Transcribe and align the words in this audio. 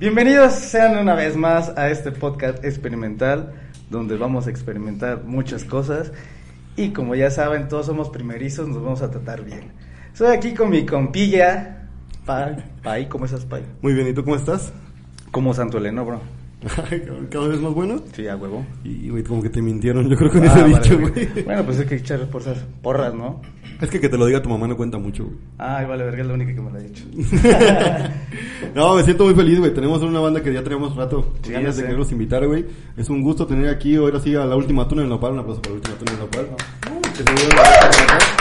Bienvenidos 0.00 0.52
sean 0.52 0.96
una 0.96 1.16
vez 1.16 1.36
más 1.36 1.70
a 1.76 1.90
este 1.90 2.12
podcast 2.12 2.64
experimental 2.64 3.52
donde 3.90 4.16
vamos 4.16 4.46
a 4.46 4.50
experimentar 4.50 5.24
muchas 5.24 5.64
cosas 5.64 6.12
y 6.76 6.90
como 6.90 7.16
ya 7.16 7.32
saben 7.32 7.66
todos 7.66 7.86
somos 7.86 8.08
primerizos, 8.08 8.68
nos 8.68 8.80
vamos 8.80 9.02
a 9.02 9.10
tratar 9.10 9.42
bien. 9.42 9.72
Estoy 10.12 10.28
aquí 10.36 10.54
con 10.54 10.70
mi 10.70 10.86
compilla, 10.86 11.88
Pai. 12.24 12.64
Pai, 12.80 13.08
¿cómo 13.08 13.24
estás, 13.24 13.44
Pai? 13.44 13.64
Muy 13.82 13.92
bien, 13.92 14.06
¿y 14.06 14.12
tú 14.12 14.22
cómo 14.22 14.36
estás? 14.36 14.72
Como 15.32 15.52
Santo 15.52 15.78
Eleno, 15.78 16.04
bro. 16.04 16.37
Cada 17.30 17.48
vez 17.48 17.60
más 17.60 17.72
bueno. 17.72 18.00
Sí, 18.12 18.26
a 18.26 18.34
huevo. 18.36 18.66
Y, 18.82 19.10
güey, 19.10 19.22
como 19.22 19.42
que 19.42 19.48
te 19.50 19.62
mintieron, 19.62 20.08
yo 20.08 20.16
creo 20.16 20.30
que 20.30 20.38
Ah, 20.40 20.44
ese 20.46 20.60
vale, 20.62 20.74
dicho, 20.74 20.98
güey. 20.98 21.44
Bueno, 21.44 21.64
pues 21.64 21.78
hay 21.78 21.86
que 21.86 21.94
echar 21.96 22.26
porras, 22.28 22.58
porras, 22.82 23.14
¿no? 23.14 23.40
Es 23.80 23.88
que 23.90 24.00
que 24.00 24.08
te 24.08 24.18
lo 24.18 24.26
diga 24.26 24.42
tu 24.42 24.48
mamá 24.48 24.66
no 24.66 24.76
cuenta 24.76 24.98
mucho, 24.98 25.24
güey. 25.24 25.36
Ay, 25.58 25.86
vale, 25.86 26.02
verga, 26.04 26.22
es 26.22 26.26
la 26.26 26.34
única 26.34 26.52
que 26.52 26.60
me 26.60 26.70
lo 26.70 26.76
ha 26.78 26.80
dicho. 26.80 27.04
No, 28.74 28.94
me 28.94 29.02
siento 29.02 29.24
muy 29.24 29.34
feliz, 29.34 29.58
güey. 29.58 29.72
Tenemos 29.72 30.02
una 30.02 30.20
banda 30.20 30.42
que 30.42 30.52
ya 30.52 30.62
teníamos 30.62 30.94
rato 30.94 31.32
Sí, 31.42 31.52
ganas 31.52 31.76
de 31.76 31.82
quererlos 31.84 32.12
invitar, 32.12 32.46
güey. 32.46 32.66
Es 32.96 33.08
un 33.08 33.22
gusto 33.22 33.46
tener 33.46 33.68
aquí, 33.68 33.96
ahora 33.96 34.20
sí, 34.20 34.34
a 34.34 34.44
la 34.44 34.56
última 34.56 34.86
tuna 34.86 35.02
del 35.02 35.10
nopal. 35.10 35.32
Un 35.32 35.38
aplauso 35.40 35.62
para 35.62 35.74
la 35.74 35.80
última 35.80 35.96
tuna 35.96 36.10
del 36.12 36.20
nopal. 36.20 36.48
Que 37.12 37.16
se 37.16 38.37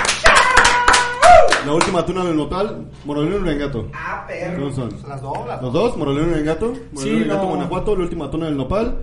la- 1.68 1.74
última 1.76 2.06
tuna 2.06 2.24
del 2.26 2.36
nopal, 2.36 2.88
Morolino 3.06 3.38
y 3.38 3.40
Urangato. 3.42 3.88
Ah, 3.94 4.26
¿Cómo 4.28 4.70
perro. 4.70 4.74
son? 4.74 4.90
Las 5.08 5.22
dos, 5.22 5.48
las 5.48 5.62
Los 5.62 5.74
dos, 5.74 5.98
Morolino 5.98 6.38
y. 6.38 6.44
Morolino 6.44 6.76
Sí, 6.96 7.10
y 7.10 7.16
Urangato, 7.16 7.44
no. 7.44 7.50
Guanajuato, 7.50 7.96
la 7.96 8.04
última 8.04 8.32
tuna 8.32 8.46
del 8.48 8.58
nopal. 8.58 8.98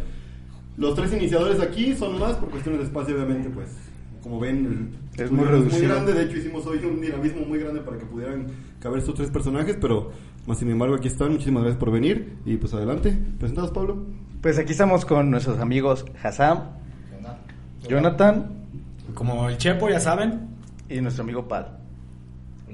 Los 0.76 0.94
tres 0.94 1.12
iniciadores 1.12 1.60
aquí 1.60 1.94
son 1.94 2.18
más 2.18 2.34
por 2.36 2.50
cuestiones 2.50 2.80
de 2.80 2.86
espacio, 2.86 3.14
obviamente, 3.14 3.48
pues. 3.50 3.68
Como 4.22 4.40
ven, 4.40 4.96
el 5.16 5.24
Es 5.24 5.30
muy 5.30 5.44
reducido. 5.44 5.88
grande. 5.88 6.14
De 6.14 6.22
hecho, 6.24 6.38
hicimos 6.38 6.66
hoy 6.66 6.78
un 6.84 7.00
dinamismo 7.00 7.44
muy 7.46 7.58
grande 7.58 7.80
para 7.82 7.98
que 7.98 8.06
pudieran 8.06 8.46
caber 8.80 8.98
estos 9.00 9.14
tres 9.16 9.30
personajes. 9.30 9.76
Pero, 9.80 10.10
más 10.46 10.58
sin 10.58 10.70
embargo, 10.70 10.94
aquí 10.94 11.08
están. 11.08 11.32
Muchísimas 11.32 11.62
gracias 11.62 11.78
por 11.78 11.90
venir. 11.92 12.38
Y 12.46 12.56
pues 12.56 12.72
adelante. 12.72 13.16
Presentados, 13.38 13.70
Pablo. 13.70 14.06
Pues 14.40 14.58
aquí 14.58 14.72
estamos 14.72 15.04
con 15.04 15.30
nuestros 15.30 15.58
amigos 15.60 16.04
Hassam, 16.22 16.70
Jonathan 17.88 18.50
Como 19.14 19.48
el 19.48 19.58
Chepo, 19.58 19.88
ya 19.90 20.00
saben. 20.00 20.48
y 20.88 21.00
nuestro 21.00 21.22
amigo 21.24 21.46
Pal. 21.46 21.78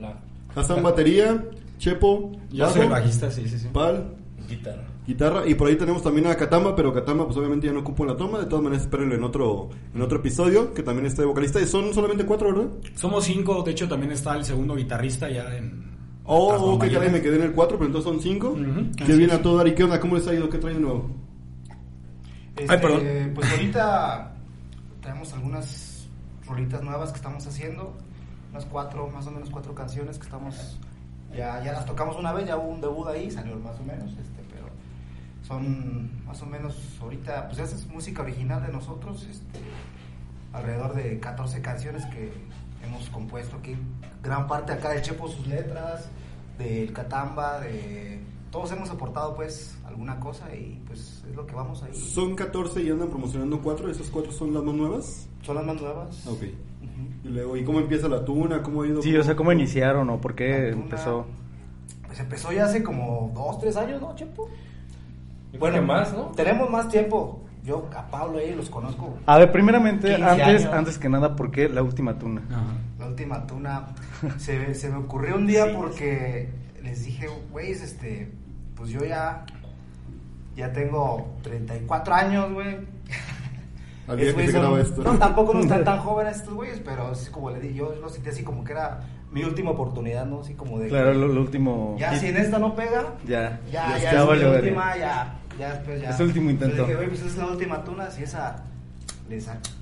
Hola. 0.01 0.19
Hassan 0.55 0.83
Batería, 0.83 1.45
Chepo, 1.79 2.33
Yo 2.51 2.65
bajo, 2.65 2.77
soy 2.77 2.89
bajista, 2.89 3.31
sí, 3.31 3.49
sí, 3.49 3.59
sí. 3.59 3.69
Pal, 3.73 4.15
Guitarra. 4.49 4.83
guitarra. 5.07 5.47
Y 5.47 5.55
por 5.55 5.69
ahí 5.69 5.77
tenemos 5.77 6.03
también 6.03 6.27
a 6.27 6.35
Katama, 6.37 6.75
pero 6.75 6.93
Katama, 6.93 7.25
pues 7.27 7.37
obviamente 7.37 7.67
ya 7.69 7.73
no 7.73 7.81
ocupo 7.81 8.05
la 8.05 8.17
toma. 8.17 8.39
De 8.41 8.47
todas 8.47 8.65
maneras, 8.65 8.85
espérenlo 8.85 9.15
en 9.15 9.23
otro, 9.25 9.69
en 9.95 10.03
otro 10.03 10.19
episodio, 10.19 10.75
que 10.75 10.83
también 10.83 11.07
está 11.07 11.23
de 11.23 11.29
vocalista. 11.29 11.61
Y 11.61 11.67
son 11.67 11.95
solamente 11.95 12.25
cuatro, 12.27 12.53
¿verdad? 12.53 12.71
Somos 12.97 13.25
cinco, 13.25 13.63
de 13.63 13.71
hecho 13.73 13.89
también 13.89 14.11
está 14.13 14.35
el 14.37 14.45
segundo 14.45 14.75
guitarrista 14.75 15.29
ya 15.31 15.55
en... 15.57 15.89
Oh, 16.25 16.75
ok, 16.75 16.85
ya 16.87 17.01
me 17.01 17.21
quedé 17.23 17.37
en 17.37 17.43
el 17.43 17.53
4, 17.53 17.77
pero 17.77 17.87
entonces 17.87 18.09
son 18.13 18.21
5. 18.21 18.49
Ujú, 18.51 18.61
Qué 18.97 19.03
así 19.05 19.13
bien 19.17 19.31
es. 19.31 19.37
a 19.37 19.43
todo 19.43 19.57
dar. 19.57 19.67
¿Y 19.67 19.75
qué 19.75 19.83
onda? 19.85 19.99
¿Cómo 19.99 20.15
les 20.17 20.27
ha 20.29 20.35
ido? 20.35 20.49
¿Qué 20.49 20.59
traen 20.59 20.77
de 20.77 20.83
nuevo? 20.83 21.11
Este, 22.57 22.73
Ay, 22.73 22.79
perdón. 22.81 23.33
Pues 23.35 23.51
ahorita 23.51 24.33
tenemos 25.03 25.33
algunas 25.33 26.09
rolitas 26.47 26.83
nuevas 26.83 27.11
que 27.11 27.17
estamos 27.17 27.45
haciendo, 27.47 27.97
unas 28.51 28.65
cuatro, 28.67 29.09
más 29.09 29.27
o 29.27 29.31
menos 29.31 29.51
cuatro 29.51 29.75
canciones 29.75 30.19
que 30.19 30.25
estamos, 30.25 30.79
ya, 31.33 31.63
ya 31.63 31.73
las 31.73 31.87
tocamos 31.87 32.17
una 32.17 32.33
vez, 32.33 32.47
ya 32.47 32.57
hubo 32.57 32.69
un 32.69 32.81
debut 32.81 33.07
ahí, 33.09 33.31
salió 33.31 33.57
más 33.57 33.79
o 33.79 33.85
menos, 33.85 34.11
este, 34.11 34.43
pero 34.51 34.67
son 35.47 36.25
más 36.27 36.41
o 36.43 36.47
menos 36.47 36.77
ahorita, 37.01 37.49
pues 37.49 37.59
esa 37.59 37.77
es 37.77 37.87
música 37.87 38.23
original 38.23 38.63
de 38.65 38.73
nosotros, 38.73 39.27
este, 39.31 39.61
alrededor 40.53 40.95
de 40.95 41.21
14 41.21 41.63
canciones 41.63 42.05
que 42.07 42.33
hemos 42.85 43.09
compuesto 43.11 43.57
aquí, 43.57 43.77
gran 44.23 44.47
parte 44.47 44.73
acá 44.73 44.91
de 44.91 45.03
Chepo 45.03 45.29
sus 45.29 45.47
letras, 45.47 46.09
del 46.61 46.93
Catamba, 46.93 47.61
de... 47.61 48.21
Todos 48.51 48.73
hemos 48.73 48.91
aportado 48.91 49.35
pues 49.37 49.79
alguna 49.87 50.19
cosa 50.19 50.53
y 50.55 50.83
pues 50.85 51.23
es 51.29 51.37
lo 51.37 51.47
que 51.47 51.55
vamos 51.55 51.85
ahí. 51.85 51.95
Son 51.95 52.35
14 52.35 52.83
y 52.83 52.91
andan 52.91 53.09
promocionando 53.09 53.63
4. 53.63 53.89
¿Esas 53.89 54.09
4 54.09 54.33
son 54.33 54.53
las 54.53 54.65
más 54.65 54.75
nuevas? 54.75 55.29
Son 55.43 55.55
las 55.55 55.65
más 55.65 55.81
nuevas. 55.81 56.27
Ok. 56.27 56.43
Y 57.25 57.29
luego, 57.29 57.57
¿y 57.57 57.65
cómo 57.65 57.81
empieza 57.81 58.09
la 58.09 58.25
tuna? 58.25 58.63
¿Cómo 58.63 58.83
ha 58.83 58.87
ido? 58.87 59.03
Sí, 59.03 59.17
o 59.17 59.23
sea, 59.23 59.37
¿cómo 59.37 59.53
iniciaron 59.53 60.09
o 60.11 60.21
por 60.21 60.35
qué 60.35 60.71
empezó? 60.71 61.27
Pues 62.07 62.19
empezó 62.19 62.53
ya 62.53 62.65
hace 62.65 62.83
como 62.83 63.31
dos, 63.35 63.59
tres 63.59 63.77
años, 63.77 64.01
¿no, 64.01 64.15
Chepo? 64.17 64.49
Bueno, 65.59 65.83
más, 65.83 66.13
¿no? 66.13 66.27
Tenemos 66.37 66.71
más 66.71 66.89
tiempo. 66.89 67.43
Yo 67.65 67.89
a 67.95 68.07
Pablo 68.07 68.39
ahí 68.39 68.55
los 68.55 68.71
conozco. 68.71 69.19
A 69.27 69.39
ver, 69.39 69.53
primeramente, 69.53 70.09
15 70.09 70.25
antes, 70.25 70.65
años. 70.65 70.75
antes 70.75 70.99
que 70.99 71.09
nada, 71.09 71.37
¿por 71.37 71.51
qué 71.51 71.69
la 71.69 71.83
última 71.83 72.19
tuna? 72.19 72.43
Ajá. 72.51 72.63
La 72.99 73.07
última 73.07 73.47
tuna 73.47 73.89
se, 74.39 74.75
se 74.75 74.89
me 74.89 74.97
ocurrió 74.97 75.37
un 75.37 75.47
día 75.47 75.77
porque 75.77 76.49
les 76.83 77.05
dije, 77.05 77.29
güey, 77.51 77.73
este, 77.73 78.31
pues 78.75 78.91
yo 78.91 79.05
ya, 79.05 79.45
ya 80.57 80.73
tengo 80.73 81.29
34 81.43 82.15
años, 82.15 82.53
güey. 82.53 82.79
Al 84.11 84.17
día 84.19 84.35
que 84.35 84.47
se 84.47 84.53
son- 84.53 84.61
graba 84.61 84.81
esto. 84.81 85.03
No, 85.03 85.19
tampoco 85.19 85.55
no 85.55 85.61
están 85.61 85.85
tan 85.85 85.99
jóvenes 86.01 86.37
estos 86.37 86.55
güeyes, 86.55 86.81
pero 86.85 87.13
es 87.13 87.31
como 87.31 87.51
le 87.51 87.61
di, 87.61 87.75
yo 87.75 87.95
lo 88.01 88.09
sentí 88.09 88.29
así 88.31 88.43
como 88.43 88.65
que 88.65 88.73
era 88.73 89.01
mi 89.33 89.45
última 89.45 89.71
oportunidad, 89.71 90.27
¿no? 90.27 90.41
Así 90.41 90.55
como 90.55 90.79
de... 90.79 90.89
Claro, 90.89 91.15
lo, 91.15 91.29
lo 91.29 91.41
último. 91.41 91.97
Ya 91.99 92.15
si 92.19 92.27
en 92.27 92.37
esta 92.37 92.59
no 92.59 92.75
pega, 92.75 93.15
Ya, 93.27 93.61
ya, 93.71 93.73
ya, 93.73 93.99
ya, 93.99 94.03
ya 94.03 94.11
es 94.35 94.41
la 94.43 94.51
última, 94.51 94.97
ya, 94.97 95.41
ya 95.59 95.75
después 95.75 96.03
ya. 96.03 96.11
Es 96.11 96.21
el 96.21 96.27
último 96.27 96.51
intento. 96.51 96.83
Dije, 96.83 96.95
güey, 96.97 97.09
pues 97.09 97.23
es 97.23 97.37
la 97.37 97.47
última 97.47 97.85
tuna, 97.85 98.11
si 98.11 98.23
esa 98.25 98.65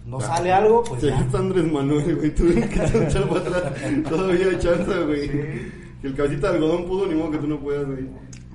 no 0.07 0.21
sale 0.21 0.53
algo, 0.53 0.85
pues 0.85 1.01
Sí, 1.01 1.07
ya. 1.09 1.19
está 1.21 1.39
Andrés 1.39 1.73
Manuel, 1.73 2.17
güey. 2.17 2.35
Tú 2.35 2.45
que 2.49 2.61
te 2.61 3.05
echar 3.05 3.27
para 3.29 3.41
atrás. 3.41 3.73
Todavía 4.09 4.47
hay 4.49 4.59
chance, 4.59 5.03
güey. 5.05 5.23
Sí. 5.23 5.73
Que 6.03 6.07
el 6.09 6.15
cabecita 6.15 6.49
de 6.51 6.55
algodón 6.57 6.85
pudo, 6.85 7.07
ni 7.07 7.15
modo 7.15 7.31
que 7.31 7.39
tú 7.39 7.47
no 7.47 7.59
puedas, 7.59 7.87
güey. 7.87 8.07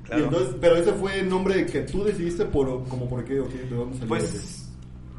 Claro. 0.03 0.21
Y 0.21 0.25
entonces, 0.25 0.55
pero 0.61 0.75
ese 0.75 0.93
fue 0.93 1.19
el 1.19 1.29
nombre 1.29 1.65
que 1.65 1.81
tú 1.81 2.03
decidiste 2.03 2.45
por, 2.45 2.87
como 2.87 3.09
por 3.09 3.23
qué, 3.25 3.39
o 3.39 3.47
qué, 3.47 3.57
de 3.57 3.75
dónde 3.75 3.93
salió. 3.97 4.07
Pues 4.09 4.62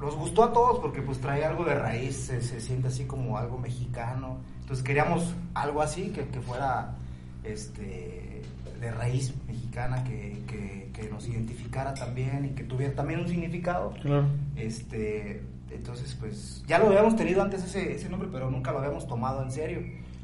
nos 0.04 0.16
gustó 0.16 0.44
a 0.44 0.52
todos 0.52 0.78
porque 0.80 1.02
pues 1.02 1.20
trae 1.20 1.44
algo 1.44 1.64
de 1.64 1.74
raíz, 1.74 2.16
se, 2.16 2.42
se 2.42 2.60
siente 2.60 2.88
así 2.88 3.04
como 3.04 3.38
algo 3.38 3.58
mexicano. 3.58 4.38
Entonces 4.60 4.84
queríamos 4.84 5.34
algo 5.54 5.82
así 5.82 6.10
que, 6.10 6.26
que 6.28 6.40
fuera 6.40 6.94
este 7.42 8.42
de 8.80 8.90
raíz 8.90 9.34
mexicana, 9.46 10.04
que, 10.04 10.42
que, 10.46 10.90
que 10.92 11.08
nos 11.08 11.26
identificara 11.26 11.94
también 11.94 12.44
y 12.44 12.48
que 12.50 12.64
tuviera 12.64 12.94
también 12.94 13.20
un 13.20 13.28
significado. 13.28 13.94
Claro. 14.02 14.26
Este, 14.56 15.42
entonces 15.70 16.14
pues 16.18 16.62
ya 16.66 16.78
lo 16.78 16.88
habíamos 16.88 17.16
tenido 17.16 17.42
antes 17.42 17.64
ese, 17.64 17.94
ese 17.94 18.08
nombre, 18.08 18.28
pero 18.30 18.50
nunca 18.50 18.72
lo 18.72 18.78
habíamos 18.78 19.06
tomado 19.06 19.42
en 19.42 19.50
serio. 19.50 19.80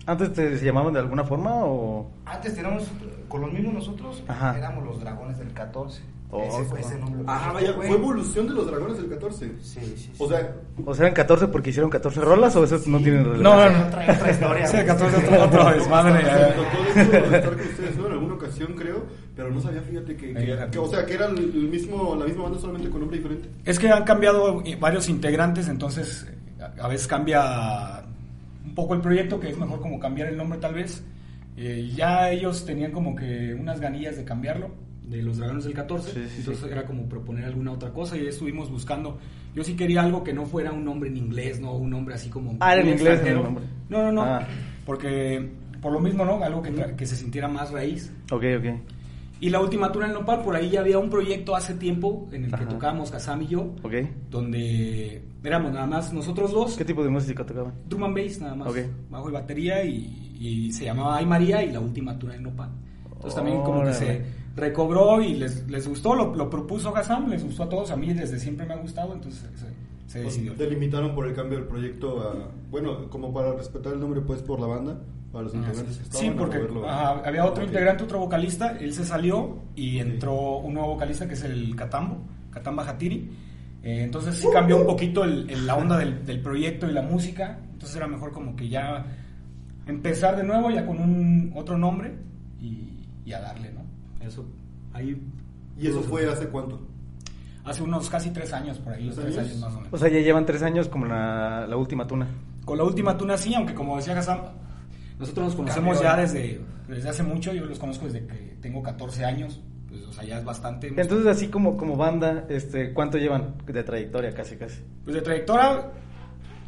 ¿Antes 0.06 0.32
te 0.32 0.58
se 0.58 0.64
llamaban 0.64 0.92
de 0.92 1.00
alguna 1.00 1.24
forma 1.24 1.64
o...? 1.64 2.10
Antes 2.24 2.54
teníamos, 2.54 2.88
con 3.28 3.42
los 3.42 3.52
mismos 3.52 3.74
nosotros, 3.74 4.22
Ajá. 4.28 4.56
éramos 4.56 4.84
los 4.84 5.00
dragones 5.00 5.38
del 5.38 5.52
14. 5.52 6.02
Oh, 6.32 6.44
ese 6.44 6.64
fue 6.64 6.80
ese 6.80 6.96
nombre. 6.98 7.22
Ah, 7.26 7.50
vaya, 7.52 7.72
fue 7.72 7.88
evolución 7.90 8.46
de 8.46 8.54
los 8.54 8.66
dragones 8.66 8.96
del 8.98 9.08
14. 9.08 9.46
Sí, 9.62 9.80
sí, 9.80 9.94
sí. 9.96 10.12
O 10.18 10.28
sea, 10.28 10.54
¿O 10.84 10.94
sea, 10.94 11.06
eran 11.06 11.14
14 11.14 11.48
porque 11.48 11.70
hicieron 11.70 11.90
14 11.90 12.20
rolas 12.20 12.54
o 12.54 12.62
esos 12.62 12.86
no 12.86 12.98
tienen 12.98 13.24
relevancia? 13.24 13.42
No, 13.42 13.70
no, 13.70 13.78
no. 13.78 13.86
Otra, 13.88 14.14
otra 14.14 14.30
historia. 14.32 14.66
Sí, 14.68 14.72
güey. 14.76 14.86
14 14.86 15.16
otro, 15.16 15.42
otro 15.44 15.70
desmadre. 15.74 16.12
Me 16.12 16.22
ya. 16.22 16.54
tocó 16.54 17.24
estar 17.36 17.50
con 17.50 17.60
ustedes 17.60 17.96
¿no? 17.96 18.06
en 18.06 18.12
alguna 18.12 18.34
ocasión, 18.34 18.74
creo, 18.74 19.04
pero 19.34 19.50
no 19.50 19.60
sabía, 19.60 19.80
fíjate, 19.82 20.16
que, 20.16 20.32
que- 20.34 20.68
que- 20.70 20.78
o 20.78 20.88
sea, 20.88 21.04
que 21.04 21.14
era 21.14 21.26
el 21.26 21.52
mismo, 21.68 22.14
la 22.14 22.26
misma 22.26 22.44
banda 22.44 22.58
solamente 22.60 22.90
con 22.90 23.00
nombre 23.00 23.18
diferente. 23.18 23.48
Es 23.64 23.78
que 23.78 23.88
han 23.90 24.04
cambiado 24.04 24.62
varios 24.78 25.08
integrantes, 25.08 25.66
entonces 25.68 26.26
a 26.60 26.84
a 26.84 26.88
veces 26.88 27.08
cambia 27.08 28.04
un 28.64 28.74
poco 28.74 28.94
el 28.94 29.00
proyecto, 29.00 29.40
que 29.40 29.48
es 29.50 29.58
mejor 29.58 29.80
como 29.80 29.98
cambiar 29.98 30.28
el 30.28 30.36
nombre 30.36 30.58
tal 30.60 30.74
vez. 30.74 31.02
Eh, 31.56 31.90
ya 31.96 32.30
ellos 32.30 32.64
tenían 32.64 32.92
como 32.92 33.16
que 33.16 33.52
unas 33.58 33.80
ganillas 33.80 34.16
de 34.16 34.24
cambiarlo, 34.24 34.70
de 35.10 35.22
los 35.22 35.38
Dragones 35.38 35.64
del 35.64 35.74
14, 35.74 36.12
Sí, 36.12 36.20
sí, 36.28 36.34
entonces 36.38 36.64
sí. 36.64 36.70
era 36.70 36.84
como 36.86 37.08
proponer 37.08 37.44
alguna 37.44 37.72
otra 37.72 37.90
cosa 37.92 38.16
y 38.16 38.26
estuvimos 38.26 38.70
buscando. 38.70 39.18
Yo 39.54 39.64
sí 39.64 39.74
quería 39.74 40.02
algo 40.02 40.22
que 40.22 40.32
no 40.32 40.46
fuera 40.46 40.72
un 40.72 40.84
nombre 40.84 41.08
en 41.10 41.16
inglés, 41.16 41.60
no 41.60 41.74
un 41.74 41.90
nombre 41.90 42.14
así 42.14 42.30
como... 42.30 42.56
Ah, 42.60 42.76
en 42.76 42.88
inglés 42.88 43.20
nombre. 43.34 43.64
No, 43.88 44.04
no, 44.04 44.12
no, 44.12 44.22
Ah. 44.24 44.46
porque 44.86 45.50
por 45.82 45.92
lo 45.92 45.98
mismo, 46.00 46.24
¿no? 46.24 46.42
Algo 46.42 46.62
que, 46.62 46.72
que 46.96 47.06
se 47.06 47.16
sintiera 47.16 47.48
más 47.48 47.70
raíz. 47.72 48.12
Ok, 48.30 48.44
ok. 48.58 48.66
Y 49.40 49.48
la 49.48 49.60
última 49.60 49.90
tuna 49.90 50.06
en 50.06 50.12
Nopal, 50.12 50.42
por 50.42 50.54
ahí 50.54 50.68
ya 50.70 50.80
había 50.80 50.98
un 50.98 51.08
proyecto 51.08 51.56
hace 51.56 51.72
tiempo 51.74 52.28
en 52.30 52.44
el 52.44 52.50
que 52.50 52.56
Ajá. 52.56 52.68
tocábamos 52.68 53.10
Kazam 53.10 53.40
y 53.42 53.46
yo, 53.48 53.74
Ok. 53.82 53.94
donde 54.44 55.22
éramos 55.42 55.72
nada 55.72 55.86
más 55.86 56.12
nosotros 56.12 56.52
dos, 56.52 56.76
¿Qué 56.76 56.84
tipo 56.84 57.02
de 57.02 57.08
música 57.10 57.44
tocaban? 57.44 57.72
drum 57.88 58.04
and 58.04 58.16
bass 58.16 58.40
nada 58.40 58.54
más, 58.54 58.68
Ok. 58.68 58.76
bajo 59.10 59.30
y 59.30 59.32
batería, 59.32 59.82
y, 59.84 60.36
y 60.38 60.72
se 60.72 60.84
llamaba 60.84 61.16
Ay 61.16 61.26
María 61.26 61.62
y 61.64 61.72
la 61.72 61.80
última 61.80 62.18
tuna 62.18 62.34
en 62.36 62.42
Nopal. 62.44 62.70
Entonces 63.06 63.34
también 63.34 63.62
como 63.62 63.82
que 63.84 63.92
se 63.94 64.22
recobró 64.56 65.20
y 65.22 65.34
les, 65.34 65.68
les 65.68 65.86
gustó, 65.88 66.14
lo, 66.14 66.34
lo 66.34 66.50
propuso 66.50 66.92
Kazam, 66.92 67.28
les 67.30 67.44
gustó 67.44 67.64
a 67.64 67.68
todos, 67.68 67.90
a 67.90 67.96
mí 67.96 68.12
desde 68.12 68.38
siempre 68.38 68.66
me 68.66 68.74
ha 68.74 68.78
gustado, 68.78 69.14
entonces 69.14 69.48
se, 69.54 70.12
se 70.12 70.18
decidió. 70.24 70.54
Delimitaron 70.54 71.14
por 71.14 71.26
el 71.26 71.34
cambio 71.34 71.58
del 71.58 71.66
proyecto 71.68 72.20
a, 72.20 72.48
bueno, 72.70 73.08
como 73.10 73.32
para 73.32 73.52
respetar 73.52 73.92
el 73.94 74.00
nombre, 74.00 74.20
pues, 74.20 74.42
por 74.42 74.60
la 74.60 74.66
banda, 74.66 74.98
para 75.32 75.44
los 75.44 75.54
integrantes 75.54 75.96
que 75.98 76.02
estaban. 76.02 76.26
Sí, 76.26 76.32
porque 76.36 76.58
ajá, 76.88 77.22
había 77.24 77.44
otro 77.44 77.62
integrante, 77.64 78.02
otro 78.04 78.18
vocalista, 78.18 78.76
él 78.78 78.92
se 78.92 79.04
salió 79.04 79.58
y 79.76 79.98
entró 79.98 80.58
un 80.58 80.74
nuevo 80.74 80.94
vocalista 80.94 81.28
que 81.28 81.34
es 81.34 81.44
el 81.44 81.76
Catambo, 81.76 82.18
Catamba 82.50 82.88
Hatiri. 82.88 83.30
Eh, 83.82 84.02
entonces 84.02 84.34
sí 84.34 84.46
cambió 84.52 84.76
un 84.78 84.86
poquito 84.86 85.24
el- 85.24 85.48
el- 85.48 85.66
la 85.66 85.76
onda 85.76 85.96
del, 85.96 86.26
del 86.26 86.40
proyecto 86.42 86.86
y 86.90 86.92
la 86.92 87.00
música. 87.02 87.58
Entonces 87.72 87.96
era 87.96 88.06
mejor 88.08 88.32
como 88.32 88.54
que 88.56 88.68
ya 88.68 89.06
empezar 89.86 90.36
de 90.36 90.42
nuevo 90.42 90.70
ya 90.70 90.84
con 90.84 90.98
un 90.98 91.52
otro 91.54 91.78
nombre 91.78 92.12
y, 92.60 92.88
y 93.24 93.32
a 93.32 93.40
darle, 93.40 93.72
¿no? 93.72 93.79
Eso, 94.20 94.44
ahí 94.92 95.20
¿Y 95.80 95.86
eso 95.86 96.02
fue 96.02 96.30
hace 96.30 96.46
cuánto? 96.48 96.78
Hace 97.64 97.82
unos 97.82 98.08
casi 98.10 98.30
tres 98.30 98.52
años 98.52 98.78
por 98.78 98.92
ahí, 98.92 99.04
¿Tres 99.04 99.16
tres 99.16 99.38
años? 99.38 99.48
años 99.50 99.60
más 99.60 99.72
o 99.72 99.76
menos. 99.76 99.92
O 99.92 99.98
sea, 99.98 100.08
ya 100.08 100.20
llevan 100.20 100.44
tres 100.46 100.62
años 100.62 100.88
como 100.88 101.06
la, 101.06 101.66
la 101.66 101.76
última 101.76 102.06
tuna. 102.06 102.26
Con 102.64 102.78
la 102.78 102.84
última 102.84 103.16
tuna 103.16 103.36
sí, 103.36 103.54
aunque 103.54 103.74
como 103.74 103.96
decía 103.96 104.18
Hassan, 104.18 104.40
nosotros 105.18 105.46
nos 105.46 105.54
conocemos 105.54 106.00
ya 106.00 106.16
desde, 106.16 106.60
desde 106.88 107.08
hace 107.08 107.22
mucho, 107.22 107.52
yo 107.52 107.64
los 107.64 107.78
conozco 107.78 108.06
desde 108.06 108.26
que 108.26 108.56
tengo 108.60 108.82
14 108.82 109.24
años, 109.24 109.60
pues, 109.88 110.02
o 110.02 110.12
sea, 110.12 110.24
ya 110.24 110.38
es 110.38 110.44
bastante. 110.44 110.88
Entonces, 110.88 111.26
así 111.26 111.48
como, 111.48 111.76
como 111.76 111.96
banda, 111.96 112.46
este, 112.48 112.92
¿cuánto 112.92 113.18
llevan 113.18 113.54
de 113.66 113.82
trayectoria 113.82 114.32
casi 114.32 114.56
casi? 114.56 114.80
Pues 115.04 115.14
de 115.14 115.22
trayectoria, 115.22 115.90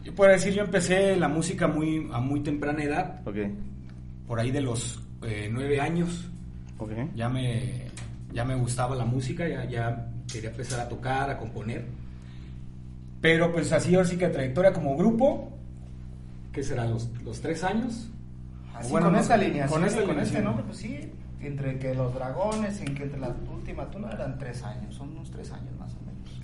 yo 0.04 0.14
puedo 0.14 0.30
decir, 0.30 0.52
yo 0.54 0.62
empecé 0.62 1.16
la 1.16 1.28
música 1.28 1.66
muy, 1.68 2.08
a 2.12 2.20
muy 2.20 2.40
temprana 2.40 2.82
edad, 2.82 3.20
Ok, 3.26 3.36
por 4.26 4.40
ahí 4.40 4.50
de 4.50 4.60
los 4.60 5.02
eh, 5.22 5.48
nueve 5.50 5.80
años, 5.80 6.28
ok. 6.78 6.90
ya 7.14 7.28
me, 7.28 7.86
ya 8.32 8.44
me 8.44 8.54
gustaba 8.54 8.94
la 8.96 9.04
música, 9.04 9.46
ya, 9.48 9.64
ya 9.64 10.08
quería 10.30 10.50
empezar 10.50 10.80
a 10.80 10.88
tocar, 10.88 11.30
a 11.30 11.38
componer. 11.38 11.84
Pero 13.20 13.52
pues 13.52 13.72
así, 13.72 13.94
así 13.94 14.16
que 14.16 14.28
trayectoria 14.28 14.72
como 14.72 14.96
grupo, 14.96 15.52
¿qué 16.52 16.62
será? 16.62 16.86
¿Los, 16.86 17.08
los 17.24 17.40
tres 17.40 17.62
años? 17.62 18.10
Así 18.74 18.90
Bueno, 18.90 19.06
con 19.06 19.14
no 19.14 19.20
esta 19.20 19.36
línea, 19.36 19.66
con 19.66 19.84
esta 19.84 20.02
con 20.02 20.18
este 20.18 20.42
nombre, 20.42 20.64
pues 20.64 20.78
sí, 20.78 21.12
entre 21.40 21.78
que 21.78 21.94
los 21.94 22.12
dragones, 22.14 22.80
en 22.80 22.94
que 22.94 23.04
entre 23.04 23.20
la 23.20 23.34
última 23.52 23.90
tuna 23.90 24.10
eran 24.10 24.38
tres 24.38 24.62
años, 24.62 24.94
son 24.94 25.10
unos 25.10 25.30
tres 25.30 25.52
años 25.52 25.72
más 25.78 25.92
o 25.94 25.98
menos. 26.00 26.40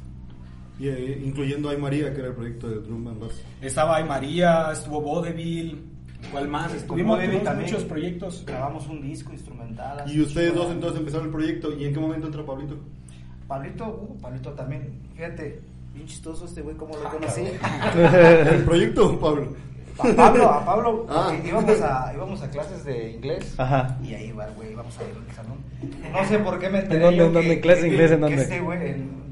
Y, 0.79 0.89
eh, 0.89 1.21
incluyendo 1.25 1.71
Ay 1.71 1.79
María, 1.79 2.13
que 2.13 2.21
era 2.21 2.29
el 2.29 2.35
proyecto 2.35 2.69
de 2.69 2.77
Drum 2.77 3.09
and 3.09 3.21
Bass. 3.21 3.43
Estaba 3.61 3.97
Ay 3.97 4.05
María, 4.05 4.71
estuvo 4.73 5.01
Vodevil, 5.01 5.83
¿cuál 6.31 6.49
más? 6.49 6.73
Estuvimos 6.75 7.19
muchos 7.57 7.85
proyectos. 7.85 8.45
Grabamos 8.47 8.87
un 8.89 9.01
disco 9.03 9.33
instrumental. 9.33 10.05
Y 10.11 10.21
ustedes 10.21 10.55
dos 10.55 10.71
entonces 10.71 10.99
empezaron 11.01 11.27
el 11.27 11.33
proyecto. 11.33 11.73
¿Y 11.77 11.85
en 11.87 11.95
qué 11.95 12.01
momento 12.01 12.27
entra 12.27 12.45
Pablito? 12.45 12.77
Pablito, 13.47 13.87
uh, 13.87 14.21
Pablito 14.21 14.51
también, 14.53 15.01
fíjate, 15.17 15.61
bien 15.95 16.07
chistoso 16.07 16.45
este 16.45 16.61
güey, 16.61 16.77
como 16.77 16.95
lo 16.97 17.09
conocí. 17.11 17.43
¿El 17.97 18.65
proyecto, 18.65 19.19
Pablo? 19.19 19.55
A 19.99 20.15
Pablo, 20.15 20.49
a 20.51 20.65
Pablo, 20.65 21.07
Ah. 21.11 21.35
íbamos 21.45 21.81
a, 21.81 22.13
íbamos 22.15 22.43
a 22.43 22.51
clases 22.51 22.85
de 22.85 23.13
inglés. 23.13 23.55
Ajá. 23.59 23.99
Y 24.05 24.15
ahí 24.15 24.31
va, 24.33 24.45
el 24.47 24.55
güey, 24.55 24.73
íbamos 24.73 24.97
a 24.99 25.03
ir 25.03 25.11
al 25.29 25.35
salón. 25.35 25.59
No 26.13 26.25
sé 26.29 26.39
por 26.39 26.59
qué 26.59 26.69
me 26.69 26.79
enteré 26.83 26.97
¿En 26.97 27.03
dónde, 27.03 27.17
yo 27.19 27.27
en 27.27 27.33
dónde? 27.33 27.55
que- 27.57 27.61
¿Clase 27.63 27.81
de 27.83 27.89
inglés 27.89 28.11
en 28.11 28.17
que 28.19 28.21
dónde? 28.23 28.43
Este 28.43 28.61
güey, 28.61 28.91
en... 28.91 29.28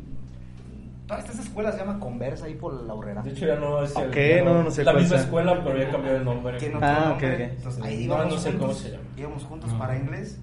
Toda 1.07 1.21
esta 1.21 1.33
escuela 1.41 1.71
se 1.73 1.79
llama 1.79 2.01
Conversa 2.01 2.47
ahí 2.47 2.55
por 2.55 2.73
la 2.83 2.93
Horrera. 2.95 3.23
De 3.23 3.31
hecho, 3.31 3.47
ya 3.47 3.55
no 3.57 3.83
es 3.83 3.95
el- 3.97 4.13
ya 4.13 4.45
no, 4.45 4.63
no 4.65 4.71
sé 4.73 4.83
La 4.83 4.93
misma 4.93 5.09
sea. 5.11 5.21
escuela, 5.21 5.63
pero 5.63 5.79
ya 5.79 5.91
cambió 5.91 6.13
de 6.15 6.21
nombre. 6.25 6.59
Tiene 6.59 6.75
otro 6.77 6.89
Ah, 6.89 7.09
nombre. 7.11 7.29
ok, 7.29 7.35
ok. 7.35 7.41
Entonces 7.57 7.85
ahí 7.85 7.95
No, 7.97 8.03
íbamos 8.03 8.35
no 8.35 8.41
sé 8.41 8.51
juntos, 8.51 8.67
cómo 8.69 8.75
se 8.81 8.91
llama. 8.91 9.05
íbamos 9.17 9.45
juntos 9.45 9.73
No. 9.73 9.79
para 9.79 9.97
inglés. 9.97 10.39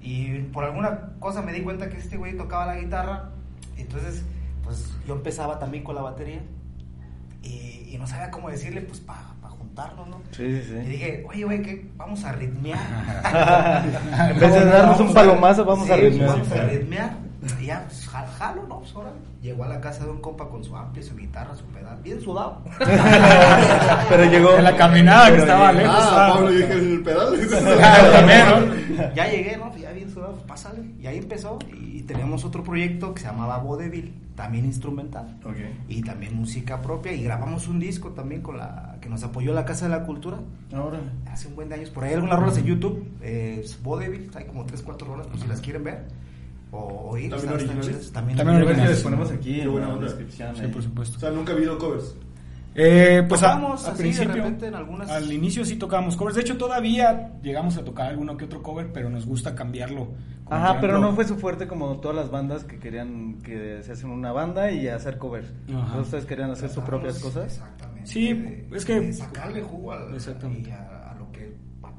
Y 0.00 0.38
por 0.52 0.64
alguna 0.64 1.10
cosa 1.20 1.42
me 1.42 1.52
di 1.52 1.60
cuenta 1.62 1.88
que 1.88 1.98
este 1.98 2.16
güey 2.16 2.36
tocaba 2.36 2.66
la 2.66 2.76
guitarra. 2.80 3.30
Entonces, 3.76 4.24
pues 4.64 4.92
yo 5.06 5.14
empezaba 5.14 5.58
también 5.60 5.84
con 5.84 5.94
la 5.94 6.02
batería. 6.02 6.40
Y, 7.44 7.88
y 7.94 7.96
no 7.98 8.06
sabía 8.06 8.30
cómo 8.32 8.50
decirle, 8.50 8.80
pues 8.82 8.98
para 9.00 9.20
juntarnos, 9.50 10.08
¿no? 10.08 10.20
Sí, 10.32 10.62
sí, 10.62 10.74
Y 10.74 10.82
sí. 10.84 10.88
dije, 10.90 11.24
oye, 11.28 11.44
güey, 11.44 11.62
¿qué? 11.62 11.88
Vamos 11.96 12.24
a 12.24 12.32
ritmear. 12.32 12.78
En 14.32 14.40
vez 14.40 14.52
de 14.54 14.64
darnos 14.64 14.98
un 15.00 15.14
palomazo, 15.14 15.64
vamos 15.64 15.88
a 15.90 15.94
Sí, 15.94 16.00
ritmear. 16.02 16.28
Vamos 16.30 16.50
a 16.52 16.64
ritmear. 16.64 17.16
Y 17.60 17.66
ya, 17.66 17.84
pues, 17.86 18.01
ja- 18.26 18.32
jalo, 18.38 18.62
¿no? 18.68 18.78
Pues 18.80 18.94
órale. 18.94 19.16
Llegó 19.40 19.64
a 19.64 19.68
la 19.68 19.80
casa 19.80 20.04
de 20.04 20.10
un 20.10 20.20
compa 20.20 20.48
con 20.48 20.62
su 20.64 20.76
amplia, 20.76 21.02
su 21.02 21.16
guitarra, 21.16 21.54
su 21.54 21.64
pedal, 21.66 21.98
bien 22.02 22.20
sudado. 22.20 22.58
Pero 24.08 24.24
llegó. 24.24 24.56
En 24.56 24.64
la 24.64 24.76
caminada 24.76 25.30
que 25.32 25.38
estaba 25.38 25.72
llegó. 25.72 25.82
lejos. 25.84 25.98
Ah, 26.00 26.30
Pablo, 26.34 26.50
yo 26.50 26.56
dije 26.58 26.72
el 26.72 27.02
pedal. 27.02 27.48
También, 28.12 28.96
¿no? 28.96 29.14
ya 29.14 29.28
llegué, 29.30 29.56
¿no? 29.56 29.76
Ya 29.76 29.90
bien 29.92 30.10
sudado, 30.10 30.32
pues 30.32 30.44
pásale. 30.44 30.82
Y 31.00 31.06
ahí 31.06 31.18
empezó. 31.18 31.58
Y 31.72 32.02
teníamos 32.02 32.44
otro 32.44 32.62
proyecto 32.62 33.14
que 33.14 33.20
se 33.22 33.26
llamaba 33.28 33.58
Vodevil, 33.58 34.14
también 34.36 34.64
instrumental. 34.64 35.38
Ok. 35.44 35.56
Y 35.88 36.02
también 36.02 36.36
música 36.36 36.80
propia. 36.80 37.12
Y 37.12 37.22
grabamos 37.24 37.68
un 37.68 37.78
disco 37.80 38.10
también 38.10 38.42
con 38.42 38.58
la 38.58 38.96
que 39.00 39.08
nos 39.08 39.22
apoyó 39.24 39.52
la 39.54 39.64
Casa 39.64 39.86
de 39.88 39.90
la 39.96 40.04
Cultura. 40.04 40.38
Ahora. 40.74 41.00
Hace 41.30 41.48
un 41.48 41.56
buen 41.56 41.68
de 41.68 41.76
años. 41.76 41.90
Por 41.90 42.04
ahí 42.04 42.10
hay 42.10 42.16
algunas 42.16 42.38
rolas 42.38 42.58
en 42.58 42.64
YouTube. 42.64 43.04
Eh, 43.22 43.60
es 43.64 43.82
Vodevil. 43.82 44.30
Hay 44.34 44.44
como 44.44 44.64
3, 44.64 44.82
4 44.82 45.06
rolas, 45.06 45.26
por 45.26 45.38
si 45.40 45.46
las 45.48 45.60
quieren 45.60 45.84
ver. 45.84 46.04
O 46.72 47.10
oír. 47.10 47.30
¿También 47.30 47.32
están- 47.32 47.38
están 47.38 47.54
originales? 47.54 47.86
chidas. 47.86 48.12
También, 48.12 48.38
También 48.38 48.56
originales. 48.62 48.90
les 48.96 49.02
ponemos 49.04 49.30
aquí 49.30 49.54
Qué 49.54 49.62
en 49.62 49.70
buena 49.72 49.88
la 49.94 49.98
descripción. 50.00 50.56
Sí, 50.56 50.62
ahí. 50.62 50.70
por 50.70 50.82
supuesto. 50.82 51.16
O 51.18 51.20
sea, 51.20 51.30
nunca 51.30 51.52
ha 51.52 51.56
habido 51.56 51.78
covers. 51.78 52.16
Eh, 52.74 53.22
pues 53.28 53.42
a- 53.42 53.48
Tocamos 53.56 53.84
al 53.84 53.92
así 53.92 53.98
de 54.02 54.08
principio, 54.08 54.34
repente 54.34 54.66
en 54.68 54.74
algunas- 54.74 55.10
al 55.10 55.30
inicio 55.30 55.62
sí 55.66 55.76
tocábamos 55.76 56.16
covers. 56.16 56.36
De 56.36 56.40
hecho, 56.40 56.56
todavía 56.56 57.32
llegamos 57.42 57.76
a 57.76 57.84
tocar 57.84 58.06
alguno 58.08 58.34
que 58.38 58.46
otro 58.46 58.62
cover, 58.62 58.90
pero 58.94 59.10
nos 59.10 59.26
gusta 59.26 59.54
cambiarlo. 59.54 60.08
Ajá, 60.48 60.80
pero 60.80 60.98
no 60.98 61.12
fue 61.14 61.26
su 61.26 61.36
fuerte 61.36 61.66
como 61.66 61.98
todas 62.00 62.16
las 62.16 62.30
bandas 62.30 62.64
que 62.64 62.78
querían 62.78 63.40
que 63.42 63.82
se 63.82 63.92
hacen 63.92 64.08
una 64.10 64.32
banda 64.32 64.70
y 64.70 64.88
hacer 64.88 65.18
covers. 65.18 65.48
Ajá. 65.68 65.78
Entonces, 65.80 66.02
¿Ustedes 66.04 66.24
querían 66.26 66.50
hacer 66.50 66.70
sus 66.70 66.82
propias 66.84 67.18
cosas? 67.18 67.44
Exactamente. 67.52 68.06
Sí, 68.06 68.32
de- 68.32 68.68
es 68.74 68.84
que- 68.86 69.00
de 69.00 69.12
sacarle 69.12 69.60
jugo 69.62 69.92
al- 69.92 70.14
Exactamente. 70.14 70.70
y 70.70 70.72
a, 70.72 71.01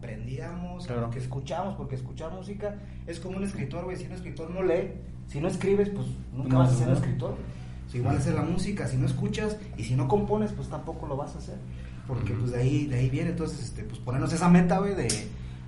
aprendíamos, 0.03 0.85
Claro. 0.85 1.01
lo 1.01 1.09
que 1.09 1.19
escuchamos, 1.19 1.75
porque 1.75 1.95
escuchar 1.95 2.31
música 2.31 2.75
es 3.07 3.19
como 3.19 3.37
un 3.37 3.43
escritor, 3.43 3.85
güey. 3.85 3.97
Si 3.97 4.05
un 4.05 4.11
escritor 4.11 4.49
no 4.51 4.61
lee, 4.63 4.91
si 5.27 5.39
no 5.39 5.47
escribes, 5.47 5.89
pues 5.89 6.07
nunca 6.33 6.49
No, 6.49 6.59
vas 6.59 6.73
a 6.73 6.75
ser 6.75 6.87
un 6.89 6.93
escritor. 6.93 7.35
Si 7.89 7.97
igual 7.97 8.17
es 8.17 8.27
la 8.27 8.41
música, 8.41 8.87
si 8.87 8.97
no 8.97 9.05
escuchas 9.05 9.57
y 9.77 9.83
si 9.83 9.95
no 9.95 10.07
compones, 10.07 10.51
pues 10.51 10.67
tampoco 10.69 11.07
lo 11.07 11.15
vas 11.15 11.35
a 11.35 11.39
hacer. 11.39 11.55
Porque 12.07 12.33
pues 12.33 12.51
de 12.51 12.59
ahí, 12.59 12.85
de 12.87 12.97
ahí 12.97 13.09
viene, 13.09 13.29
entonces, 13.29 13.63
este, 13.63 13.83
pues 13.83 13.99
ponernos 13.99 14.33
esa 14.33 14.49
meta, 14.49 14.79
güey, 14.79 14.93
de, 14.95 15.07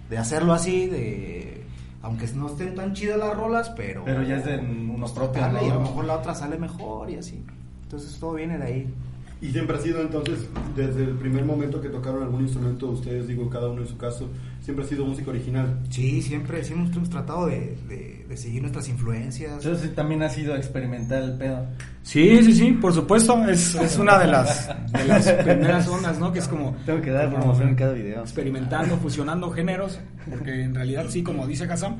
de 0.10 0.18
hacerlo 0.18 0.54
así, 0.54 0.88
de... 0.88 1.64
Aunque 2.02 2.28
no 2.36 2.48
estén 2.50 2.76
tan 2.76 2.94
chidas 2.94 3.18
las 3.18 3.36
rolas, 3.36 3.70
pero... 3.70 4.04
Pero 4.06 4.22
ya 4.22 4.38
es 4.38 4.46
de 4.46 4.60
uno 4.60 4.98
pues, 5.00 5.12
propio, 5.14 5.32
tratarle, 5.42 5.62
¿no? 5.62 5.68
Y 5.68 5.70
a 5.72 5.74
lo 5.76 5.80
mejor 5.82 6.06
la 6.06 6.16
otra 6.18 6.36
sale 6.36 6.58
mejor 6.58 7.10
y 7.10 7.16
así. 7.16 7.44
Entonces 7.84 8.20
todo 8.20 8.34
viene 8.34 8.58
de 8.60 8.64
ahí. 8.64 8.94
Y 9.42 9.52
siempre 9.52 9.78
ha 9.78 9.80
sido 9.80 10.02
entonces, 10.02 10.48
desde 10.76 11.04
el 11.04 11.12
primer 11.18 11.44
momento 11.46 11.80
que 11.82 11.90
tocaron 11.90 12.24
algún 12.24 12.42
instrumento, 12.42 12.88
ustedes, 12.90 13.28
digo, 13.28 13.50
cada 13.50 13.68
uno 13.70 13.82
en 13.82 13.88
su 13.88 13.98
caso, 13.98 14.30
siempre 14.62 14.86
ha 14.86 14.88
sido 14.88 15.06
música 15.06 15.30
original. 15.30 15.82
Sí, 15.90 16.22
siempre, 16.22 16.64
siempre 16.64 16.96
hemos 16.96 17.10
tratado 17.10 17.48
de, 17.48 17.78
de- 17.88 18.26
de 18.28 18.38
seguir 18.38 18.62
nuestras 18.62 18.88
influencias. 18.90 19.64
Entonces 19.64 19.94
también 19.94 20.24
ha 20.24 20.30
sido 20.30 20.56
experimental 20.56 21.24
el 21.24 21.38
pedo. 21.38 21.66
Sí, 22.02 22.44
sí, 22.44 22.54
sí, 22.54 22.72
por 22.72 22.92
supuesto. 22.94 23.44
Es, 23.48 23.76
es 23.76 23.98
una 24.00 24.18
de 24.18 24.28
las, 24.28 24.68
de 24.92 25.06
las 25.06 25.30
primeras 25.32 25.88
ondas, 25.88 26.18
¿no? 26.18 26.32
Que 26.34 26.40
es 26.40 26.48
como. 26.48 26.76
Tengo 26.86 27.02
que 27.02 27.12
dar 27.12 27.30
promoción 27.30 27.70
en 27.70 27.76
cada 27.76 27.94
video. 27.94 28.22
Experimentando, 28.22 28.98
fusionando 28.98 29.52
géneros. 29.52 30.00
Porque 30.30 30.64
en 30.64 30.74
realidad, 30.74 31.06
sí, 31.10 31.22
como 31.22 31.46
dice 31.46 31.66
Hassan, 31.66 31.98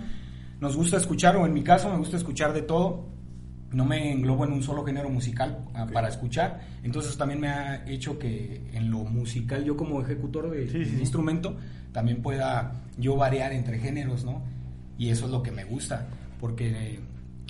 nos 0.62 0.76
gusta 0.76 0.98
escuchar, 0.98 1.36
o 1.36 1.46
en 1.46 1.54
mi 1.54 1.64
caso, 1.64 1.92
me 1.92 1.98
gusta 1.98 2.18
escuchar 2.18 2.54
de 2.54 2.64
todo. 2.64 3.06
No 3.72 3.84
me 3.84 4.12
englobo 4.12 4.46
en 4.46 4.54
un 4.54 4.64
solo 4.64 4.86
género 4.86 5.10
musical 5.10 5.66
ah, 5.74 5.88
para 5.92 6.08
escuchar. 6.08 6.62
Entonces 6.84 7.18
también 7.18 7.40
me 7.42 7.50
ha 7.50 7.84
hecho 7.88 8.18
que 8.20 8.62
en 8.74 8.90
lo 8.92 9.00
musical, 9.00 9.64
yo 9.66 9.76
como 9.76 10.02
ejecutor 10.02 10.50
de, 10.52 10.70
Sí, 10.70 10.86
sí, 10.86 10.98
instrumento, 11.00 11.56
también 11.92 12.22
pueda 12.22 12.74
yo 12.98 13.16
variar 13.18 13.52
entre 13.54 13.80
géneros, 13.80 14.24
¿no? 14.24 14.42
Y 14.98 15.10
eso 15.10 15.26
es 15.26 15.32
lo 15.32 15.44
que 15.44 15.52
me 15.52 15.66
gusta. 15.66 16.06
Porque 16.40 17.00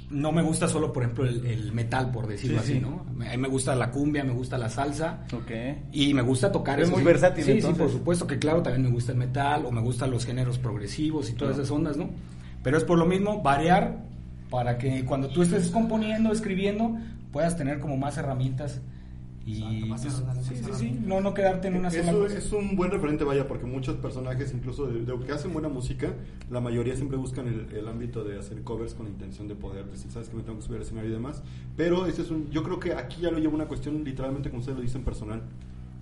no 0.09 0.31
me 0.31 0.41
gusta 0.41 0.67
solo, 0.67 0.93
por 0.93 1.03
ejemplo, 1.03 1.25
el, 1.27 1.45
el 1.45 1.71
metal, 1.73 2.11
por 2.11 2.27
decirlo 2.27 2.59
Sí, 2.59 2.63
así, 2.63 2.73
sí. 2.75 2.79
¿no? 2.79 3.05
A 3.25 3.31
mí 3.31 3.37
me 3.37 3.47
gusta 3.47 3.75
la 3.75 3.91
cumbia, 3.91 4.23
me 4.23 4.33
gusta 4.33 4.57
la 4.57 4.69
salsa. 4.69 5.25
Ok. 5.33 5.51
Y 5.91 6.13
me 6.13 6.21
gusta 6.21 6.51
tocar 6.51 6.79
Es 6.79 6.89
muy 6.89 7.03
versátil, 7.03 7.43
Sí, 7.43 7.51
entonces. 7.51 7.75
sí, 7.77 7.81
por 7.83 7.91
supuesto 7.91 8.25
que 8.25 8.39
claro, 8.39 8.61
también 8.63 8.83
me 8.83 8.89
gusta 8.89 9.11
el 9.11 9.17
metal 9.17 9.65
o 9.65 9.71
me 9.71 9.81
gustan 9.81 10.09
los 10.11 10.25
géneros 10.25 10.57
progresivos 10.59 11.29
y 11.29 11.33
todas 11.33 11.55
esas 11.57 11.69
ondas, 11.71 11.97
¿no? 11.97 12.09
Pero 12.63 12.77
es 12.77 12.83
por 12.83 12.97
lo 12.97 13.05
mismo 13.05 13.41
variar 13.43 14.05
para 14.55 14.77
que 14.77 15.03
cuando 15.03 15.27
tú 15.27 15.41
estés 15.41 15.69
componiendo, 15.69 16.31
escribiendo, 16.31 16.95
puedas 17.33 17.57
tener 17.57 17.81
como 17.81 17.97
más 17.97 18.17
herramientas 18.17 18.79
y 19.45 19.57
Exacto, 19.57 19.85
más 19.87 20.01
pues, 20.01 20.45
sí, 20.47 20.55
sí, 20.55 20.71
sí, 20.73 20.99
no 21.05 21.19
no 21.19 21.33
quedarte 21.33 21.67
en 21.67 21.75
una 21.75 21.91
sola 21.91 22.03
Eso 22.03 22.19
cosa. 22.19 22.37
es 22.37 22.53
un 22.53 22.77
buen 22.77 22.89
referente, 22.89 23.25
vaya, 23.25 23.49
porque 23.49 23.65
muchos 23.65 23.97
personajes, 23.97 24.53
incluso 24.53 24.87
de, 24.87 25.03
de 25.03 25.25
que 25.25 25.33
hacen 25.33 25.51
buena 25.51 25.67
música, 25.67 26.13
la 26.49 26.61
mayoría 26.61 26.95
siempre 26.95 27.17
buscan 27.17 27.47
el, 27.49 27.67
el 27.75 27.85
ámbito 27.89 28.23
de 28.23 28.39
hacer 28.39 28.61
covers 28.61 28.93
con 28.93 29.07
la 29.07 29.11
intención 29.11 29.49
de 29.49 29.55
poder 29.55 29.87
decir, 29.87 30.09
sabes 30.09 30.29
que 30.29 30.37
me 30.37 30.43
tengo 30.43 30.59
que 30.59 30.63
subir 30.63 30.77
al 30.77 30.83
escenario 30.83 31.09
y 31.09 31.13
demás. 31.13 31.43
Pero 31.75 32.05
ese 32.07 32.21
es 32.21 32.31
un, 32.31 32.49
yo 32.49 32.63
creo 32.63 32.79
que 32.79 32.93
aquí 32.93 33.23
ya 33.23 33.29
lo 33.31 33.39
lleva 33.39 33.53
una 33.55 33.65
cuestión 33.67 34.05
literalmente, 34.05 34.49
como 34.49 34.61
ustedes 34.61 34.77
lo 34.77 34.81
dicen, 34.83 35.03
personal. 35.03 35.41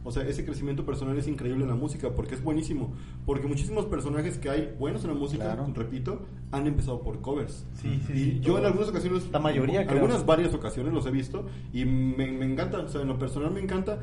O 0.05 0.11
sea, 0.11 0.23
ese 0.27 0.43
crecimiento 0.43 0.85
personal 0.85 1.17
es 1.17 1.27
increíble 1.27 1.63
en 1.63 1.69
la 1.69 1.75
música 1.75 2.09
porque 2.15 2.35
es 2.35 2.43
buenísimo. 2.43 2.93
Porque 3.25 3.47
muchísimos 3.47 3.85
personajes 3.85 4.37
que 4.37 4.49
hay 4.49 4.73
buenos 4.77 5.03
en 5.03 5.11
la 5.11 5.15
música, 5.15 5.43
Claro. 5.55 5.67
repito, 5.73 6.21
han 6.51 6.67
empezado 6.67 7.01
por 7.01 7.21
covers. 7.21 7.65
Sí, 7.81 8.01
sí, 8.05 8.13
Y 8.13 8.15
sí, 8.15 8.39
yo 8.41 8.57
en 8.57 8.65
algunas 8.65 8.89
ocasiones, 8.89 9.29
La 9.31 9.39
mayoría, 9.39 9.85
creo. 9.85 9.95
algunas 10.01 10.25
varias 10.25 10.53
ocasiones 10.53 10.93
los 10.93 11.05
he 11.05 11.11
visto 11.11 11.45
y 11.71 11.85
me, 11.85 12.31
me 12.31 12.45
encanta, 12.45 12.79
o 12.79 12.87
sea, 12.89 13.01
en 13.01 13.07
lo 13.07 13.17
personal 13.17 13.51
me 13.51 13.61
encanta. 13.61 13.99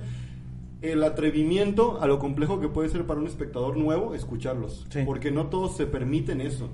El 0.83 1.03
atrevimiento 1.05 1.99
a 2.01 2.07
lo 2.07 2.19
complejo 2.19 2.59
que 2.61 2.69
puede 2.69 2.89
ser 2.89 3.05
para 3.07 3.21
un 3.21 3.27
espectador 3.27 3.77
nuevo 3.77 4.15
escucharlos. 4.15 4.87
Sí. 4.91 5.01
Porque 5.05 5.31
no 5.31 5.47
todos 5.47 5.77
se 5.77 5.87
permiten 5.87 6.41
eso. 6.41 6.71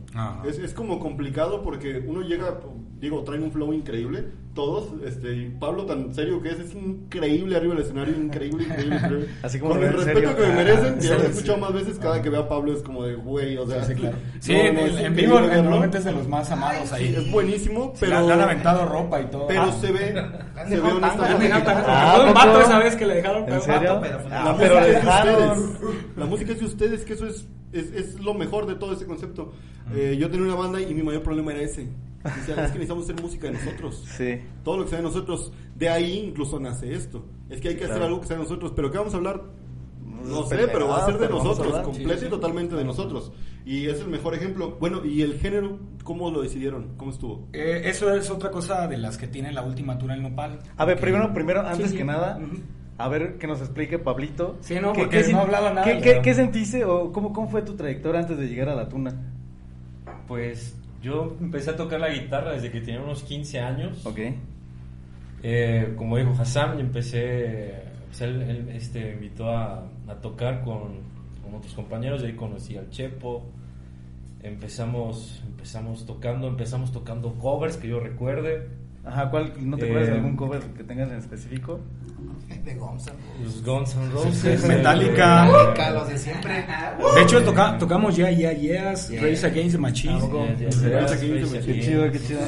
Es, 0.49 0.59
es 0.59 0.73
como 0.75 1.01
complicado 1.01 1.63
porque 1.63 2.03
uno 2.07 2.23
llega, 2.23 2.61
digo, 3.01 3.23
traen 3.25 3.43
un 3.43 3.53
flow 3.53 3.73
increíble, 3.73 4.27
todos, 4.55 4.89
este, 5.05 5.35
y 5.37 5.49
Pablo 5.51 5.85
tan 5.85 6.15
serio 6.15 6.41
que 6.41 6.49
es, 6.49 6.59
es 6.61 6.75
increíble 6.75 7.57
arriba 7.57 7.75
del 7.75 7.83
escenario, 7.85 8.17
increíble, 8.17 8.65
increíble, 8.65 8.97
increíble. 8.97 9.29
Así 9.43 9.59
como 9.59 9.75
Con 9.75 9.85
el 9.85 9.93
respeto 9.93 10.19
serio. 10.21 10.37
que 10.37 10.43
me 10.43 10.55
merecen, 10.55 10.95
Ah, 10.95 10.99
que 11.01 11.07
ya 11.09 11.15
lo 11.19 11.23
he 11.25 11.27
escuchado 11.27 11.55
sí. 11.57 11.61
más 11.61 11.73
veces, 11.75 11.99
cada 11.99 12.23
que 12.23 12.31
veo 12.31 12.41
a 12.41 12.49
Pablo 12.49 12.73
es 12.73 12.83
como 12.83 13.05
de, 13.05 13.17
güey, 13.17 13.59
o 13.59 13.67
sea... 13.67 13.85
Sí, 13.85 13.95
claro. 13.95 14.17
Sí, 14.41 14.53
no, 14.55 14.59
en, 14.61 14.75
no, 14.77 14.99
en 14.99 15.15
vivo 15.17 15.41
normalmente 15.41 15.99
es 15.99 16.05
de 16.05 16.13
los 16.13 16.27
más 16.29 16.51
amados 16.51 16.91
ahí. 16.93 17.15
Es 17.19 17.31
buenísimo, 17.31 17.93
Sí, 17.97 18.07
pero... 18.07 18.27
le 18.27 18.33
han 18.33 18.41
aventado 18.41 18.87
ropa 18.87 19.21
y 19.21 19.27
todo. 19.27 19.47
Pero 19.49 19.63
Ah, 19.65 19.73
se 19.79 19.93
ve, 19.93 20.15
se 20.69 20.81
ve 20.81 20.91
honestamente. 20.93 21.51
Ah, 21.87 22.25
un 22.29 22.33
vato 22.35 22.61
esa 22.63 22.79
vez 22.79 22.97
que 22.97 23.05
le 23.07 23.15
dejaron 23.17 23.43
¿En 23.53 23.61
serio? 23.61 23.96
Pero- 24.01 24.19
Ah, 24.31 24.45
La 24.45 24.57
pero 24.57 24.75
música 24.75 24.81
le 24.81 24.81
es 24.81 24.87
de 24.87 25.01
dejaron. 25.01 25.59
ustedes. 25.59 26.17
La 26.17 26.27
música 26.27 26.53
es 26.53 26.61
de 26.61 26.67
ustedes, 26.67 27.05
que 27.05 27.13
eso 27.15 27.27
es, 27.27 27.47
es, 27.73 27.93
es 27.93 28.21
lo 28.21 28.35
mejor 28.35 28.67
de 28.67 28.75
todo 28.77 28.93
ese 28.93 29.07
concepto. 29.07 29.53
Eh, 29.95 30.17
yo 30.19 30.31
tenía 30.31 30.47
una 30.47 30.55
banda 30.57 30.81
y 30.81 30.93
mi 30.95 31.03
mayor 31.03 31.23
problema 31.23 31.53
era 31.53 31.63
ese. 31.63 31.89
Decía, 32.25 32.55
es 32.65 32.73
que 32.73 32.79
necesitamos 32.79 33.05
hacer 33.05 33.23
música 33.23 33.47
de 33.49 33.53
nosotros. 33.55 34.05
Sí. 34.17 34.41
Todo 34.65 34.79
lo 34.79 34.85
que 34.85 34.91
sea 34.91 34.99
de 34.99 35.05
nosotros. 35.05 35.53
De 35.77 35.89
ahí 35.89 36.27
incluso 36.29 36.59
nace 36.59 36.93
esto. 36.93 37.25
Es 37.49 37.61
que 37.61 37.69
hay 37.69 37.77
que 37.77 37.85
hacer 37.85 37.97
Claro. 37.97 38.07
algo 38.07 38.21
que 38.21 38.27
sea 38.27 38.37
de 38.37 38.43
nosotros. 38.43 38.73
Pero 38.75 38.91
¿qué 38.91 38.99
vamos 38.99 39.15
a 39.15 39.19
hablar? 39.19 39.43
No 40.25 40.45
Pues, 40.45 40.49
sé, 40.61 40.69
pero 40.69 40.89
va 40.89 41.03
a 41.03 41.07
ser 41.07 41.19
de 41.19 41.29
nosotros. 41.29 41.73
Completo 41.85 42.15
Sí, 42.15 42.21
sí. 42.21 42.27
y 42.27 42.29
totalmente 42.31 42.75
de 42.75 42.85
nosotros. 42.85 43.31
Y 43.65 43.87
es 43.87 44.01
el 44.01 44.09
mejor 44.09 44.35
ejemplo. 44.35 44.77
Bueno, 44.81 45.05
¿y 45.05 45.23
el 45.23 45.39
género? 45.39 45.79
¿Cómo 46.03 46.31
lo 46.31 46.43
decidieron? 46.43 46.95
¿Cómo 46.97 47.11
estuvo? 47.13 47.47
Eh, 47.53 47.83
eso 47.85 48.13
es 48.15 48.29
otra 48.31 48.51
cosa 48.51 48.87
de 48.89 48.97
las 48.97 49.19
que 49.19 49.29
tiene 49.29 49.53
la 49.53 49.63
última 49.63 49.97
tura 49.99 50.15
el 50.15 50.23
nopal. 50.23 50.59
A 50.77 50.85
ver, 50.85 50.99
primero, 50.99 51.33
primero, 51.33 51.61
antes 51.61 51.87
Sí, 51.87 51.93
sí. 51.93 51.97
que 51.99 52.05
nada, 52.05 52.39
Ujú. 52.43 52.57
A 52.99 53.09
ver 53.09 53.37
que 53.39 53.47
nos 53.47 53.61
explique 53.61 53.99
Pablito. 53.99 54.57
Sí, 54.61 54.77
no, 54.81 54.93
¿Qué- 54.93 55.03
porque 55.03 55.23
qué 55.23 55.33
no 55.33 55.41
hablaba 55.41 55.73
nada, 55.73 55.85
¿Qué, 55.85 56.21
qué, 56.23 56.35
sentiste 56.35 56.85
o 56.85 57.13
cómo, 57.13 57.33
cómo 57.33 57.49
fue 57.49 57.63
tu 57.63 57.75
trayectoria 57.77 58.21
antes 58.21 58.39
de 58.39 58.49
llegar 58.49 58.69
a 58.71 58.75
la 58.75 58.89
tuna? 58.89 59.15
Pues 60.27 60.77
yo 61.03 61.37
empecé 61.41 61.71
a 61.71 61.77
tocar 61.77 62.01
la 62.01 62.09
guitarra 62.11 62.53
desde 62.53 62.71
que 62.71 62.81
tenía 62.81 63.01
unos 63.03 63.23
15 63.23 63.61
años. 63.61 64.05
Ok. 64.07 64.19
Eh, 65.43 65.95
como 65.97 66.17
dijo 66.17 66.33
Hassan, 66.39 66.75
yo 66.75 66.81
empecé, 66.81 67.75
pues 68.09 68.21
él, 68.23 68.43
él, 68.43 68.69
este, 68.71 69.05
me 69.05 69.13
invitó 69.13 69.51
a, 69.51 69.87
a 70.09 70.15
tocar 70.21 70.65
con, 70.65 71.01
con 71.45 71.55
otros 71.55 71.75
compañeros, 71.75 72.23
y 72.23 72.27
ahí 72.27 72.33
conocí 72.33 72.77
al 72.77 72.89
Chepo. 72.91 73.45
Empezamos, 74.43 75.43
empezamos 75.47 76.07
tocando, 76.07 76.49
empezamos 76.49 76.93
tocando 76.93 77.35
covers 77.35 77.77
que 77.77 77.89
yo 77.89 78.01
recuerde. 78.01 78.69
Ajá, 79.07 79.31
¿cuál, 79.31 79.53
¿no 79.61 79.77
te 79.77 79.85
acuerdas 79.85 80.09
de 80.09 80.15
Eh, 80.15 80.17
algún 80.17 80.37
cover 80.37 80.61
que 80.77 80.83
tengas 80.85 81.11
en 81.11 81.19
específico? 81.19 81.79
De 82.65 82.75
Guns 82.75 83.07
N' 83.07 83.15
Los 83.45 83.53
Roses. 83.55 83.65
Guns 83.65 83.95
N' 83.97 84.11
Roses, 84.11 84.67
Metallica. 84.69 85.47
eh, 85.49 85.53
Metallica, 85.53 85.91
los 85.91 86.09
de 86.09 86.19
siempre. 86.19 86.65
De 87.15 87.23
hecho, 87.23 87.43
toca- 87.45 87.79
tocamos 87.79 88.17
Ya, 88.17 88.31
Ya, 88.33 88.53
Yes. 88.53 89.13
Race 89.21 89.47
Against 89.47 89.73
the 89.77 89.79
Machine. 89.79 90.19
Qué 90.19 91.81
chido, 91.81 92.11
qué 92.11 92.19
chido. 92.21 92.41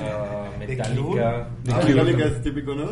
The 0.59 0.67
Metallica. 0.67 1.49
The 1.65 1.73
Ah. 1.73 1.81
Metallica 1.87 2.25
es 2.25 2.43
típico, 2.43 2.75
¿no? 2.75 2.89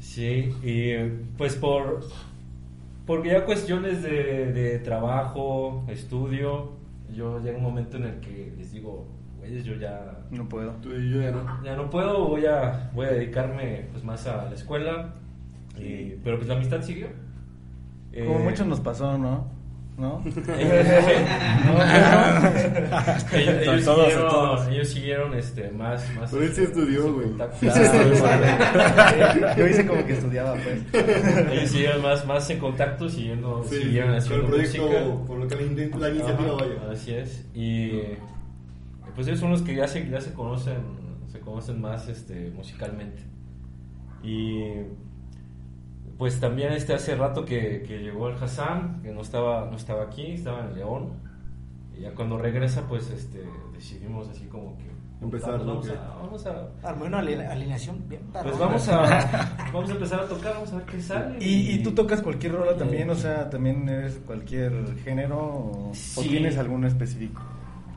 Sí, 0.00 0.52
y 0.62 0.92
pues 1.36 1.56
por, 1.56 2.04
por 3.06 3.26
ya 3.26 3.44
cuestiones 3.44 4.02
de, 4.02 4.52
de 4.52 4.78
trabajo, 4.80 5.84
estudio, 5.88 6.72
yo 7.12 7.40
llega 7.40 7.56
un 7.56 7.64
momento 7.64 7.96
en 7.96 8.04
el 8.04 8.20
que 8.20 8.52
les 8.56 8.70
digo, 8.72 9.06
güeyes, 9.44 9.64
yo 9.64 9.74
ya, 9.76 10.18
No 10.30 10.48
puedo. 10.48 10.72
Tú 10.82 10.90
y 10.94 11.10
yo 11.10 11.22
ya 11.22 11.30
no. 11.30 11.64
ya 11.64 11.76
no 11.76 11.88
puedo, 11.90 12.26
voy 12.28 12.46
a, 12.46 12.90
voy 12.94 13.06
a 13.06 13.10
dedicarme 13.10 13.86
pues 13.92 14.04
más 14.04 14.26
a 14.26 14.44
la 14.46 14.54
escuela, 14.54 15.14
y- 15.78 16.14
pero 16.24 16.36
pues 16.36 16.48
la 16.48 16.56
amistad 16.56 16.82
siguió. 16.82 17.08
Como 18.12 18.40
Eh, 18.40 18.44
mucho 18.44 18.64
nos 18.64 18.80
pasó, 18.80 19.16
¿no? 19.18 19.52
¿No? 19.96 20.20
ellos, 23.32 23.54
ellos 23.62 23.84
Todos, 23.84 24.06
siguieron, 24.08 24.28
todos. 24.30 24.68
ellos 24.68 24.88
siguieron 24.88 25.34
este, 25.34 25.70
más, 25.70 26.04
más 26.16 26.30
Pero 26.32 26.42
él 26.42 26.52
sí 26.52 26.62
este, 26.62 26.80
estudió, 26.80 27.12
güey. 27.14 27.28
Yo 29.56 29.66
hice 29.68 29.86
como 29.86 30.04
que 30.04 30.12
estudiaba, 30.14 30.54
pues. 30.54 30.82
ellos 31.52 31.70
siguieron 31.70 32.02
más, 32.02 32.26
más 32.26 32.50
en 32.50 32.58
contacto, 32.58 33.08
siguiendo, 33.08 33.64
Sí, 33.68 33.76
siguieron 33.82 34.08
con 34.08 34.14
el 34.16 34.20
haciendo 34.22 34.46
proyecto, 34.48 34.82
música. 34.82 35.04
con 35.26 35.40
lo 35.40 35.48
que 35.48 35.54
la, 35.56 35.62
la 35.98 36.10
iniciativa 36.10 36.52
vaya. 36.54 36.74
Así 36.92 37.14
es. 37.14 37.44
Y 37.54 38.00
pues 39.14 39.26
ellos 39.28 39.40
son 39.40 39.50
los 39.50 39.62
que 39.62 39.74
ya 39.74 39.86
se, 39.88 40.08
ya 40.08 40.20
se 40.20 40.32
conocen, 40.32 40.78
se 41.28 41.40
conocen 41.40 41.80
más 41.80 42.08
este, 42.08 42.50
musicalmente. 42.50 43.22
Y 44.22 44.72
pues 46.18 46.38
también 46.40 46.72
este 46.72 46.94
hace 46.94 47.14
rato 47.16 47.44
que, 47.44 47.82
que 47.86 47.98
llegó 47.98 48.28
el 48.28 48.36
Hassan, 48.42 49.00
que 49.02 49.10
no 49.12 49.20
estaba, 49.22 49.66
no 49.70 49.76
estaba 49.76 50.04
aquí, 50.04 50.32
estaba 50.32 50.60
en 50.66 50.74
León. 50.76 51.12
Y 51.96 52.02
ya 52.02 52.14
cuando 52.14 52.38
regresa, 52.38 52.86
pues 52.88 53.10
este, 53.10 53.44
decidimos 53.72 54.28
así 54.28 54.46
como 54.46 54.76
que 54.78 54.94
Empezar. 55.22 55.58
Vamos 55.64 55.86
Que- 55.88 55.96
a, 55.96 56.16
vamos 56.20 56.44
a 56.46 56.68
Armó 56.82 57.04
una 57.06 57.20
aline- 57.20 57.46
alineación 57.48 58.02
bien 58.08 58.20
pues 58.32 58.58
vamos 58.58 58.86
a, 58.88 59.56
vamos 59.72 59.88
a 59.88 59.92
empezar 59.94 60.20
a 60.20 60.26
tocar, 60.28 60.52
vamos 60.54 60.72
a 60.72 60.76
ver 60.76 60.84
qué 60.86 61.00
sale. 61.00 61.38
¿Y, 61.40 61.70
y 61.76 61.82
tú 61.82 61.92
tocas 61.92 62.20
cualquier 62.20 62.52
rola 62.52 62.76
también? 62.76 63.08
O 63.08 63.14
sea, 63.14 63.48
¿también 63.48 63.88
eres 63.88 64.18
cualquier 64.26 64.96
género 64.98 65.38
o, 65.38 65.92
o 66.16 66.22
tienes 66.22 66.58
alguno 66.58 66.86
específico? 66.88 67.40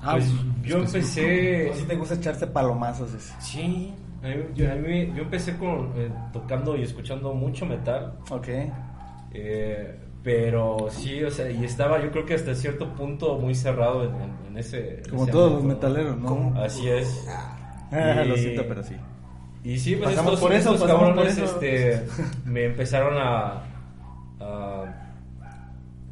Ah, 0.01 0.11
Pues 0.13 0.25
pues, 0.25 0.69
yo 0.69 0.77
empecé... 0.77 1.69
¿O 1.71 1.73
si 1.75 1.83
te 1.83 1.95
gusta 1.95 2.15
echarse 2.15 2.47
palomazos 2.47 3.13
ese? 3.13 3.33
Sí, 3.39 3.93
a 4.23 4.27
mí- 4.27 4.35
yo, 4.55 4.71
a 4.71 4.75
mí- 4.75 5.11
yo 5.15 5.23
empecé 5.23 5.57
con, 5.57 5.91
eh, 5.95 6.11
tocando 6.33 6.75
y 6.77 6.83
escuchando 6.83 7.33
mucho 7.33 7.65
metal, 7.65 8.13
Ok. 8.29 8.47
eh, 9.33 9.99
pero 10.23 10.87
sí, 10.91 11.23
o 11.23 11.31
sea, 11.31 11.49
y 11.49 11.63
estaba 11.63 12.01
yo 12.03 12.11
creo 12.11 12.25
que 12.25 12.33
hasta 12.35 12.53
cierto 12.53 12.93
punto 12.95 13.37
muy 13.37 13.55
cerrado 13.55 14.03
en, 14.03 14.15
en- 14.21 14.47
en 14.49 14.57
ese... 14.57 15.01
Como 15.09 15.23
ese 15.23 15.31
todos 15.31 15.53
los 15.53 15.63
metaleros, 15.63 16.17
¿no? 16.17 16.53
Así 16.61 16.87
es. 16.89 17.25
Ah, 17.91 18.21
Y- 18.25 18.27
Lo 18.27 18.35
siento, 18.37 18.65
pero 18.67 18.83
sí. 18.83 18.95
Y 19.63 19.79
sí, 19.79 19.95
pues 19.95 20.09
Pasamos 20.11 20.33
estos, 20.33 20.41
por 20.47 20.53
eso, 20.53 20.73
estos 20.73 20.81
pasamos 20.89 21.03
por 21.03 21.15
cabrones 21.15 21.37
eso. 21.37 21.45
este, 21.45 22.07
me 22.45 22.65
empezaron 22.65 23.17
a, 23.17 23.63
a, 24.39 24.83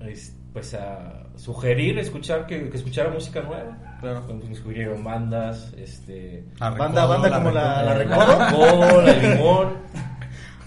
es- 0.02 0.36
pues 0.54 0.74
a 0.74 1.15
sugerir 1.38 1.98
escuchar 2.00 2.46
que, 2.48 2.70
que 2.70 2.78
escuchara 2.78 3.10
música 3.10 3.42
nueva. 3.42 3.78
Claro. 4.00 4.20
Entonces 4.22 4.50
me 4.50 4.56
sugirieron 4.56 5.04
bandas, 5.04 5.74
este... 5.78 6.44
la 6.60 6.70
Banda, 6.72 7.02
Recodo, 7.02 7.08
banda 7.22 7.38
como 7.38 7.52
la, 7.52 7.84
la 7.84 7.94
Recodo. 7.96 8.40
Recodo. 8.40 8.82
Recodo, 8.82 9.02
la 9.02 9.14
Limón. 9.14 9.74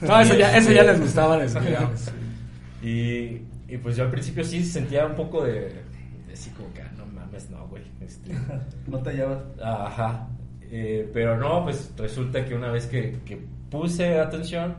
No, 0.00 0.20
eso 0.20 0.34
ya, 0.34 0.56
eso 0.56 0.72
ya 0.72 0.82
les 0.84 1.00
gustaba 1.00 1.44
ya, 1.44 1.86
pues. 1.86 2.12
Y, 2.82 3.42
y 3.66 3.76
pues 3.82 3.96
yo 3.96 4.04
al 4.04 4.10
principio 4.10 4.44
sí 4.44 4.64
sentía 4.64 5.04
un 5.04 5.16
poco 5.16 5.44
de, 5.44 5.82
de 6.26 6.32
así 6.32 6.50
como 6.50 6.72
que, 6.72 6.82
ah, 6.82 6.92
no 6.96 7.04
mames, 7.06 7.50
no, 7.50 7.66
güey. 7.66 7.82
Este, 8.00 8.32
No 8.86 8.98
te 8.98 9.12
llevas. 9.12 9.38
ajá. 9.62 10.28
Eh, 10.70 11.08
pero 11.12 11.36
no, 11.38 11.64
pues 11.64 11.90
resulta 11.96 12.44
que 12.44 12.54
una 12.54 12.70
vez 12.70 12.86
que, 12.86 13.18
que 13.24 13.36
puse 13.70 14.18
atención, 14.18 14.76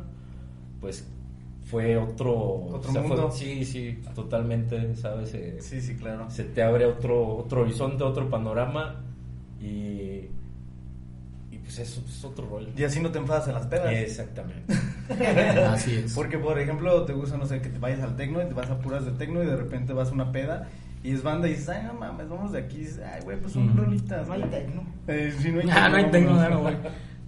pues 0.79 1.07
fue 1.69 1.95
otro... 1.97 2.81
Mundo. 3.03 3.29
sí, 3.31 3.63
sí, 3.63 3.99
totalmente, 4.15 4.95
¿sabes? 4.95 5.33
Eh, 5.35 5.57
Sí, 5.61 5.79
sí, 5.81 5.95
claro. 5.95 6.29
Se 6.31 6.43
te 6.43 6.63
abre 6.63 6.85
otro, 6.85 7.37
otro 7.37 7.61
horizonte, 7.61 8.03
otro 8.03 8.27
panorama 8.29 8.95
y... 9.61 10.25
Y 11.51 11.57
pues 11.63 11.77
eso 11.79 12.01
es 12.07 12.23
otro 12.25 12.47
rollo. 12.49 12.69
Y 12.75 12.83
así 12.83 12.99
no 12.99 13.11
te 13.11 13.19
enfadas 13.19 13.47
en 13.49 13.53
las 13.53 13.67
pedas. 13.67 13.91
Exactamente. 13.93 14.73
Así 15.67 15.95
es. 15.95 16.13
Porque, 16.13 16.37
por 16.39 16.57
ejemplo, 16.59 17.03
te 17.05 17.13
gusta, 17.13 17.37
no 17.37 17.45
sé, 17.45 17.61
que 17.61 17.69
te 17.69 17.77
vayas 17.79 18.01
al 18.01 18.15
tecno 18.15 18.41
y 18.41 18.45
te 18.45 18.53
vas 18.53 18.69
a 18.69 18.79
puras 18.79 19.05
de 19.05 19.11
tecno 19.11 19.43
y 19.43 19.45
de 19.45 19.55
repente 19.55 19.93
vas 19.93 20.09
a 20.09 20.13
una 20.13 20.31
peda 20.31 20.67
y 21.03 21.11
es 21.11 21.21
banda 21.23 21.47
y 21.47 21.51
dices, 21.51 21.69
ay, 21.69 21.83
no 21.85 21.93
mames, 21.93 22.27
vamos 22.29 22.51
de 22.51 22.59
aquí. 22.59 22.77
Dices, 22.79 22.99
ay, 23.05 23.21
güey, 23.23 23.39
pues 23.39 23.53
son 23.53 23.69
Ujú. 23.69 23.77
rolitas. 23.83 24.27
No 24.27 24.33
hay 24.33 24.41
tecno. 24.43 24.83
Eh, 25.07 25.33
sí, 25.39 25.51
no 25.51 25.59
hay 25.61 25.67
Ah, 25.71 25.89
no 25.89 25.97
hay 25.97 26.05
tecno, 26.11 26.49
no, 26.49 26.59
güey. 26.61 26.75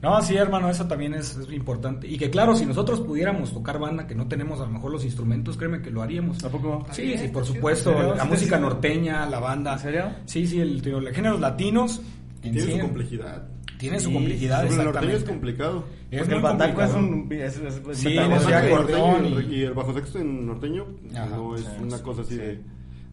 No, 0.01 0.19
sí, 0.23 0.35
hermano, 0.35 0.67
eso 0.69 0.87
también 0.87 1.13
es, 1.13 1.35
es 1.37 1.51
importante. 1.51 2.07
Y 2.07 2.17
que 2.17 2.29
claro, 2.31 2.55
si 2.55 2.65
nosotros 2.65 3.01
pudiéramos 3.01 3.53
tocar 3.53 3.77
banda, 3.77 4.07
que 4.07 4.15
no 4.15 4.27
tenemos 4.27 4.59
a 4.59 4.65
lo 4.65 4.71
mejor 4.71 4.91
los 4.91 5.05
instrumentos, 5.05 5.57
créeme 5.57 5.81
que 5.81 5.91
lo 5.91 6.01
haríamos. 6.01 6.43
¿A 6.43 6.49
poco? 6.49 6.85
Sí, 6.91 7.15
sí, 7.17 7.27
por 7.27 7.43
¿En 7.45 7.53
supuesto. 7.53 8.15
La 8.15 8.23
¿Sí 8.23 8.29
música 8.29 8.55
te- 8.55 8.61
norteña, 8.63 9.25
la 9.27 9.39
banda. 9.39 9.73
¿En 9.73 9.79
serio? 9.79 10.05
Sí, 10.25 10.47
sí, 10.47 10.59
el, 10.59 10.77
los 10.81 11.13
géneros 11.15 11.39
latinos. 11.39 12.01
Tiene 12.41 12.61
sí, 12.61 12.71
su 12.71 12.79
complejidad. 12.79 13.47
Tiene 13.77 13.99
su 13.99 14.09
Sí, 14.09 14.13
complejidad, 14.15 14.65
el 14.65 14.77
norteño 14.77 15.11
es 15.13 15.23
complicado. 15.23 15.83
Es 16.09 16.19
Porque 16.21 16.35
el 16.35 16.41
bataco 16.41 16.81
es 16.81 16.93
un. 16.93 17.27
Es, 17.31 17.57
es- 17.57 17.81
es 17.89 17.97
Sí, 17.97 18.15
no 18.15 18.35
acordeón 18.35 19.23
norteño 19.23 19.41
y- 19.51 19.55
y 19.55 19.61
el 19.63 19.73
bajo 19.73 19.93
sexto 19.93 20.19
en 20.19 20.45
norteño 20.47 20.85
Ajá, 21.15 21.25
no 21.27 21.55
es 21.55 21.61
sí, 21.61 21.67
una 21.81 21.97
sí, 21.97 22.03
cosa 22.03 22.21
así 22.21 22.31
sí. 22.31 22.37
de, 22.37 22.59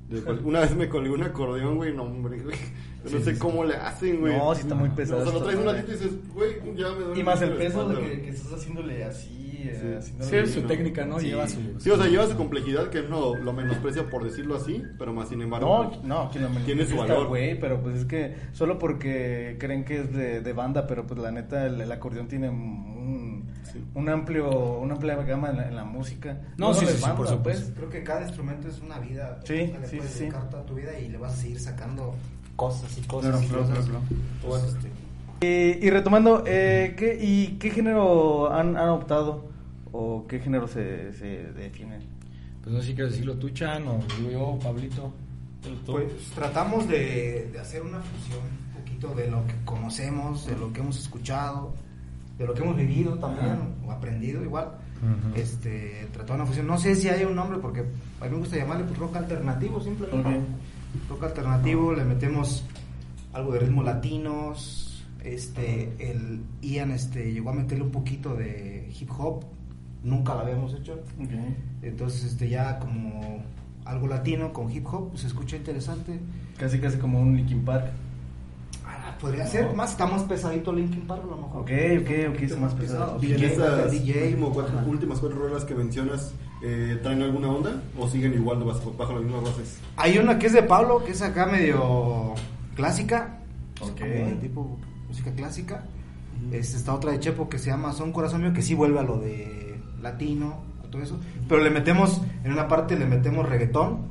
de 0.09 0.21
cual- 0.23 0.40
una 0.45 0.61
vez 0.61 0.75
me 0.75 0.88
colgué 0.88 1.11
un 1.11 1.23
acordeón 1.23 1.76
güey 1.76 1.95
no 1.95 2.02
hombre 2.04 2.40
güey 2.42 2.57
No 3.05 3.21
sé 3.21 3.38
cómo 3.38 3.64
le 3.64 3.75
hacen 3.76 4.21
güey 4.21 4.37
No, 4.37 4.55
sí 4.55 4.62
está 4.62 4.75
muy 4.75 4.88
No, 4.88 4.95
pesado. 4.95 5.21
o 5.21 5.25
sea 5.25 5.33
lo 5.33 5.43
traes 5.43 5.59
una 5.59 5.75
tita 5.76 5.88
y 5.93 5.95
dices 5.97 6.33
güey 6.35 6.50
ya 6.76 6.88
me 6.93 7.05
duele 7.05 7.21
Y 7.21 7.25
más 7.25 7.40
el 7.43 7.52
peso 7.55 7.88
de 7.88 8.00
que, 8.00 8.23
que 8.23 8.28
estás 8.31 8.52
haciéndole 8.52 9.05
así. 9.05 9.35
eh, 9.62 9.78
Sí. 9.81 9.87
haciéndole 9.99 10.31
Sí, 10.31 10.37
es 10.37 10.50
su 10.55 10.62
no. 10.62 10.67
técnica, 10.69 11.05
¿no? 11.05 11.19
Sí. 11.21 11.26
Lleva 11.26 11.49
su. 11.49 11.61
sí 11.78 11.90
o 11.90 11.97
sea 11.97 12.07
lleva 12.07 12.26
su 12.26 12.37
complejidad 12.37 12.90
que 12.90 13.02
no 13.02 13.35
lo 13.37 13.52
menosprecia 13.52 14.09
por 14.11 14.25
decirlo 14.25 14.57
así 14.57 14.83
pero 14.99 15.12
más 15.12 15.28
sin 15.28 15.40
embargo 15.43 15.90
No, 16.02 16.25
no, 16.25 16.31
quien 16.31 16.45
lo 16.45 16.50
Tiene 16.61 16.85
su 16.85 16.95
está, 16.95 17.07
valor. 17.14 17.28
güey, 17.28 17.59
pero 17.59 17.81
pues 17.83 17.97
es 17.97 18.05
que 18.05 18.35
solo 18.52 18.78
porque 18.78 19.57
creen 19.61 19.85
que 19.85 20.00
es 20.00 20.12
de, 20.12 20.40
de 20.40 20.52
banda, 20.52 20.87
pero 20.87 21.07
pues 21.07 21.21
la 21.21 21.31
neta 21.31 21.67
el, 21.67 21.81
el 21.81 21.93
acordeón 21.93 22.26
tiene 22.28 22.49
un, 22.50 23.47
Sí. 23.73 23.85
un 23.95 24.09
amplio, 24.09 24.78
una 24.78 24.95
amplia 24.95 25.17
gama 25.17 25.50
en 25.50 25.57
la, 25.59 25.69
en 25.69 25.76
la 25.76 25.85
música. 25.85 26.40
No, 26.57 26.73
sí, 26.73 26.87
solo 26.87 26.97
sí, 26.97 27.02
banda, 27.02 27.17
por 27.19 27.28
supuesto. 27.28 27.64
pues. 27.67 27.76
Creo 27.76 27.90
que 27.90 28.02
cada 28.02 28.23
instrumento 28.23 28.67
es 28.69 28.81
una 28.81 28.99
vida. 28.99 29.40
Sí, 29.45 29.55
le 29.57 29.87
sí, 29.87 29.97
puedes 29.97 30.12
sí. 30.14 30.21
dedicar 30.21 30.49
toda 30.49 30.64
tu 30.64 30.75
vida 30.75 30.99
y 30.99 31.09
le 31.09 31.19
vas 31.19 31.35
a 31.35 31.37
seguir 31.37 31.61
sacando 31.61 32.14
cosas 32.59 32.99
y 32.99 33.03
cosas 33.03 33.31
Claro, 33.31 33.45
y 33.45 33.49
claro, 33.49 33.62
cosas. 33.69 33.85
claro, 33.87 34.05
Pues, 34.47 34.62
este, 34.65 34.91
Y, 35.81 35.87
y 35.87 35.91
retomando, 35.91 36.43
eh, 36.45 36.95
¿qué, 36.99 37.17
¿y 37.23 37.57
qué 37.59 37.71
género 37.71 38.53
han, 38.53 38.77
han 38.77 38.88
optado? 38.88 39.45
¿O 39.93 40.27
qué 40.27 40.41
género 40.41 40.67
se, 40.67 41.12
se 41.12 41.53
define? 41.53 42.00
Pues 42.62 42.75
no 42.75 42.81
sé 42.81 42.88
si 42.88 42.95
quieres 42.95 43.12
decirlo 43.12 43.35
tú, 43.37 43.49
Chan, 43.50 43.87
o 43.87 44.00
digo 44.19 44.31
yo, 44.33 44.59
Pablito. 44.62 45.12
Pues 45.87 46.07
tratamos 46.35 46.88
de, 46.88 47.49
de 47.53 47.59
hacer 47.61 47.83
una 47.83 48.00
fusión 48.00 48.41
un 48.43 48.81
poquito 48.83 49.15
de 49.15 49.31
lo 49.31 49.47
que 49.47 49.55
conocemos, 49.65 50.45
de 50.47 50.57
lo 50.57 50.73
que 50.73 50.81
hemos 50.81 50.99
escuchado, 50.99 51.73
de 52.38 52.45
lo 52.47 52.55
que 52.55 52.62
hemos 52.62 52.77
vivido 52.77 53.15
también, 53.19 53.50
Ajá. 53.53 53.69
o 53.87 53.91
aprendido 53.93 54.43
igual. 54.43 54.73
Ujú. 54.99 55.38
Este, 55.41 56.09
tratar 56.12 56.35
una 56.37 56.47
fusión. 56.47 56.67
No 56.67 56.77
sé 56.79 56.95
si 56.97 57.09
hay 57.09 57.25
un 57.25 57.37
nombre 57.37 57.59
porque 57.59 57.81
a 58.21 58.25
mí 58.25 58.31
me 58.33 58.38
gusta 58.38 58.57
llamarle 58.57 58.85
pues, 58.85 58.99
rock 58.99 59.17
alternativo 59.17 59.81
simplemente. 59.81 60.41
Rock 61.09 61.25
alternativo, 61.25 61.92
le 61.92 62.04
metemos 62.04 62.64
algo 63.33 63.52
de 63.52 63.61
ritmos 63.61 63.85
latinos. 63.85 65.04
Este, 65.23 65.92
el 66.11 66.40
Ian 66.62 66.90
este, 66.92 67.33
llegó 67.33 67.50
a 67.50 67.52
meterle 67.54 67.85
un 67.85 67.90
poquito 67.90 68.35
de 68.35 68.90
hip 68.99 69.11
hop. 69.18 69.45
Nunca 70.02 70.35
lo 70.35 70.40
habíamos 70.40 70.75
hecho. 70.75 71.00
Entonces, 71.83 72.25
este, 72.25 72.49
ya 72.49 72.78
como 72.78 73.42
algo 73.85 74.07
latino 74.07 74.52
con 74.52 74.71
hip 74.71 74.87
hop, 74.92 75.09
pues 75.11 75.23
se 75.23 75.26
escucha 75.28 75.57
interesante. 75.57 76.18
Casi, 76.57 76.78
casi 76.78 76.99
como 76.99 77.21
un 77.21 77.37
Linkin 77.37 77.64
Park. 77.64 77.87
Ah, 78.87 79.16
podría 79.21 79.47
ser 79.47 79.75
más, 79.75 79.92
está 79.92 80.07
más 80.07 80.23
pesadito 80.23 80.73
Linkin 80.73 81.02
Park 81.02 81.23
a 81.25 81.26
lo 81.26 81.37
mejor. 81.37 81.62
Ok, 81.62 81.71
ok, 82.00 82.35
ok, 82.35 82.42
es 82.42 82.59
más 82.59 82.75
pesado. 82.75 83.18
Y 83.23 83.33
en 83.33 83.37
DJ, 83.40 83.47
esas 83.52 83.90
DJ. 83.90 84.25
último 84.28 84.52
cuatro- 84.52 84.78
últimas 84.87 85.18
cuatro 85.21 85.38
rolas 85.38 85.64
que 85.64 85.75
mencionas, 85.75 86.33
eh, 86.62 86.99
¿traen 87.03 87.23
alguna 87.23 87.49
onda? 87.49 87.83
¿O 87.99 88.09
siguen 88.09 88.35
igual 88.35 88.62
bajo, 88.65 88.93
bajo 88.97 89.12
las 89.15 89.23
mismas 89.23 89.45
bases? 89.45 89.79
Hay 89.97 90.19
una 90.19 90.38
que 90.38 90.47
es 90.47 90.53
de 90.53 90.62
Pablo, 90.62 91.05
que 91.05 91.12
es 91.12 91.23
acá 91.23 91.47
medio 91.47 92.35
clásica. 92.75 93.38
Ok. 93.81 93.99
Como 94.00 94.27
de 94.27 94.37
tipo 94.41 94.79
música 95.09 95.33
clásica. 95.33 95.85
Este, 96.53 96.77
está 96.77 96.95
otra 96.95 97.11
de 97.12 97.21
Chepo 97.21 97.49
que 97.49 97.59
se 97.59 97.71
llama 97.71 97.93
Son 97.93 98.12
Corazón 98.12 98.43
Mío, 98.43 98.53
que 98.53 98.62
sí 98.62 98.75
vuelve 98.75 99.00
a 99.00 99.03
lo 99.03 99.19
de 99.19 99.81
latino, 100.00 100.62
a 100.87 100.91
todo 100.91 101.03
eso. 101.03 101.19
Pero 101.49 101.62
le 101.62 101.71
metemos, 101.71 102.21
en 102.45 102.53
una 102.53 102.69
parte 102.69 102.97
le 102.97 103.07
metemos 103.07 103.49
reggaetón 103.49 104.07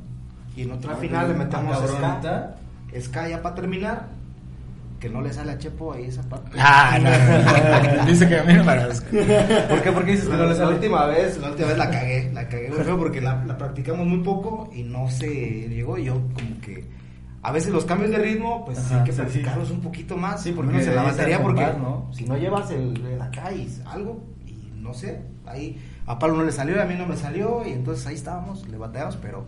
y 0.56 0.62
en 0.62 0.72
otra 0.72 0.92
Ah, 0.92 0.96
final 0.96 1.28
le 1.28 1.34
metemos 1.34 1.76
ska. 1.88 2.56
Ska 3.00 3.28
ya 3.28 3.42
para 3.42 3.54
terminar, 3.54 4.08
que 4.98 5.08
no 5.08 5.20
le 5.20 5.32
sale 5.32 5.52
a 5.52 5.58
Chepo 5.58 5.92
ahí 5.92 6.04
esa 6.06 6.22
parte. 6.22 6.50
Ah, 6.58 6.98
no, 7.00 8.00
no. 8.00 8.06
Dice 8.10 8.28
que 8.28 8.38
a 8.38 8.42
mí 8.44 8.52
no 8.54 8.64
me 8.64 8.72
agradezco. 8.72 9.06
¿Por 9.68 9.82
qué? 9.82 9.92
¿Por 9.92 10.04
qué 10.04 10.10
dices 10.12 10.26
que 10.28 10.36
no 10.36 10.42
le 10.44 10.48
La 10.50 10.54
sale? 10.56 10.74
última 10.74 11.06
vez, 11.06 11.38
la 11.38 11.50
última 11.50 11.68
vez 11.68 11.78
la 11.78 11.90
cagué, 11.90 12.30
la 12.32 12.48
cagué 12.48 12.68
muy 12.70 12.78
feo 12.84 12.98
porque 12.98 13.20
la, 13.20 13.44
la 13.44 13.56
practicamos 13.56 14.06
muy 14.06 14.18
poco 14.20 14.70
y 14.74 14.82
no 14.82 15.08
se 15.10 15.28
llegó 15.68 15.98
y 15.98 16.04
yo 16.04 16.14
como 16.14 16.60
que 16.60 16.84
a 17.42 17.52
veces 17.52 17.70
los 17.72 17.84
cambios 17.84 18.10
de 18.10 18.18
ritmo 18.18 18.64
pues 18.64 18.78
Ajá, 18.78 18.98
hay 18.98 19.04
que 19.04 19.12
sí, 19.12 19.16
sí. 19.18 19.22
practicarlos 19.22 19.70
un 19.70 19.80
poquito 19.80 20.16
más, 20.16 20.42
Sí, 20.42 20.50
por 20.50 20.64
porque 20.64 20.72
menos 20.78 20.88
en 20.88 20.96
la 20.96 21.02
batería 21.04 21.40
porque 21.40 21.62
compás, 21.62 21.78
¿no? 21.80 22.08
si 22.12 22.24
no 22.24 22.36
llevas 22.36 22.70
el, 22.72 23.06
el 23.06 23.22
acá 23.22 23.52
y 23.52 23.68
algo 23.86 24.24
y 24.46 24.72
no 24.80 24.92
sé, 24.92 25.20
ahí 25.46 25.80
a 26.06 26.18
Pablo 26.18 26.38
no 26.38 26.44
le 26.44 26.50
salió, 26.52 26.82
a 26.82 26.84
mí 26.86 26.94
no 26.98 27.06
me 27.06 27.16
salió 27.16 27.62
y 27.64 27.70
entonces 27.72 28.04
ahí 28.08 28.16
estábamos, 28.16 28.66
le 28.68 28.76
bateamos, 28.76 29.16
pero 29.16 29.46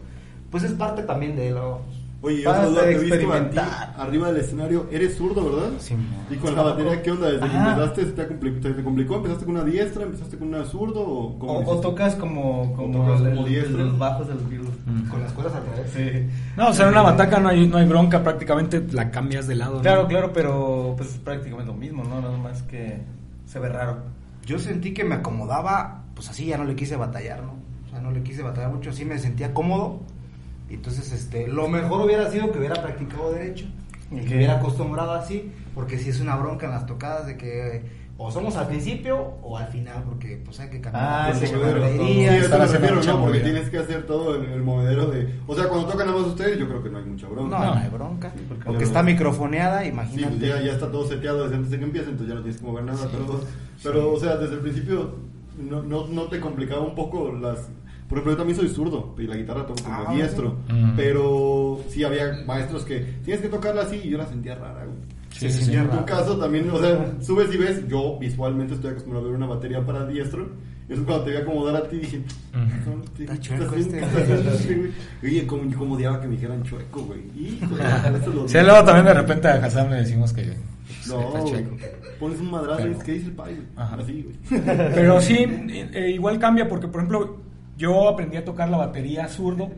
pues 0.50 0.62
es 0.62 0.72
parte 0.72 1.02
también 1.02 1.34
de 1.34 1.50
lo 1.50 1.80
Oye, 2.22 2.42
yo 2.42 2.52
duda, 2.52 2.82
te 2.82 2.92
he 2.94 2.98
visto 2.98 3.32
a 3.32 3.50
ti 3.50 3.56
arriba 3.96 4.28
del 4.30 4.36
escenario, 4.44 4.86
eres 4.90 5.16
zurdo, 5.16 5.42
¿verdad? 5.50 5.70
Sí. 5.78 5.96
Y 6.30 6.34
con 6.36 6.54
la 6.54 6.62
batería, 6.64 7.02
¿qué 7.02 7.12
onda? 7.12 7.30
¿Desde 7.30 7.48
que 7.48 7.56
empezaste 7.56 8.04
se 8.04 8.10
te, 8.12 8.24
te 8.74 8.82
complicó? 8.82 9.16
¿Empezaste 9.16 9.46
con 9.46 9.54
una 9.54 9.64
diestra? 9.64 10.02
¿Empezaste 10.02 10.36
con 10.36 10.48
una 10.48 10.64
zurdo? 10.64 11.00
¿O, 11.00 11.38
cómo 11.38 11.52
O, 11.60 11.70
o 11.76 11.80
tocas 11.80 12.14
como, 12.16 12.74
como, 12.76 12.98
tocas 13.06 13.20
el- 13.22 13.34
como 13.34 13.46
el- 13.46 13.52
diestro. 13.52 13.78
los 13.84 13.98
bajos 13.98 14.28
de 14.28 14.34
los 14.34 14.50
Beatles. 14.50 14.70
con 15.10 15.22
las 15.22 15.32
cuerdas 15.32 15.54
al 15.54 15.62
revés. 15.66 15.90
Sí. 15.96 16.34
No, 16.58 16.68
o 16.68 16.72
sea, 16.74 16.86
en 16.86 16.92
una 16.92 17.02
bataca 17.02 17.40
no 17.40 17.48
hay, 17.48 17.66
no 17.66 17.78
hay 17.78 17.86
bronca, 17.88 18.22
prácticamente 18.22 18.84
la 18.92 19.10
cambias 19.10 19.46
de 19.46 19.54
lado. 19.54 19.76
¿no? 19.76 19.80
Claro, 19.82 20.06
claro, 20.06 20.30
pero 20.34 20.94
pues 20.98 21.10
es 21.10 21.16
prácticamente 21.18 21.72
lo 21.72 21.78
mismo, 21.78 22.04
¿no? 22.04 22.20
Nada 22.20 22.36
más 22.36 22.62
que 22.64 23.00
se 23.46 23.58
ve 23.58 23.70
raro. 23.70 23.96
Yo 24.44 24.58
sentí 24.58 24.92
que 24.92 25.04
me 25.04 25.14
acomodaba, 25.14 26.02
pues 26.14 26.28
así 26.28 26.44
ya 26.44 26.58
no 26.58 26.64
le 26.64 26.74
quise 26.76 26.96
batallar, 26.96 27.42
¿no? 27.44 27.54
O 27.86 27.90
sea, 27.90 28.00
no 28.00 28.10
le 28.10 28.22
quise 28.22 28.42
batallar 28.42 28.70
mucho, 28.72 28.90
así 28.90 29.06
me 29.06 29.18
sentía 29.18 29.54
cómodo. 29.54 30.00
Entonces, 30.74 31.12
este, 31.12 31.46
lo 31.48 31.68
mejor 31.68 32.04
hubiera 32.04 32.30
sido 32.30 32.50
que 32.52 32.58
hubiera 32.58 32.80
practicado 32.80 33.32
derecho, 33.32 33.66
y 34.10 34.20
Ok. 34.20 34.26
que 34.26 34.36
hubiera 34.36 34.56
acostumbrado 34.58 35.12
así, 35.12 35.50
porque 35.74 35.98
si 35.98 36.10
es 36.10 36.20
una 36.20 36.36
bronca 36.36 36.66
en 36.66 36.72
las 36.72 36.86
tocadas 36.86 37.26
de 37.26 37.36
que 37.36 38.00
o 38.22 38.30
somos 38.30 38.54
al 38.56 38.66
principio 38.66 39.16
o 39.42 39.56
al 39.56 39.68
final, 39.68 40.02
porque 40.04 40.38
pues 40.44 40.60
hay 40.60 40.68
que 40.68 40.80
cambiar 40.82 41.30
Ah, 41.30 41.32
sí. 41.32 41.46
Sí, 41.46 41.54
a 41.54 43.12
¿no? 43.14 43.20
Porque 43.24 43.40
tienes 43.40 43.70
que 43.70 43.78
hacer 43.78 44.02
todo 44.06 44.34
el, 44.36 44.44
el 44.44 44.62
movedero 44.62 45.06
de... 45.06 45.26
O 45.46 45.54
sea, 45.54 45.68
cuando 45.68 45.86
tocan 45.86 46.06
nada 46.06 46.18
más 46.18 46.28
ustedes, 46.28 46.58
yo 46.58 46.68
creo 46.68 46.82
que 46.82 46.90
no 46.90 46.98
hay 46.98 47.04
mucha 47.04 47.26
No, 47.28 47.32
bronca. 47.34 47.58
no, 47.58 47.64
No. 47.74 47.80
hay 47.80 47.88
bronca, 47.88 48.30
porque 48.46 48.64
porque 48.64 48.80
ya 48.80 48.86
está 48.86 48.98
no- 49.02 49.06
microfoneada, 49.06 49.82
Sí, 49.82 49.88
imagínate. 49.88 50.36
pues 50.36 50.48
ya, 50.50 50.60
ya 50.60 50.72
está 50.72 50.90
todo 50.92 51.08
seteado 51.08 51.44
desde 51.44 51.56
antes 51.56 51.70
de 51.70 51.78
que 51.78 51.84
empiece, 51.84 52.10
entonces 52.10 52.28
ya 52.28 52.34
no 52.34 52.42
tienes 52.42 52.60
que 52.60 52.66
mover 52.66 52.84
nada. 52.84 53.08
Pero, 53.10 53.40
pero 53.82 54.12
o 54.12 54.20
sea, 54.20 54.36
desde 54.36 54.54
el 54.56 54.60
principio, 54.60 55.14
no, 55.58 55.82
no, 55.82 56.06
no 56.08 56.22
te 56.24 56.40
complicaba 56.40 56.82
un 56.82 56.94
poco 56.94 57.32
las. 57.32 57.68
Por 58.10 58.18
ejemplo, 58.18 58.32
yo 58.32 58.36
también 58.38 58.58
soy 58.58 58.68
zurdo 58.68 59.14
y 59.18 59.22
la 59.22 59.36
guitarra 59.36 59.64
toco 59.64 59.82
como 59.84 60.04
Ah, 60.08 60.12
diestro. 60.12 60.56
Mm. 60.68 60.96
Pero 60.96 61.80
sí 61.88 62.02
había 62.02 62.42
maestros 62.44 62.84
que 62.84 62.98
tienes 63.24 63.40
que 63.40 63.48
tocarla 63.48 63.82
así 63.82 64.00
y 64.02 64.10
yo 64.10 64.18
la 64.18 64.26
sentía 64.26 64.56
rara, 64.56 64.84
güey. 64.84 64.98
Sí, 65.30 65.48
Sí, 65.48 65.52
sí, 65.52 65.64
sí, 65.66 65.70
sí. 65.70 65.76
En 65.76 65.88
tu 65.88 66.04
caso 66.04 66.36
también, 66.36 66.68
o 66.70 66.78
sea, 66.80 67.14
subes 67.22 67.54
y 67.54 67.56
ves, 67.56 67.86
yo 67.88 68.18
visualmente 68.18 68.74
estoy 68.74 68.90
acostumbrado 68.90 69.26
a 69.26 69.28
ver 69.28 69.36
una 69.38 69.46
batería 69.46 69.80
para 69.86 70.04
diestro. 70.06 70.48
Y 70.88 70.92
eso 70.94 71.04
cuando 71.04 71.22
te 71.24 71.30
vi 71.30 71.36
acomodar 71.36 71.76
a 71.76 71.88
ti 71.88 71.98
dije. 71.98 72.20
¿qué 73.16 73.22
Está 73.22 73.34
estás 73.34 73.40
chueco 73.40 73.76
este. 73.76 74.90
Oye, 75.22 75.46
como, 75.46 75.72
como 75.76 75.94
odiaba 75.94 76.20
que 76.20 76.26
me 76.26 76.34
dijeran 76.34 76.64
chueco, 76.64 77.02
güey. 77.02 77.20
Sí, 78.48 78.58
luego 78.60 78.84
también 78.84 79.04
de 79.06 79.14
repente 79.14 79.46
a 79.46 79.64
Hassan 79.64 79.88
le 79.88 79.96
decimos 79.98 80.32
que 80.32 80.46
no, 81.08 81.20
está 81.20 81.44
chueco. 81.44 81.76
pones 82.18 82.40
un 82.40 82.50
madrazo 82.50 82.88
y 82.88 82.94
¿qué 83.04 83.12
dice 83.12 83.26
el 83.26 83.32
país? 83.32 83.58
Ajá. 83.76 83.96
Así, 84.00 84.24
güey. 84.24 84.62
Pero 84.94 85.20
sí, 85.20 85.34
eh, 85.34 85.90
eh, 85.94 86.10
igual 86.10 86.40
cambia 86.40 86.68
porque, 86.68 86.88
por 86.88 87.02
ejemplo, 87.02 87.38
yo 87.80 88.08
aprendí 88.08 88.36
a 88.36 88.44
tocar 88.44 88.68
la 88.68 88.76
batería 88.76 89.26
zurdo 89.28 89.70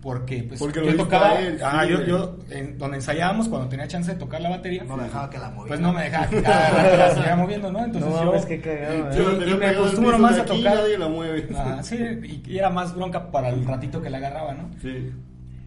porque, 0.00 0.42
pues, 0.42 0.58
Porque 0.58 0.84
yo 0.84 0.96
tocaba, 0.96 1.38
él, 1.38 1.60
ah, 1.62 1.82
sí, 1.84 1.90
yo, 1.90 1.96
güey. 1.98 2.08
yo, 2.08 2.36
en, 2.50 2.76
donde 2.76 2.96
ensayábamos, 2.96 3.48
cuando 3.48 3.68
tenía 3.68 3.86
chance 3.86 4.10
de 4.12 4.18
tocar 4.18 4.40
la 4.40 4.48
batería, 4.50 4.82
No 4.82 4.96
me 4.96 5.04
dejaba 5.04 5.30
que 5.30 5.38
la 5.38 5.48
moviera. 5.50 5.68
pues 5.68 5.80
no 5.80 5.92
me 5.92 6.02
dejaba 6.02 6.26
que 6.28 6.40
la 6.40 7.10
siguiera 7.14 7.36
moviendo, 7.36 7.70
¿no? 7.70 7.84
Entonces 7.84 8.10
No 8.10 8.24
yo, 8.24 8.60
cagado, 8.62 8.94
¿eh? 8.94 9.16
Yo 9.16 9.38
tenía 9.38 9.56
me 9.56 9.66
acostumbro 9.66 10.18
más 10.18 10.38
a 10.40 10.44
tocar. 10.44 10.74
nadie 10.74 10.98
la 10.98 11.08
mueve. 11.08 11.48
Ah, 11.56 11.78
sí, 11.84 11.96
y, 12.24 12.42
y 12.50 12.58
era 12.58 12.68
más 12.70 12.96
bronca 12.96 13.30
para 13.30 13.50
el 13.50 13.64
ratito 13.64 14.02
que 14.02 14.10
la 14.10 14.18
agarraba, 14.18 14.54
¿no? 14.54 14.70
Sí. 14.80 15.12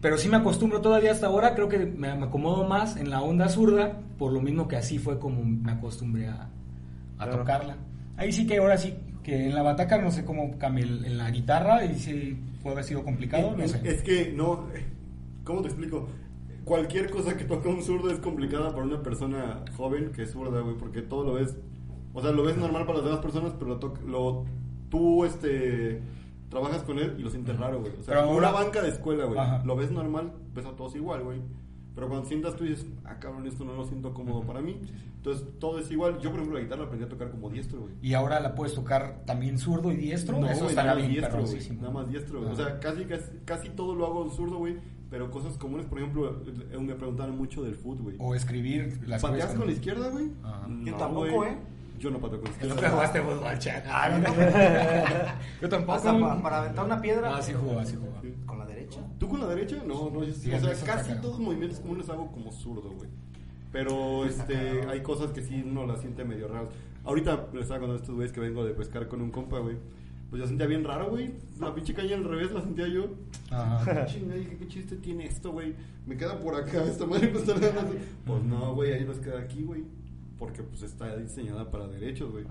Pero 0.02 0.18
sí 0.18 0.28
me 0.28 0.36
acostumbro 0.36 0.82
todavía 0.82 1.12
hasta 1.12 1.28
ahora, 1.28 1.54
creo 1.54 1.70
que 1.70 1.78
me, 1.78 2.14
me 2.14 2.26
acomodo 2.26 2.64
más 2.68 2.98
en 2.98 3.08
la 3.08 3.22
onda 3.22 3.48
zurda, 3.48 3.92
por 4.18 4.32
lo 4.32 4.42
mismo 4.42 4.68
que 4.68 4.76
así 4.76 4.98
fue 4.98 5.18
como 5.18 5.42
me 5.42 5.72
acostumbré 5.72 6.28
a, 6.28 6.42
a 7.18 7.24
Claro. 7.24 7.38
tocarla. 7.38 7.76
Ahí 8.18 8.32
sí 8.32 8.46
que 8.46 8.58
ahora 8.58 8.76
sí, 8.76 8.94
que 9.26 9.46
en 9.46 9.54
la 9.56 9.62
bataca 9.62 9.98
no 9.98 10.12
sé 10.12 10.24
cómo 10.24 10.56
cambié 10.58 10.84
el- 10.84 11.04
en 11.04 11.18
la 11.18 11.30
guitarra 11.32 11.84
y 11.84 11.98
si 11.98 12.38
puede 12.62 12.74
haber 12.74 12.84
sido 12.84 13.02
complicado, 13.04 13.56
no 13.56 13.62
Es, 13.64 13.72
sé. 13.72 13.80
es 13.84 14.02
que 14.02 14.32
no, 14.32 14.66
¿cómo 15.44 15.62
te 15.62 15.66
explico? 15.68 16.06
Cualquier 16.64 17.10
cosa 17.10 17.36
que 17.36 17.44
toca 17.44 17.68
un 17.68 17.82
zurdo 17.82 18.10
es 18.10 18.18
complicada 18.20 18.70
para 18.70 18.84
una 18.84 19.02
persona 19.02 19.64
joven 19.76 20.12
que 20.12 20.22
es 20.22 20.30
zurda, 20.30 20.60
güey, 20.60 20.76
porque 20.76 21.02
todo 21.02 21.24
lo 21.24 21.34
ves, 21.34 21.56
o 22.14 22.22
sea, 22.22 22.30
lo 22.30 22.44
ves 22.44 22.56
normal 22.56 22.86
para 22.86 22.98
las 22.98 23.04
demás 23.04 23.20
personas, 23.20 23.52
pero 23.58 23.70
lo, 23.70 23.80
toc- 23.80 24.00
lo 24.06 24.44
tú, 24.90 25.24
este, 25.24 26.00
trabajas 26.48 26.82
con 26.84 26.98
él 27.00 27.14
y 27.18 27.22
lo 27.22 27.30
sientes 27.30 27.56
raro, 27.58 27.80
güey. 27.80 27.92
O 27.98 28.02
sea, 28.04 28.14
Pero 28.14 28.26
como 28.26 28.38
una 28.38 28.48
ahora- 28.50 28.64
banca 28.64 28.80
de 28.82 28.88
escuela, 28.90 29.24
güey. 29.24 29.40
Lo 29.64 29.74
ves 29.74 29.90
normal, 29.90 30.32
ves 30.54 30.66
a 30.66 30.70
todos 30.76 30.94
igual, 30.94 31.24
güey. 31.24 31.38
Pero 31.96 32.08
cuando 32.08 32.28
sientas 32.28 32.54
tú 32.54 32.62
dices, 32.64 32.86
ah, 33.06 33.16
cabrón, 33.18 33.46
esto 33.48 33.64
no 33.64 33.74
lo 33.74 33.84
siento 33.84 34.14
cómodo 34.14 34.42
para 34.42 34.60
mí. 34.60 34.80
Entonces, 35.16 35.44
todo 35.58 35.80
es 35.80 35.90
igual. 35.90 36.18
Yo, 36.20 36.30
por 36.30 36.38
ejemplo, 36.38 36.54
la 36.58 36.62
guitarra 36.62 36.82
la 36.82 36.86
aprendí 36.86 37.04
a 37.06 37.08
tocar 37.08 37.30
como 37.30 37.48
diestro, 37.50 37.80
güey. 37.80 37.94
Y 38.02 38.12
ahora 38.14 38.38
la 38.38 38.54
puedes 38.54 38.74
tocar 38.74 39.22
también 39.26 39.58
zurdo 39.58 39.90
y 39.90 39.96
diestro, 39.96 40.38
No, 40.38 40.48
eso 40.48 40.64
güey, 40.64 40.76
nada 40.76 40.88
más 40.88 40.96
bien 40.98 41.10
diestro, 41.10 41.42
güey. 41.44 41.70
Nada 41.80 41.90
más 41.90 42.08
diestro, 42.08 42.38
güey. 42.40 42.50
O 42.50 42.54
Ajá. 42.54 42.64
sea, 42.64 42.78
casi, 42.80 43.04
casi, 43.06 43.24
casi 43.44 43.68
todo 43.70 43.94
lo 43.96 44.06
hago 44.06 44.30
zurdo, 44.30 44.58
güey. 44.58 44.76
Pero 45.10 45.30
cosas 45.30 45.56
comunes, 45.56 45.86
por 45.86 45.98
ejemplo, 45.98 46.42
eh, 46.70 46.78
me 46.78 46.94
preguntaban 46.94 47.36
mucho 47.36 47.62
del 47.64 47.76
foot, 47.76 48.00
güey. 48.00 48.16
O 48.18 48.34
escribir 48.34 49.00
las 49.06 49.22
¿Pateas 49.22 49.54
con 49.54 49.66
la 49.66 49.72
izquierda, 49.72 50.10
güey? 50.10 50.26
Yo 50.84 50.92
No, 50.92 50.96
tampoco, 50.98 51.30
güey. 51.32 51.50
¿eh? 51.50 51.56
Yo 51.98 52.10
no 52.10 52.18
pateo 52.18 52.38
con 52.40 52.44
la 52.44 52.50
izquierda. 52.50 52.74
nunca 52.74 52.90
jugaste 52.90 53.22
fútbol, 53.22 53.58
chat. 53.58 53.84
Ah, 53.88 54.08
no, 54.10 54.18
no. 54.18 54.34
Yo 55.62 55.68
tampoco. 55.70 55.92
Hasta 55.96 56.18
pa- 56.18 56.42
para 56.42 56.58
aventar 56.58 56.84
una 56.84 57.00
piedra. 57.00 57.36
Ah, 57.36 57.40
sí 57.42 57.52
jugaba, 57.54 57.84
sí 57.86 57.96
jugaba. 57.96 58.20
Con 58.44 58.58
la 58.58 58.65
derecha. 58.86 59.00
¿Tú 59.18 59.28
con 59.28 59.40
la 59.40 59.46
derecha? 59.48 59.82
No, 59.86 60.10
no. 60.10 60.24
yo- 60.24 60.32
Sí, 60.34 60.50
o 60.52 60.60
sea, 60.60 60.74
casi 60.84 61.12
todos 61.20 61.38
los 61.38 61.40
movimientos 61.40 61.80
comunes 61.80 62.08
hago 62.08 62.30
como 62.32 62.50
zurdo, 62.52 62.90
güey. 62.90 63.08
Pero 63.72 64.24
este, 64.24 64.82
hay 64.88 65.02
cosas 65.02 65.32
que 65.32 65.42
sí 65.42 65.62
uno 65.66 65.86
las 65.86 66.00
siente 66.00 66.24
medio 66.24 66.48
raras. 66.48 66.68
Ahorita 67.04 67.48
les 67.52 67.62
estaba 67.62 67.80
contando 67.80 67.94
a 67.94 67.96
estos 68.02 68.14
güeyes 68.14 68.32
que 68.32 68.40
vengo 68.40 68.64
de 68.64 68.72
pescar 68.72 69.06
con 69.08 69.20
un 69.20 69.30
compa, 69.30 69.58
güey. 69.58 69.76
Pues 70.30 70.40
yo 70.40 70.48
sentía 70.48 70.66
bien 70.66 70.82
raro, 70.82 71.10
güey. 71.10 71.34
La 71.60 71.74
pinche 71.74 71.94
caña 71.94 72.16
al 72.16 72.24
revés 72.24 72.50
la 72.52 72.60
sentía 72.62 72.88
yo. 72.88 73.06
Ajá. 73.50 74.06
Chinga, 74.06 74.34
dije, 74.34 74.56
¿qué 74.56 74.66
chiste 74.66 74.96
tiene 74.96 75.26
esto, 75.26 75.52
güey? 75.52 75.74
Me 76.06 76.16
queda 76.16 76.40
por 76.40 76.54
acá, 76.54 76.82
esta 76.84 77.06
madre 77.06 77.30
me 77.30 77.38
está 77.38 77.54
dando 77.54 77.80
así. 77.80 77.98
Pues 78.24 78.42
no, 78.44 78.74
güey, 78.74 78.92
ahí 78.92 79.04
nos 79.04 79.18
queda 79.18 79.40
aquí, 79.40 79.62
güey. 79.62 79.84
porque 80.38 80.62
pues 80.62 80.82
está 80.82 81.16
diseñada 81.16 81.70
para 81.70 81.86
derechos, 81.88 82.30
güey. 82.32 82.44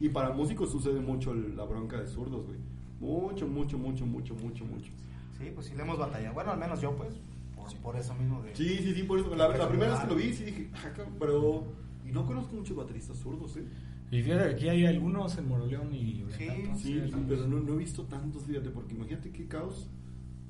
Y 0.00 0.08
para 0.08 0.30
músicos 0.32 0.70
sucede 0.72 1.00
mucho 1.00 1.34
la 1.34 1.64
bronca 1.64 2.00
de 2.00 2.06
zurdos, 2.06 2.46
güey. 2.46 2.58
Mucho, 3.00 3.46
mucho, 3.46 3.78
mucho, 3.78 4.06
mucho, 4.06 4.34
mucho, 4.34 4.64
mucho. 4.64 4.90
Sí, 5.38 5.50
pues 5.54 5.66
sí 5.66 5.74
le 5.74 5.82
hemos 5.82 5.98
batallado. 5.98 6.34
Bueno, 6.34 6.50
al 6.52 6.58
menos 6.58 6.80
yo, 6.80 6.96
pues, 6.96 7.10
por, 7.54 7.72
por 7.76 7.96
eso 7.96 8.14
mismo 8.14 8.42
de... 8.42 8.54
Sí, 8.56 8.78
sí, 8.78 8.94
sí, 8.94 9.02
por 9.04 9.18
eso. 9.18 9.34
La, 9.34 9.48
la 9.48 9.68
primera 9.68 9.92
vez 9.92 10.00
que 10.00 10.06
lo 10.08 10.14
vi, 10.16 10.32
sí 10.34 10.44
dije, 10.44 10.70
ah, 10.74 10.90
cabrón, 10.96 11.14
pero. 11.18 11.64
Y 12.06 12.12
no 12.12 12.24
conozco 12.26 12.56
muchos 12.56 12.76
bateristas 12.76 13.18
zurdos, 13.18 13.56
¿eh? 13.56 13.64
Y 14.10 14.22
fíjate 14.22 14.54
aquí 14.54 14.68
hay 14.68 14.86
algunos 14.86 15.36
en 15.36 15.48
Moroleón 15.48 15.94
y 15.94 16.24
Sí, 16.36 16.48
Sí, 16.76 16.92
entonces, 16.98 17.24
pero 17.28 17.46
no, 17.46 17.60
no 17.60 17.74
he 17.74 17.76
visto 17.76 18.04
tantos, 18.04 18.44
fíjate, 18.44 18.70
porque 18.70 18.94
imagínate 18.94 19.30
qué 19.30 19.46
caos. 19.46 19.86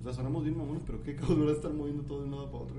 O 0.01 0.05
sea, 0.05 0.13
sonamos 0.13 0.45
bien 0.45 0.57
mamones, 0.57 0.83
pero 0.87 1.03
qué 1.03 1.17
caos, 1.17 1.37
¿verdad? 1.37 1.57
Estar 1.57 1.73
moviendo 1.73 2.05
todo 2.05 2.21
de 2.21 2.27
un 2.27 2.31
lado 2.31 2.51
para 2.51 2.65
otro. 2.65 2.77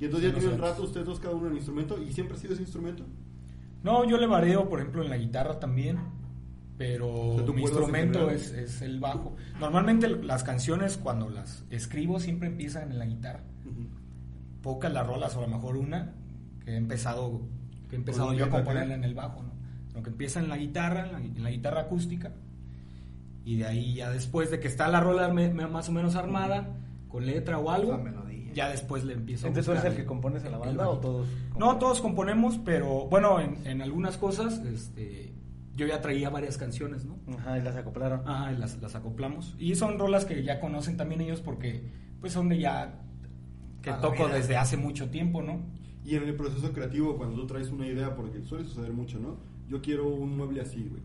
Y 0.00 0.04
entonces 0.04 0.30
ya 0.30 0.34
Sí, 0.38 0.40
tienen 0.46 0.60
rato 0.60 0.84
ustedes 0.84 1.06
dos 1.06 1.18
cada 1.18 1.34
uno 1.34 1.46
en 1.46 1.52
el 1.52 1.56
instrumento 1.56 2.00
y 2.00 2.12
siempre 2.12 2.36
ha 2.36 2.40
sido 2.40 2.52
ese 2.54 2.62
instrumento. 2.62 3.04
No, 3.82 4.04
yo 4.04 4.16
le 4.16 4.26
vareo, 4.26 4.68
por 4.68 4.78
ejemplo, 4.80 5.02
en 5.02 5.10
la 5.10 5.16
guitarra 5.16 5.58
también, 5.58 5.98
pero 6.76 7.08
O 7.08 7.34
sea, 7.36 7.44
¿tú 7.44 7.54
mi 7.54 7.62
instrumento 7.62 8.30
es, 8.30 8.50
es 8.52 8.82
el 8.82 8.98
bajo. 9.00 9.36
Normalmente 9.60 10.08
las 10.08 10.42
canciones, 10.42 10.96
cuando 10.96 11.28
las 11.30 11.64
escribo, 11.70 12.18
siempre 12.20 12.48
empiezan 12.48 12.90
en 12.90 12.98
la 12.98 13.06
guitarra. 13.06 13.40
Pocas 14.62 14.92
las 14.92 15.06
rolas, 15.06 15.36
o 15.36 15.40
a 15.40 15.42
lo 15.42 15.48
mejor 15.48 15.76
una, 15.76 16.12
que 16.64 16.72
he 16.72 16.76
empezado, 16.76 17.42
que 17.90 17.96
he 17.96 17.98
empezado 17.98 18.32
yo 18.32 18.46
a 18.46 18.48
componerla 18.50 18.94
en 18.94 19.04
el 19.04 19.14
bajo, 19.14 19.42
¿no? 19.42 19.52
Lo 19.94 20.02
que 20.02 20.10
empieza 20.10 20.40
en 20.40 20.48
la 20.48 20.56
guitarra, 20.56 21.06
en 21.06 21.12
la, 21.12 21.18
en 21.18 21.42
la 21.42 21.50
guitarra 21.50 21.82
acústica, 21.82 22.32
y 23.44 23.56
de 23.58 23.66
ahí 23.66 23.94
ya 23.94 24.10
después 24.10 24.50
de 24.50 24.58
que 24.58 24.68
está 24.68 24.88
la 24.88 25.00
rola 25.00 25.28
me- 25.28 25.52
me- 25.52 25.66
más 25.66 25.88
o 25.90 25.92
menos 25.92 26.16
armada, 26.16 26.66
con 27.08 27.26
letra 27.26 27.58
o 27.58 27.70
algo, 27.70 27.92
ya 28.54 28.70
después 28.70 29.04
le 29.04 29.12
empiezo 29.12 29.46
a 29.46 29.48
Entonces, 29.48 29.66
¿tú 29.66 29.72
eres 29.78 29.84
el 29.84 29.96
que 29.96 30.06
compones 30.06 30.44
en 30.44 30.52
la 30.52 30.58
banda 30.58 30.88
o 30.88 30.98
todos? 30.98 31.28
No, 31.58 31.76
todos 31.76 32.00
componemos, 32.00 32.58
pero 32.64 33.06
bueno, 33.06 33.38
en, 33.40 33.58
en 33.66 33.82
algunas 33.82 34.16
cosas, 34.16 34.60
este, 34.64 35.32
yo 35.76 35.86
ya 35.86 36.00
traía 36.00 36.30
varias 36.30 36.56
canciones, 36.56 37.04
¿no? 37.04 37.18
Ajá, 37.36 37.58
y 37.58 37.62
las 37.62 37.76
acoplaron. 37.76 38.22
Ajá, 38.26 38.52
y 38.52 38.56
las, 38.56 38.80
las 38.80 38.94
acoplamos. 38.94 39.54
Y 39.58 39.74
son 39.74 39.98
rolas 39.98 40.24
que 40.24 40.42
ya 40.42 40.60
conocen 40.60 40.96
también 40.96 41.20
ellos 41.20 41.40
porque, 41.40 41.90
pues, 42.20 42.32
son 42.32 42.48
de 42.48 42.58
ya 42.58 43.00
que 43.82 43.92
toco 43.92 44.26
vida. 44.26 44.36
desde 44.36 44.56
hace 44.56 44.76
mucho 44.76 45.10
tiempo, 45.10 45.42
¿no? 45.42 45.60
Y 46.04 46.16
en 46.16 46.24
el 46.24 46.34
proceso 46.36 46.72
creativo, 46.72 47.16
cuando 47.16 47.40
tú 47.40 47.46
traes 47.46 47.70
una 47.70 47.86
idea, 47.86 48.14
porque 48.14 48.42
suele 48.42 48.64
suceder 48.64 48.92
mucho, 48.92 49.18
¿no? 49.18 49.38
Yo 49.68 49.80
quiero 49.80 50.08
un 50.08 50.36
mueble 50.36 50.60
así, 50.60 50.88
güey. 50.88 51.02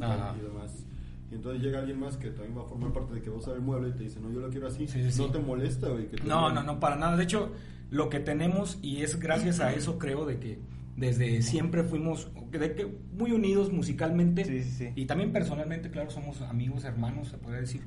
Ajá. 0.00 0.34
Y 0.38 0.42
demás. 0.42 0.86
Y 1.30 1.34
entonces 1.36 1.62
llega 1.62 1.78
alguien 1.78 1.98
más 1.98 2.18
que 2.18 2.28
también 2.30 2.56
va 2.58 2.62
a 2.62 2.66
formar 2.66 2.92
parte 2.92 3.14
de 3.14 3.22
que 3.22 3.30
a 3.30 3.32
usar 3.32 3.54
el 3.54 3.62
mueble 3.62 3.88
y 3.88 3.92
te 3.92 4.04
dice, 4.04 4.20
no, 4.20 4.30
yo 4.30 4.40
lo 4.40 4.50
quiero 4.50 4.68
así. 4.68 4.86
Sí, 4.86 5.10
sí, 5.10 5.18
no 5.22 5.26
sí. 5.26 5.32
te 5.32 5.38
molesta, 5.38 5.88
güey. 5.88 6.08
que 6.08 6.18
te 6.18 6.24
No, 6.24 6.50
no, 6.50 6.62
no, 6.62 6.78
para 6.78 6.96
nada. 6.96 7.16
De 7.16 7.24
hecho, 7.24 7.50
lo 7.90 8.10
que 8.10 8.20
tenemos, 8.20 8.78
y 8.82 8.98
es 8.98 9.18
gracias 9.18 9.60
a 9.60 9.72
eso, 9.72 9.98
creo, 9.98 10.26
de 10.26 10.38
que 10.38 10.58
desde 10.96 11.40
siempre 11.40 11.84
fuimos 11.84 12.30
de 12.58 12.74
que 12.74 12.86
muy 13.16 13.32
unidos 13.32 13.72
musicalmente 13.72 14.44
Sí, 14.44 14.62
sí, 14.62 14.70
sí. 14.70 14.88
y 14.94 15.06
también 15.06 15.32
personalmente, 15.32 15.90
claro, 15.90 16.10
somos 16.10 16.40
amigos, 16.42 16.84
hermanos, 16.84 17.28
se 17.28 17.38
podría 17.38 17.60
decir. 17.60 17.82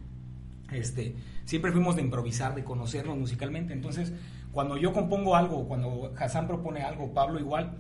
Este, 0.71 1.15
siempre 1.45 1.71
fuimos 1.71 1.95
de 1.95 2.01
improvisar, 2.01 2.55
de 2.55 2.63
conocernos 2.63 3.17
musicalmente. 3.17 3.73
Entonces, 3.73 4.13
cuando 4.51 4.77
yo 4.77 4.93
compongo 4.93 5.35
algo, 5.35 5.67
cuando 5.67 6.11
Hassan 6.17 6.47
propone 6.47 6.81
algo, 6.81 7.13
Pablo 7.13 7.39
igual, 7.39 7.77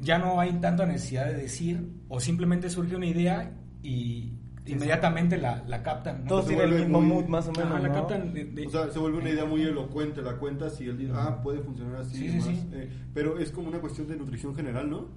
ya 0.00 0.18
no 0.18 0.40
hay 0.40 0.52
tanta 0.54 0.86
necesidad 0.86 1.26
de 1.26 1.34
decir 1.34 1.86
o 2.08 2.18
simplemente 2.20 2.70
surge 2.70 2.96
una 2.96 3.06
idea 3.06 3.52
y 3.82 4.32
inmediatamente 4.64 5.36
la, 5.36 5.64
la 5.66 5.82
captan. 5.82 6.22
¿no? 6.22 6.28
Todos 6.28 6.46
tienen 6.46 6.72
el 6.72 6.78
mismo 6.80 7.00
muy- 7.02 7.14
mood, 7.16 7.24
más 7.26 7.48
o 7.48 7.52
menos. 7.52 7.72
Ajá, 7.72 7.80
la 7.80 7.88
¿no? 7.88 7.94
captan 7.94 8.32
de- 8.32 8.44
de- 8.46 8.66
O 8.66 8.70
sea, 8.70 8.88
se 8.90 8.98
vuelve 8.98 9.18
una 9.18 9.30
idea 9.30 9.44
muy 9.44 9.60
elocuente, 9.62 10.22
la 10.22 10.36
cuentas 10.38 10.80
y 10.80 10.84
él 10.84 10.96
dice, 10.96 11.12
ah, 11.14 11.42
puede 11.42 11.60
funcionar 11.60 11.96
así. 11.96 12.16
Sí, 12.16 12.24
y 12.24 12.28
sí, 12.28 12.38
demás. 12.38 12.46
sí. 12.46 12.68
Eh, 12.72 12.88
pero 13.12 13.38
es 13.38 13.50
como 13.50 13.68
una 13.68 13.80
cuestión 13.80 14.08
de 14.08 14.16
nutrición 14.16 14.54
general, 14.54 14.88
¿no? 14.88 15.08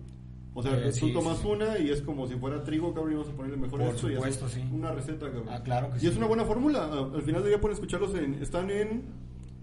O 0.57 0.63
sea, 0.63 0.71
Eh, 0.77 0.85
tú 0.97 1.07
sí, 1.07 1.13
tomas 1.13 1.37
sí. 1.39 1.47
una 1.47 1.77
y 1.77 1.89
es 1.91 2.01
como 2.01 2.25
si 2.27 2.35
fuera 2.35 2.63
trigo, 2.63 2.93
cabrón, 2.93 3.11
y 3.11 3.15
vamos 3.15 3.29
a 3.29 3.35
ponerle 3.35 3.57
mejor 3.57 3.79
Por 3.81 3.89
esto 3.93 4.09
y 4.09 4.13
supuesto, 4.15 4.49
sí. 4.49 4.63
una 4.71 4.91
receta, 4.93 5.25
cabrón. 5.27 5.49
Ah, 5.51 5.61
claro 5.61 5.89
que 5.91 5.97
y 5.97 5.99
sí. 5.99 6.07
es 6.07 6.15
una 6.17 6.27
buena 6.27 6.45
fórmula. 6.45 6.85
Al 7.13 7.21
final 7.21 7.41
del 7.43 7.51
día 7.51 7.61
pueden 7.61 7.75
escucharlos 7.75 8.15
en... 8.15 8.35
¿Están 8.41 8.69
en, 8.71 9.03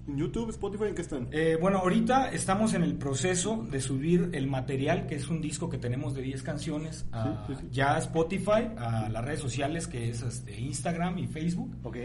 YouTube, 0.06 0.50
Spotify? 0.50 0.84
¿En 0.88 0.94
qué 0.96 1.02
están? 1.02 1.28
Eh, 1.30 1.56
bueno, 1.60 1.78
ahorita 1.78 2.32
estamos 2.32 2.74
en 2.74 2.82
el 2.82 2.94
proceso 2.96 3.64
de 3.70 3.80
subir 3.80 4.30
el 4.32 4.48
material, 4.48 5.06
que 5.06 5.14
es 5.14 5.28
un 5.28 5.40
disco 5.40 5.70
que 5.70 5.78
tenemos 5.78 6.12
de 6.14 6.22
10 6.22 6.42
canciones, 6.42 7.06
a, 7.12 7.44
Sí, 7.46 7.54
sí, 7.54 7.60
sí. 7.60 7.68
ya 7.70 7.94
a 7.94 7.98
Spotify, 7.98 8.68
a 8.76 9.08
las 9.10 9.24
redes 9.24 9.38
sociales, 9.40 9.86
que 9.86 10.10
es 10.10 10.22
este, 10.22 10.60
Instagram 10.60 11.18
y 11.18 11.26
Facebook. 11.28 11.76
Ok. 11.84 11.96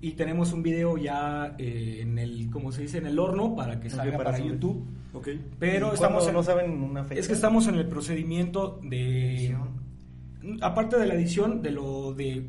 Y 0.00 0.12
tenemos 0.12 0.52
un 0.52 0.62
video 0.62 0.96
ya 0.96 1.56
eh, 1.58 1.98
en 2.02 2.18
el, 2.18 2.50
como 2.50 2.70
se 2.70 2.82
dice, 2.82 2.98
en 2.98 3.06
el 3.06 3.18
horno 3.18 3.56
para 3.56 3.80
que 3.80 3.90
salga 3.90 4.16
para. 4.18 4.38
YouTube. 4.38 4.84
Ok. 5.12 5.28
Pero 5.58 5.90
¿Y 5.90 5.94
estamos 5.94 6.26
en, 6.28 6.34
no 6.34 6.42
saben 6.42 6.70
una 6.82 7.02
fecha? 7.04 7.20
Es 7.20 7.26
que 7.26 7.32
estamos 7.34 7.66
en 7.66 7.74
el 7.74 7.86
procedimiento 7.88 8.78
de... 8.84 9.34
Edición. 9.34 9.88
Aparte 10.60 10.98
de 10.98 11.06
la 11.06 11.14
edición, 11.14 11.62
de 11.62 11.70
lo 11.72 12.12
de... 12.14 12.46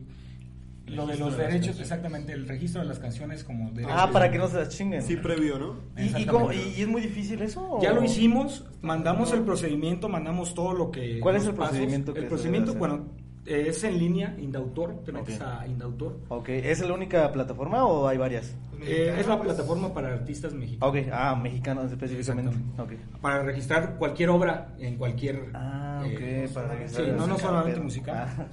Lo 0.86 1.06
de 1.06 1.18
los 1.18 1.38
de 1.38 1.44
derechos, 1.44 1.68
canciones. 1.68 1.80
exactamente, 1.82 2.34
el 2.34 2.48
registro 2.48 2.82
de 2.82 2.88
las 2.88 2.98
canciones 2.98 3.44
como 3.44 3.70
de 3.72 3.86
Ah, 3.88 4.10
para 4.12 4.32
que 4.32 4.40
no 4.40 4.48
se 4.48 4.58
las 4.58 4.70
chinguen. 4.70 5.04
Sí, 5.04 5.18
previo, 5.18 5.60
¿no? 5.60 5.76
¿Y, 5.96 6.24
y, 6.24 6.26
cómo- 6.26 6.50
es 6.52 6.88
muy 6.88 7.02
difícil 7.02 7.40
eso? 7.44 7.62
o- 7.74 7.80
Ya 7.82 7.94
lo 7.94 8.04
hicimos, 8.04 8.66
mandamos 8.82 9.32
el 9.34 9.42
procedimiento, 9.42 10.10
mandamos 10.10 10.56
todo 10.56 10.74
lo 10.74 10.90
que... 10.90 11.20
¿Cuál 11.20 11.36
es 11.36 11.46
el 11.46 11.54
pasos. 11.54 11.70
procedimiento 11.70 12.12
que 12.14 12.22
El 12.22 12.26
procedimiento, 12.28 12.74
bueno, 12.74 13.06
es 13.50 13.84
en 13.84 13.98
línea, 13.98 14.36
Indautor, 14.40 15.04
te 15.04 15.12
metes 15.12 15.36
Ok. 15.42 15.48
a 15.48 15.68
Indautor. 15.68 16.20
Ok, 16.30 16.50
¿es 16.50 16.80
la 16.82 16.94
única 16.94 17.32
plataforma 17.32 17.84
o 17.86 18.08
hay 18.08 18.18
varias? 18.18 18.56
Eh, 18.82 19.14
es 19.20 19.28
la 19.28 19.42
plataforma 19.42 19.94
para 19.94 20.14
artistas 20.14 20.54
mexicanos. 20.54 20.90
Ok, 20.96 21.10
ah, 21.12 21.36
mexicanos 21.36 21.92
específicamente. 21.92 22.56
Ok. 22.78 22.94
Para 23.22 23.44
registrar 23.44 23.98
cualquier 23.98 24.30
obra 24.30 24.74
en 24.80 24.96
cualquier... 24.98 25.50
Ah, 25.54 26.02
ok, 26.06 26.12
eh, 26.22 26.50
para 26.54 26.70
sí, 26.72 26.76
registrar 26.78 27.08
no, 27.08 27.14
no 27.14 27.28
música, 27.28 27.42
solamente 27.48 27.72
pero- 27.72 27.84
musical. 27.84 28.16
Ah, 28.38 28.48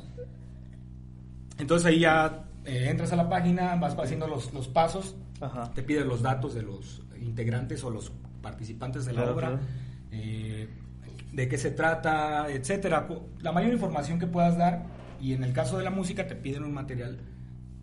Entonces 1.59 1.87
ahí 1.87 2.01
ya 2.01 2.45
eh, 2.65 2.89
entras 2.91 3.13
a 3.13 3.17
la 3.17 3.29
página, 3.29 3.77
vas 3.77 3.97
haciendo 3.99 4.27
los, 4.27 4.53
los 4.53 4.69
pasos, 4.69 5.15
Ajá. 5.41 5.71
te 5.75 5.83
pide 5.83 6.05
los 6.05 6.23
datos 6.23 6.55
de 6.55 6.63
los 6.63 7.03
integrantes 7.21 7.83
o 7.85 7.91
los 7.91 8.13
participantes 8.43 9.05
de 9.07 9.13
la 9.13 9.21
Claro, 9.23 9.35
obra, 9.37 9.47
claro. 9.49 9.63
eh, 10.11 10.69
de 11.37 11.49
qué 11.49 11.59
se 11.59 11.71
trata, 11.71 12.47
etcétera. 12.51 13.07
La 13.41 13.53
mayor 13.53 13.73
información 13.73 14.19
que 14.19 14.27
puedas 14.27 14.57
dar 14.57 14.87
y 15.21 15.35
en 15.35 15.45
el 15.45 15.53
caso 15.53 15.77
de 15.79 15.85
la 15.85 15.91
música 15.91 16.27
te 16.27 16.35
piden 16.35 16.65
un 16.65 16.73
material 16.73 17.19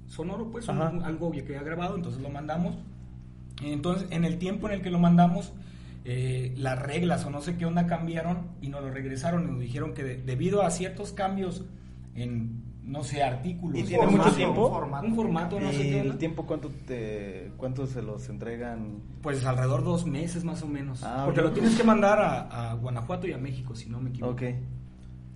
sonoro, 0.08 0.50
pues 0.52 0.68
un- 0.68 0.82
algo 1.04 1.32
que 1.32 1.56
ha 1.58 1.64
grabado, 1.64 1.96
entonces 1.96 2.22
lo 2.22 2.30
mandamos. 2.30 2.76
Entonces, 3.64 4.08
en 4.12 4.26
el 4.26 4.40
tiempo 4.40 4.68
en 4.68 4.74
el 4.74 4.82
que 4.82 4.90
lo 4.90 4.98
mandamos, 5.00 5.54
eh, 6.06 6.54
las 6.58 6.80
reglas 6.82 7.26
o 7.26 7.30
no 7.30 7.42
sé 7.42 7.56
qué 7.56 7.66
onda 7.66 7.86
cambiaron 7.88 8.48
y 8.62 8.68
nos 8.70 8.82
lo 8.82 8.90
regresaron 8.92 9.44
y 9.44 9.52
nos 9.52 9.60
dijeron 9.60 9.94
que 9.94 10.04
de- 10.04 10.18
debido 10.18 10.64
a 10.64 10.72
ciertos 10.72 11.14
cambios 11.14 11.64
en, 12.16 12.62
no 12.86 13.04
sé, 13.04 13.24
artículos. 13.24 13.80
¿Y 13.80 13.84
tiene 13.84 14.04
formato, 14.04 14.24
mucho 14.24 14.36
tiempo? 14.36 14.68
Un 14.68 14.74
formato, 14.74 15.08
un 15.08 15.16
formato, 15.16 15.60
no 15.60 15.72
sé 15.72 15.88
¿Y 15.88 15.92
qué 15.92 16.00
el 16.02 16.18
tiempo 16.18 16.46
cuánto 16.46 16.70
te 16.86 17.52
cuánto 17.58 17.88
se 17.88 18.02
los 18.02 18.28
entregan? 18.30 19.00
Pues 19.22 19.46
alrededor 19.46 19.82
de 19.82 19.86
dos 19.86 20.06
meses 20.06 20.44
más 20.44 20.62
o 20.64 20.68
menos. 20.68 21.04
Ah, 21.04 21.24
porque 21.26 21.42
lo 21.42 21.52
tienes 21.52 21.76
que 21.76 21.84
mandar 21.84 22.20
a, 22.20 22.72
a 22.72 22.74
Guanajuato 22.76 23.28
y 23.28 23.34
a 23.34 23.38
México, 23.38 23.76
si 23.76 23.90
no 23.90 24.00
me 24.00 24.10
equivoco. 24.10 24.34
Ok. 24.34 24.44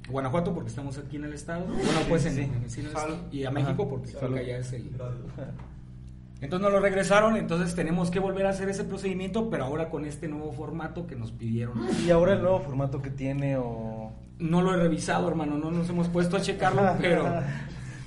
Guanajuato 0.09 0.53
porque 0.53 0.69
estamos 0.69 0.97
aquí 0.97 1.17
en 1.17 1.25
el 1.25 1.33
estado. 1.33 1.65
Bueno, 1.65 1.99
pues 2.07 2.25
en, 2.25 2.35
sí. 2.35 2.41
en 2.41 2.63
el 2.63 2.69
cine 2.69 2.87
del 2.87 2.97
Salud. 2.97 3.13
estado. 3.15 3.33
Y 3.33 3.43
a 3.45 3.51
México 3.51 3.81
Ajá. 3.83 3.89
porque 3.89 4.11
creo 4.13 4.33
que 4.33 4.39
allá 4.39 4.57
es 4.57 4.73
el... 4.73 4.89
Entonces 6.39 6.63
nos 6.63 6.71
lo 6.71 6.79
regresaron, 6.79 7.35
entonces 7.35 7.73
tenemos 7.73 8.11
que 8.11 8.19
volver 8.19 8.45
a 8.45 8.49
hacer 8.49 8.69
ese 8.69 8.83
procedimiento, 8.83 9.49
pero 9.49 9.65
ahora 9.65 9.89
con 9.89 10.05
este 10.05 10.27
nuevo 10.27 10.51
formato 10.51 11.07
que 11.07 11.15
nos 11.15 11.31
pidieron. 11.31 11.79
¿Y 12.05 12.11
ahora 12.11 12.33
el 12.33 12.43
nuevo 12.43 12.59
formato 12.59 13.01
que 13.01 13.09
tiene 13.09 13.57
o...? 13.57 14.11
No 14.39 14.61
lo 14.61 14.73
he 14.73 14.77
revisado, 14.77 15.27
hermano, 15.27 15.57
no 15.57 15.71
nos 15.71 15.89
hemos 15.89 16.07
puesto 16.09 16.37
a 16.37 16.41
checarlo, 16.41 16.81
pero... 17.01 17.25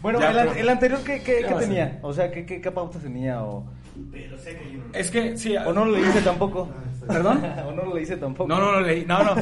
Bueno, 0.03 0.19
Ya, 0.21 0.31
el, 0.31 0.39
an- 0.39 0.49
pero- 0.49 0.61
el 0.61 0.69
anterior, 0.69 1.01
¿qué, 1.05 1.23
qué, 1.23 1.47
tenía? 1.59 1.99
O 2.03 2.13
sea, 2.13 2.31
¿qué, 2.31 2.47
qué, 2.47 2.61
qué 2.61 2.71
pautas 2.71 3.03
tenía? 3.03 3.43
O, 3.43 3.65
Es 4.95 5.11
que, 5.11 5.37
sí... 5.37 5.57
o 5.57 5.73
no 5.73 5.85
lo 5.85 5.93
leíste 5.93 6.23
tampoco. 6.23 6.69
¿Perdón? 7.07 7.43
o 7.67 7.73
no 7.73 7.85
lo 7.85 7.95
leíste 7.95 8.17
tampoco. 8.17 8.49
No, 8.49 8.59
no 8.61 8.73
lo 8.73 8.81
leí. 8.81 9.05
No, 9.05 9.23
no. 9.23 9.35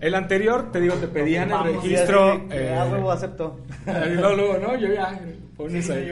El 0.00 0.14
anterior, 0.14 0.72
te 0.72 0.80
digo, 0.80 0.94
te 0.94 1.06
pedían 1.08 1.44
el 1.44 1.50
Vamos, 1.50 1.82
registro. 1.84 2.34
sí, 2.36 2.42
eh, 2.52 2.76
ah, 2.78 2.86
huevo, 2.90 3.10
acepto. 3.12 3.60
y 3.86 4.14
luego, 4.14 4.34
luego, 4.36 4.58
no, 4.58 4.76
yo 4.76 4.92
ya. 4.92 5.18
Pones 5.56 5.90
ahí. 5.90 6.10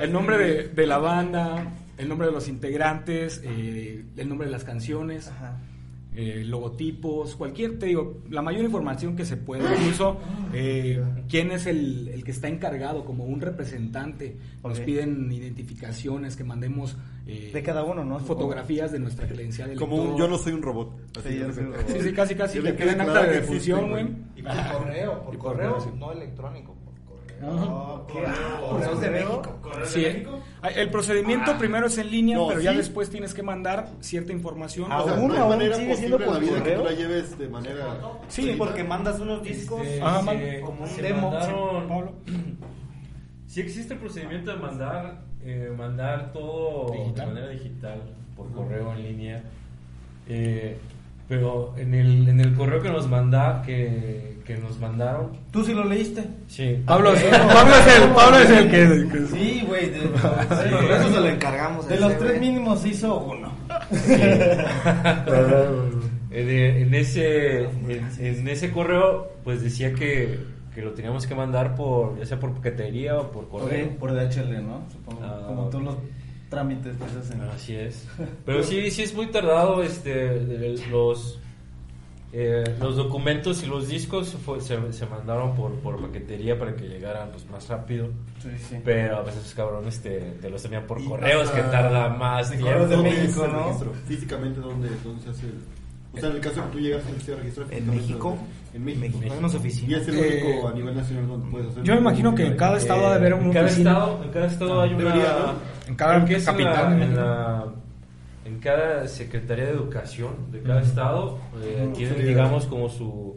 El 0.00 0.12
nombre 0.12 0.36
de, 0.38 0.68
de 0.68 0.86
la 0.86 0.98
banda, 0.98 1.64
el 1.96 2.08
nombre 2.08 2.26
de 2.26 2.32
los 2.32 2.48
integrantes, 2.48 3.40
eh, 3.44 4.04
el 4.16 4.28
nombre 4.28 4.46
de 4.48 4.52
las 4.52 4.64
canciones, 4.64 5.28
Ajá. 5.28 5.56
Eh, 6.16 6.44
logotipos, 6.46 7.34
cualquier, 7.36 7.78
te 7.78 7.86
digo, 7.86 8.18
la 8.30 8.40
mayor 8.42 8.64
información 8.64 9.16
que 9.16 9.24
se 9.24 9.36
pueda. 9.36 9.74
Incluso 9.74 10.18
eh, 10.52 11.02
quién 11.28 11.50
es 11.50 11.66
el, 11.66 12.08
el 12.08 12.22
que 12.24 12.30
está 12.30 12.48
encargado 12.48 13.04
como 13.04 13.24
un 13.24 13.40
representante. 13.40 14.36
Nos 14.62 14.80
piden 14.80 15.30
identificaciones, 15.32 16.36
que 16.36 16.44
mandemos 16.44 16.96
eh, 17.26 17.50
De 17.52 17.62
cada 17.62 17.84
uno, 17.84 18.04
¿no? 18.04 18.18
fotografías 18.20 18.92
de 18.92 18.98
nuestra 18.98 19.26
credencial. 19.26 19.70
de 19.70 19.76
Como 19.76 19.96
un 19.96 20.16
yo 20.18 20.28
no 20.28 20.36
soy 20.38 20.52
un 20.52 20.62
robot. 20.62 20.92
Así 21.18 21.28
Sí, 21.30 21.34
yo 21.38 21.40
de 21.42 21.48
no 21.48 21.54
soy 21.54 21.64
un 21.64 21.70
repente. 21.72 21.92
robot. 21.92 22.02
Sí, 22.02 22.08
sí, 22.08 22.14
casi, 22.14 22.34
casi 22.34 22.60
le 22.60 22.76
queda 22.76 22.92
acta 22.92 23.22
de 23.24 23.32
defunción, 23.40 23.90
güey. 23.90 24.04
güey. 24.04 24.16
Y 24.36 24.42
por 24.42 24.52
correo, 24.78 25.24
por 25.24 25.34
Y 25.34 25.36
por 25.38 25.46
correo, 25.46 25.72
correo, 25.72 25.80
sí. 25.92 25.98
no 25.98 26.12
electrónico, 26.12 26.76
por 27.44 28.06
¿Qué? 28.06 28.22
Correos 28.68 29.00
de 29.00 29.10
México. 29.10 29.60
Sí, 29.84 30.06
Ah, 30.62 30.68
el 30.68 30.88
procedimiento 30.90 31.58
primero 31.58 31.86
es 31.88 31.98
en 31.98 32.10
línea, 32.10 32.36
No, 32.38 32.48
pero 32.48 32.60
ya 32.60 32.70
sí. 32.72 32.78
después 32.78 33.10
tienes 33.10 33.34
que 33.34 33.42
mandar 33.42 33.88
cierta 34.00 34.32
información. 34.32 34.86
Ah, 34.90 35.02
O 35.02 35.04
sea, 35.04 35.16
¿Aún, 35.16 35.28
no 35.28 35.34
hay 35.34 35.40
aún 35.40 35.50
manera 35.50 35.76
sigue 35.76 35.88
posible 35.90 36.08
siendo 36.08 36.16
en 36.16 36.20
la 36.22 36.26
por 36.38 36.40
vida 36.40 36.62
que 36.62 36.70
tú 36.72 36.84
la 36.84 36.92
lleves 36.92 37.38
de 37.38 37.48
manera... 37.48 38.00
Sí, 38.28 38.54
porque 38.56 38.84
mandas 38.84 39.20
unos 39.20 39.42
discos. 39.42 39.82
Este, 39.82 40.00
Ajá, 40.02 40.20
como 40.64 40.82
un 40.84 40.88
se 40.88 41.02
demo, 41.02 41.30
mandaron- 41.30 41.88
Pablo. 41.88 42.12
Sí 43.46 43.60
existe 43.60 43.94
el 43.94 44.00
procedimiento 44.00 44.50
de 44.50 44.56
mandar, 44.56 45.20
eh, 45.42 45.72
mandar 45.76 46.32
todo 46.32 46.90
Digital. 46.92 47.14
de 47.28 47.34
manera 47.34 47.48
digital, 47.52 48.02
por 48.36 48.50
correo 48.52 48.92
en 48.94 49.02
línea. 49.04 49.44
Eh, 50.28 50.76
pero 51.28 51.74
en 51.78 51.94
el, 51.94 52.28
en 52.28 52.40
el 52.40 52.54
correo 52.54 52.82
que 52.82 52.90
nos 52.90 53.08
manda, 53.08 53.62
que, 53.64 54.38
que 54.44 54.56
nos 54.58 54.78
mandaron, 54.78 55.30
¿Tú 55.50 55.64
sí 55.64 55.72
lo 55.72 55.84
leíste? 55.84 56.24
sí. 56.48 56.82
Pablo, 56.86 57.12
Pablo 57.52 57.74
es 57.76 57.96
el, 58.02 58.10
Pablo 58.10 58.38
es 58.38 58.50
el 58.50 58.70
que, 58.70 59.08
que- 59.18 59.26
Sí, 59.26 59.64
güey. 59.66 59.90
De, 59.90 60.00
Por 60.00 60.90
eso 60.90 61.12
se 61.12 61.20
lo 61.20 61.28
encargamos. 61.28 61.88
de 61.88 61.94
ese, 61.94 62.04
los 62.04 62.18
tres 62.18 62.40
mínimos 62.40 62.84
hizo 62.86 63.18
uno. 63.18 63.52
En, 66.30 66.48
eh, 66.50 66.82
en 66.82 66.94
ese, 66.94 67.62
en, 67.62 68.08
en 68.18 68.48
ese 68.48 68.72
correo, 68.72 69.28
pues 69.44 69.62
decía 69.62 69.94
que, 69.94 70.40
que 70.74 70.82
lo 70.82 70.90
teníamos 70.92 71.28
que 71.28 71.34
mandar 71.36 71.76
por, 71.76 72.18
ya 72.18 72.26
sea 72.26 72.40
por 72.40 72.52
paquetería 72.54 73.16
o 73.16 73.30
por 73.30 73.48
correo. 73.48 73.90
Por, 73.90 74.10
por 74.10 74.14
DHL, 74.14 74.66
¿no? 74.66 74.82
Supongo. 74.90 75.20
Ah, 75.22 75.44
como 75.46 75.68
todos 75.68 75.84
los 75.84 75.94
trámites 76.54 76.96
que 76.96 77.08
se 77.10 77.18
hacen. 77.18 77.40
Así 77.42 77.74
es. 77.74 78.06
Pero 78.46 78.62
sí, 78.62 78.90
sí 78.90 79.02
es 79.02 79.14
muy 79.14 79.26
tardado 79.26 79.82
este 79.82 80.28
el- 80.36 80.80
los 80.90 81.38
eh, 82.36 82.64
los 82.80 82.96
documentos 82.96 83.62
y 83.62 83.66
los 83.66 83.86
discos 83.88 84.36
fue- 84.44 84.60
se, 84.60 84.92
se 84.92 85.06
mandaron 85.06 85.54
por, 85.54 85.70
por 85.74 86.00
paquetería 86.04 86.58
para 86.58 86.74
que 86.74 86.88
llegaran 86.88 87.30
pues 87.30 87.48
más 87.48 87.68
rápido. 87.68 88.08
Sí, 88.42 88.48
sí. 88.68 88.76
Pero 88.84 89.18
a 89.18 89.22
veces 89.22 89.54
cabrón 89.54 89.86
este 89.86 90.32
te 90.42 90.50
los 90.50 90.64
envían 90.64 90.84
por 90.84 91.00
Y 91.00 91.04
correos 91.06 91.44
hasta- 91.48 91.56
que 91.56 91.62
tarda 91.70 92.08
más 92.08 92.50
de 92.50 92.56
tiempo. 92.56 92.72
correos 92.72 92.90
de 92.90 92.96
¿Dónde 92.96 93.10
México, 93.10 93.40
es 93.44 93.46
el 93.46 93.52
¿no? 93.52 93.64
registro? 93.64 93.92
Físicamente, 94.08 94.60
¿dónde, 94.60 94.88
¿dónde 95.04 95.22
se 95.22 95.30
hace 95.30 95.46
el...? 95.46 95.54
O 96.12 96.16
sea, 96.20 96.28
en 96.28 96.34
el 96.36 96.40
caso 96.40 96.56
de 96.56 96.62
que 96.62 96.72
tú 96.72 96.78
llegas 96.80 97.04
a 97.04 97.08
registrar 97.10 97.66
¿En 97.72 97.90
México? 97.90 98.38
En 98.72 98.84
México. 98.84 99.18
Y 99.86 99.94
es 99.94 100.08
el 100.08 100.14
Eh, 100.18 100.42
único 100.44 100.68
a 100.68 100.72
nivel 100.72 100.94
nacional 100.96 101.26
donde 101.28 101.50
puedes 101.50 101.68
hacer... 101.70 101.82
yo 101.84 101.94
me 101.94 102.00
imagino 102.00 102.34
que 102.34 102.46
en 102.46 102.56
cada 102.56 102.76
estado 102.78 103.06
ha 103.06 103.10
de 103.10 103.16
haber 103.16 103.32
en 103.32 103.38
una 103.44 103.52
cada 103.52 103.66
oficina. 103.66 103.90
estado, 103.92 104.24
en 104.24 104.30
cada 104.30 104.46
estado 104.46 104.80
hay 104.80 104.90
una 104.94 104.98
Debería, 104.98 105.24
¿no? 105.38 105.73
En 105.88 105.94
cada 105.96 106.24
que 106.24 106.36
es 106.36 106.46
en 106.48 106.52
capital, 106.52 106.98
la- 106.98 107.04
en, 107.04 107.16
la- 107.16 107.64
en 108.46 108.58
cada 108.60 109.08
secretaría 109.08 109.64
de 109.66 109.70
educación 109.72 110.50
de 110.52 110.60
cada 110.62 110.82
estado 110.82 111.38
eh, 111.62 111.90
tienen 111.96 112.16
Sí. 112.16 112.22
digamos 112.24 112.66
como 112.66 112.88
su 112.88 113.36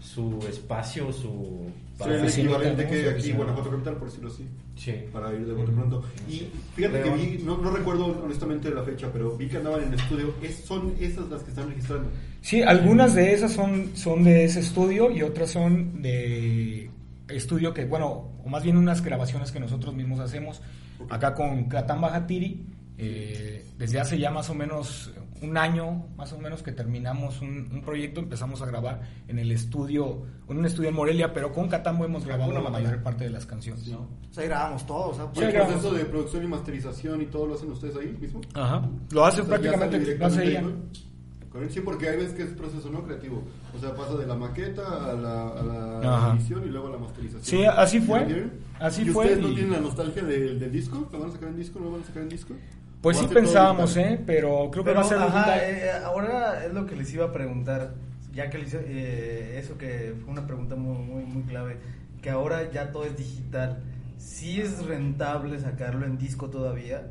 su 0.00 0.38
espacio, 0.48 1.12
su 1.12 1.66
Sería 1.98 2.14
el 2.16 2.22
oficina, 2.22 2.44
equivalente 2.52 2.86
que 2.88 3.00
aquí, 3.00 3.08
oficina. 3.08 3.36
Guanajuato 3.36 3.70
Capital, 3.70 3.94
por 3.96 4.08
decirlo 4.08 4.30
así. 4.30 4.48
Sí. 4.76 4.94
para 5.12 5.30
ir 5.34 5.44
de 5.46 5.52
bote 5.52 5.72
pronto. 5.72 6.02
Y 6.26 6.48
fíjate 6.74 7.00
que 7.02 7.04
León. 7.04 7.18
vi, 7.20 7.42
no, 7.44 7.58
no 7.58 7.70
recuerdo 7.70 8.06
honestamente 8.24 8.70
la 8.70 8.82
fecha, 8.82 9.08
pero 9.12 9.36
vi 9.36 9.46
que 9.46 9.58
andaban 9.58 9.82
en 9.82 9.88
el 9.92 10.00
estudio. 10.00 10.32
Es, 10.42 10.56
son 10.64 10.94
esas 10.98 11.28
las 11.28 11.42
que 11.42 11.50
están 11.50 11.68
registrando. 11.68 12.08
Sí, 12.40 12.62
algunas 12.62 13.14
de 13.14 13.34
esas 13.34 13.52
son, 13.52 13.90
son 13.94 14.24
de 14.24 14.44
ese 14.46 14.60
estudio 14.60 15.10
y 15.10 15.20
otras 15.22 15.50
son 15.50 16.00
de 16.00 16.88
estudio 17.28 17.74
que, 17.74 17.84
bueno, 17.84 18.30
o 18.42 18.48
más 18.48 18.62
bien 18.62 18.78
unas 18.78 19.04
grabaciones 19.04 19.52
que 19.52 19.60
nosotros 19.60 19.94
mismos 19.94 20.18
hacemos 20.20 20.62
acá 21.08 21.34
con 21.34 21.64
Catán 21.64 22.00
Bajatiri. 22.00 22.66
eh, 23.02 23.66
desde 23.78 23.98
hace 23.98 24.18
ya 24.18 24.30
más 24.30 24.50
o 24.50 24.54
menos 24.54 25.10
un 25.40 25.56
año, 25.56 26.04
más 26.18 26.34
o 26.34 26.38
menos 26.38 26.62
que 26.62 26.70
terminamos 26.70 27.40
un, 27.40 27.70
un 27.72 27.80
proyecto, 27.80 28.20
empezamos 28.20 28.60
a 28.60 28.66
grabar 28.66 29.00
en 29.26 29.38
el 29.38 29.50
estudio, 29.52 30.26
en 30.46 30.58
un 30.58 30.66
estudio 30.66 30.90
en 30.90 30.94
Morelia, 30.96 31.32
pero 31.32 31.50
con 31.50 31.66
Catambo 31.66 32.04
hemos 32.04 32.26
grabado 32.26 32.52
la 32.52 32.68
mayor 32.68 33.02
parte 33.02 33.24
de 33.24 33.30
las 33.30 33.46
canciones. 33.46 33.88
O 33.88 34.06
sea, 34.34 34.44
grabamos 34.44 34.84
todo. 34.86 35.08
O 35.08 35.14
sea, 35.14 35.24
¿Y 35.34 35.38
Sí, 35.38 35.44
el 35.44 35.52
grabamos. 35.52 35.74
proceso 35.80 35.94
de 35.94 36.04
producción 36.04 36.44
y 36.44 36.46
masterización 36.46 37.22
y 37.22 37.26
todo 37.26 37.46
lo 37.46 37.54
hacen 37.54 37.70
ustedes 37.70 37.96
ahí 37.96 38.14
mismo? 38.20 38.42
Ajá. 38.52 38.82
Lo 39.12 39.24
hace 39.24 39.40
O 39.40 39.46
sea, 39.46 39.56
ya 39.56 39.60
prácticamente, 39.62 39.96
sale 40.04 40.18
lo 40.18 40.26
hace 40.26 40.42
directamente 40.42 40.50
ella. 40.50 41.09
Sí, 41.70 41.80
porque 41.80 42.08
hay 42.08 42.16
veces 42.16 42.34
que 42.34 42.44
es 42.44 42.50
proceso 42.50 42.90
no 42.90 43.02
creativo. 43.02 43.42
O 43.76 43.78
sea, 43.80 43.94
pasa 43.94 44.14
de 44.16 44.26
la 44.26 44.36
maqueta 44.36 45.10
a 45.10 45.12
la, 45.14 45.48
a 45.48 45.62
la 46.00 46.16
Ajá. 46.16 46.36
edición 46.36 46.62
y 46.64 46.68
luego 46.68 46.86
a 46.88 46.90
la 46.92 46.98
masterización. 46.98 47.42
Sí, 47.44 47.64
así 47.64 48.00
¿Sí 48.00 48.06
fue. 48.06 48.50
Así 48.78 49.02
¿Y 49.02 49.06
fue 49.06 49.24
ustedes 49.26 49.42
no 49.42 49.48
y- 49.50 49.54
tienen 49.54 49.72
la 49.72 49.80
nostalgia 49.80 50.22
del, 50.22 50.58
del 50.60 50.70
disco? 50.72 51.08
¿Lo 51.12 51.18
van 51.18 51.28
a 51.30 51.32
sacar 51.32 51.48
en 51.48 51.56
disco? 51.56 51.78
¿No 51.80 51.86
lo 51.86 51.92
van 51.92 52.02
a 52.02 52.04
sacar 52.04 52.22
en 52.22 52.28
disco? 52.28 52.54
Pues 53.02 53.16
¿O 53.18 53.22
sí 53.22 53.26
pensábamos? 53.34 53.96
¿eh? 53.96 54.20
Pero 54.26 54.68
creo 54.70 54.84
que 54.84 54.90
Pero, 54.90 55.00
va 55.00 55.06
a 55.06 55.08
ser 55.08 55.18
ajá, 55.18 55.26
digital. 55.54 55.60
eh, 55.60 55.90
ahora 56.04 56.64
es 56.66 56.72
lo 56.72 56.86
que 56.86 56.94
les 56.96 57.12
iba 57.14 57.24
a 57.26 57.32
preguntar, 57.32 57.94
ya 58.32 58.48
que 58.48 58.58
les, 58.58 58.72
eh, 58.74 59.58
eso 59.58 59.76
que 59.76 60.14
fue 60.22 60.32
una 60.32 60.46
pregunta 60.46 60.76
muy, 60.76 60.98
muy, 60.98 61.24
muy 61.24 61.42
clave, 61.44 61.78
que 62.22 62.30
ahora 62.30 62.70
ya 62.70 62.92
todo 62.92 63.04
es 63.04 63.16
digital. 63.16 63.78
¿Sí 64.18 64.60
es 64.60 64.84
rentable 64.84 65.58
sacarlo 65.58 66.04
en 66.06 66.16
disco 66.18 66.48
todavía? 66.48 67.08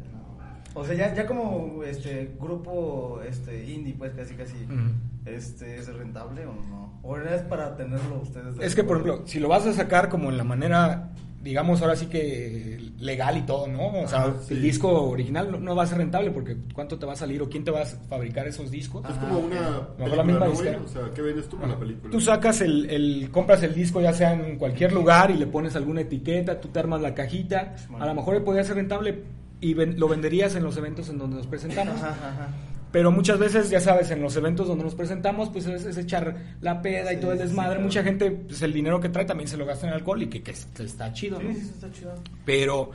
O 0.74 0.86
sea, 0.86 0.96
ya, 0.96 1.14
ya 1.14 1.26
como 1.26 1.84
este 1.84 2.32
grupo 2.40 3.22
este 3.28 3.66
indie, 3.70 3.96
pues 3.98 4.14
casi 4.14 4.36
casi, 4.36 4.56
Ujú. 4.66 4.92
este, 5.26 5.78
¿es 5.78 5.94
rentable 5.94 6.46
o 6.46 6.54
no? 6.54 7.00
¿O 7.04 7.18
es 7.18 7.42
para 7.44 7.76
tenerlo 7.76 8.22
ustedes? 8.22 8.58
de 8.58 8.66
Es 8.66 8.76
que, 8.76 8.84
por 8.84 8.98
ejemplo, 8.98 9.24
si 9.26 9.40
lo 9.40 9.48
vas 9.48 9.66
a 9.66 9.74
sacar 9.74 10.10
como 10.10 10.30
en 10.30 10.38
la 10.38 10.44
manera, 10.44 11.10
digamos, 11.42 11.82
ahora 11.82 11.96
sí 11.96 12.08
que 12.08 12.92
legal 13.00 13.38
y 13.38 13.42
todo, 13.42 13.68
¿no? 13.68 14.02
O 14.02 14.08
sea, 14.08 14.24
Ajá, 14.24 14.34
sí. 14.46 14.54
el 14.54 14.62
disco 14.62 15.10
original 15.10 15.52
no, 15.52 15.60
no 15.60 15.76
va 15.76 15.84
a 15.84 15.88
ser 15.88 15.98
rentable 16.00 16.32
porque 16.32 16.58
¿cuánto 16.74 17.00
te 17.00 17.06
va 17.06 17.14
a 17.14 17.16
salir 17.16 17.42
o 17.42 17.50
quién 17.50 17.64
te 17.64 17.72
va 17.72 17.82
a 17.82 17.86
fabricar 17.86 18.48
esos 18.48 18.70
discos? 18.70 19.04
Es 19.10 19.16
como 19.16 19.40
una 19.40 19.88
película, 19.98 20.16
la 20.16 20.24
misma 20.24 20.46
¿no. 20.48 20.84
O 20.84 20.88
sea, 20.88 21.12
¿qué 21.16 21.22
vendes 21.22 21.48
tú 21.48 21.58
con 21.58 21.70
la 21.70 21.80
película? 21.80 22.12
Tú 22.12 22.20
sacas 22.20 22.62
el, 22.62 22.90
el, 22.90 23.30
compras 23.32 23.64
el 23.64 23.74
disco 23.74 24.02
ya 24.02 24.14
sea 24.14 24.34
en 24.34 24.58
cualquier 24.58 24.92
lugar 24.92 25.32
y 25.32 25.38
le 25.38 25.48
pones 25.48 25.76
alguna 25.76 26.02
etiqueta, 26.02 26.60
tú 26.60 26.68
te 26.68 26.80
armas 26.80 27.02
la 27.02 27.16
cajita, 27.16 27.76
a 27.98 28.06
lo 28.06 28.14
mejor 28.14 28.44
podría 28.44 28.64
ser 28.64 28.76
rentable 28.76 29.24
y 29.62 29.74
ven- 29.74 30.00
lo 30.00 30.08
venderías 30.08 30.56
en 30.56 30.64
los 30.64 30.78
eventos 30.78 31.10
en 31.10 31.18
donde 31.18 31.38
nos 31.38 31.48
presentamos. 31.48 31.96
Ajá, 32.02 32.10
ajá. 32.10 32.48
Pero 32.92 33.12
muchas 33.12 33.38
veces, 33.38 33.70
ya 33.70 33.80
sabes, 33.80 34.10
en 34.10 34.22
los 34.22 34.36
eventos 34.36 34.68
donde 34.68 34.84
nos 34.84 34.96
presentamos, 34.96 35.50
pues 35.50 35.68
es, 35.68 35.86
es 35.86 35.96
echar 35.98 36.36
la 36.62 36.82
peda 36.82 37.14
y 37.14 37.18
todo 37.18 37.34
el 37.34 37.38
sí, 37.38 37.44
desmadre. 37.44 37.70
claro. 37.74 37.84
Mucha 37.84 38.02
gente, 38.04 38.32
pues 38.32 38.62
el 38.64 38.74
dinero 38.74 39.00
que 39.00 39.10
trae 39.10 39.26
también 39.26 39.48
se 39.48 39.58
lo 39.58 39.66
gasta 39.66 39.88
en 39.88 39.94
alcohol 39.94 40.24
y 40.24 40.28
que, 40.28 40.42
que 40.42 40.52
es- 40.52 40.66
que 40.76 40.84
está 40.84 41.14
chido, 41.14 41.40
¿no? 41.40 41.52
Sí, 41.54 41.60
está 41.60 41.92
chido. 41.92 42.16
Pero 42.46 42.90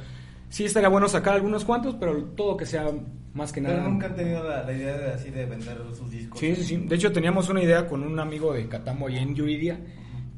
sí 0.48 0.64
estaría 0.64 0.88
bueno 0.88 1.08
sacar 1.08 1.34
algunos 1.34 1.64
cuantos, 1.64 1.94
pero 1.94 2.16
todo 2.36 2.56
que 2.56 2.66
sea 2.66 2.86
más 3.34 3.52
que 3.52 3.60
nada. 3.60 3.76
Pero 3.76 3.88
nunca 3.88 4.06
han 4.06 4.16
tenido 4.16 4.42
la, 4.42 4.64
la 4.64 4.72
idea 4.72 4.98
de 4.98 5.12
así 5.12 5.30
de 5.30 5.46
vender 5.46 5.76
sus 5.96 6.10
discos. 6.10 6.40
Sí, 6.40 6.56
sí, 6.56 6.64
sí. 6.64 6.76
De 6.78 6.96
hecho, 6.96 7.12
teníamos 7.12 7.48
una 7.48 7.62
idea 7.62 7.86
con 7.86 8.02
un 8.02 8.18
amigo 8.18 8.52
de 8.52 8.66
Catambo 8.68 9.06
ahí 9.06 9.18
en 9.18 9.34
Yuridia, 9.36 9.78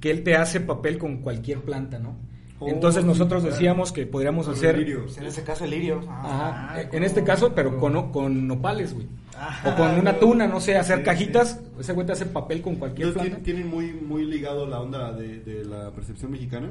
que 0.01 0.11
él 0.11 0.23
te 0.23 0.37
hace 0.37 0.61
papel 0.61 0.99
con 0.99 1.19
cualquier 1.23 1.61
planta, 1.63 1.99
¿no? 1.99 2.15
Oh, 2.59 2.69
Entonces 2.69 3.03
sí, 3.03 3.07
nosotros 3.09 3.43
decíamos 3.43 3.93
que 3.93 4.07
podríamos 4.07 4.49
hacer... 4.49 4.77
el 4.77 4.81
lirio. 4.81 5.03
Pues 5.05 5.19
en 5.19 5.25
ese 5.25 5.43
caso, 5.43 5.65
el 5.65 5.71
lirio. 5.71 6.01
Ajá, 6.09 6.71
Ah, 6.73 6.81
en 6.81 6.89
como- 6.89 7.05
este 7.05 7.23
caso, 7.23 7.53
pero 7.55 7.79
con, 7.79 8.11
con 8.13 8.47
nopales, 8.49 8.95
güey. 8.95 9.07
Ah, 9.37 9.61
o 9.67 9.77
con 9.77 9.91
una 9.99 10.13
no. 10.13 10.19
tuna, 10.19 10.47
no 10.47 10.59
sé, 10.61 10.77
hacer 10.79 10.99
Sí, 11.01 11.05
cajitas. 11.05 11.61
Ese 11.79 11.93
güey 11.93 12.07
te 12.07 12.13
hace 12.15 12.25
papel 12.25 12.63
con 12.63 12.77
cualquier 12.77 13.09
Entonces, 13.09 13.31
planta. 13.33 13.45
¿tienen, 13.45 13.69
muy, 13.69 13.93
muy 13.93 14.25
ligado 14.25 14.67
la 14.67 14.81
onda 14.81 15.13
de, 15.13 15.41
de 15.41 15.65
la 15.67 15.91
percepción 15.91 16.31
mexicana? 16.31 16.71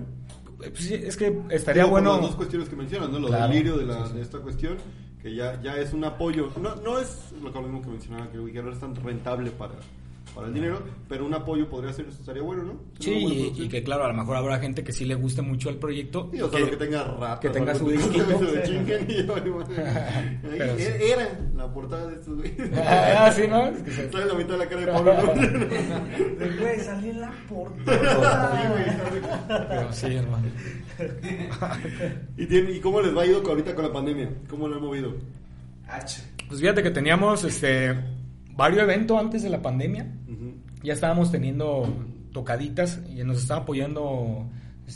Eh, 0.63 0.69
pues 0.71 0.86
sí, 0.86 0.95
es 0.95 1.15
que 1.15 1.39
estaría 1.52 1.86
bueno. 1.86 2.13
Las 2.13 2.21
dos 2.21 2.36
cuestiones 2.36 2.67
que 2.67 2.76
mencionas, 2.76 3.10
¿no? 3.12 3.19
Lo 3.19 3.28
Claro. 3.28 3.43
del 3.50 3.56
lirio 3.58 3.78
de, 3.78 3.86
la, 3.86 4.06
Sí, 4.06 4.10
sí. 4.10 4.15
de 4.15 4.21
esta 4.24 4.39
cuestión, 4.39 4.78
que 5.21 5.36
ya, 5.36 5.62
ya 5.62 5.78
es 5.78 5.93
un 5.93 6.04
apoyo. 6.04 6.50
No, 6.60 6.76
no 6.78 6.98
es 6.98 7.32
lo 7.43 7.54
que 7.54 7.60
mismo 7.60 7.82
que 7.84 7.89
mencionaba, 7.89 8.28
que, 8.32 8.52
que 8.52 8.63
no 8.63 8.71
es 8.71 8.80
tan 8.80 8.95
rentable 8.95 9.52
para, 9.52 9.74
para 10.36 10.48
el 10.48 10.54
dinero, 10.54 10.82
pero 11.08 11.26
un 11.26 11.34
apoyo 11.34 11.69
podría 11.69 11.93
ser, 11.93 12.08
estaría 12.10 12.43
bueno, 12.43 12.63
¿no? 12.63 12.74
Sí, 13.00 13.06
Sería 13.06 13.26
una 13.28 13.36
buena 13.36 13.58
y, 13.63 13.69
que 13.69 13.84
claro, 13.84 14.04
a 14.04 14.08
lo 14.10 14.13
mejor 14.13 14.36
habrá 14.36 14.60
gente 14.60 14.84
que 14.84 14.91
sí 14.91 15.06
le 15.06 15.15
guste 15.15 15.41
mucho 15.41 15.69
el 15.69 15.78
proyecto. 15.78 16.30
Sí, 16.34 16.41
o 16.41 16.50
sea, 16.50 16.60
que- 16.60 16.65
lo 16.65 16.71
que 16.71 16.78
tenga 16.78 17.04
ratas. 17.06 17.39
que 17.39 17.50
tenga 17.50 17.74
su 17.74 17.89
disquito. 17.89 18.26
sí. 18.65 18.78
era, 21.00 21.39
la 21.56 21.74
portada 21.74 22.08
de 22.08 22.15
estos 22.15 22.36
güeyes. 22.36 22.69
Ah, 22.86 23.32
sí, 23.34 23.43
¿no? 23.48 23.67
Es 23.67 23.82
que 23.82 23.91
se- 23.91 24.08
Trae 24.08 24.26
la 24.26 24.34
mitad 24.34 24.52
de 24.52 24.58
la 24.58 24.67
cara 24.67 24.82
de 24.82 24.88
Pablo. 24.91 25.34
Güey, 26.60 26.80
salí 26.82 27.10
en 27.12 27.21
la 27.21 27.32
portada. 27.48 29.67
Pero 29.69 29.93
sí, 29.93 30.15
hermano. 30.15 30.48
¿Y, 32.38 32.45
tiene, 32.45 32.71
¿Y 32.71 32.80
cómo 32.82 33.00
les 33.02 33.15
va 33.15 33.26
ido 33.26 33.41
ahorita 33.45 33.74
con 33.74 33.86
la 33.86 33.93
pandemia? 33.93 34.30
¿Cómo 34.50 34.67
lo 34.67 34.76
han 34.76 34.82
movido? 34.82 35.13
Pues 36.48 36.60
fíjate 36.60 36.84
que 36.84 36.91
teníamos 36.91 37.43
este 37.43 37.95
varios 38.56 38.84
eventos 38.84 39.18
antes 39.20 39.44
de 39.44 39.50
la 39.50 39.62
pandemia. 39.62 40.12
Ya 40.84 40.94
estábamos 40.94 41.32
teniendo 41.32 41.88
tocaditas 42.32 43.00
y 43.10 43.24
nos 43.24 43.38
estaba 43.38 43.62
apoyando 43.62 44.48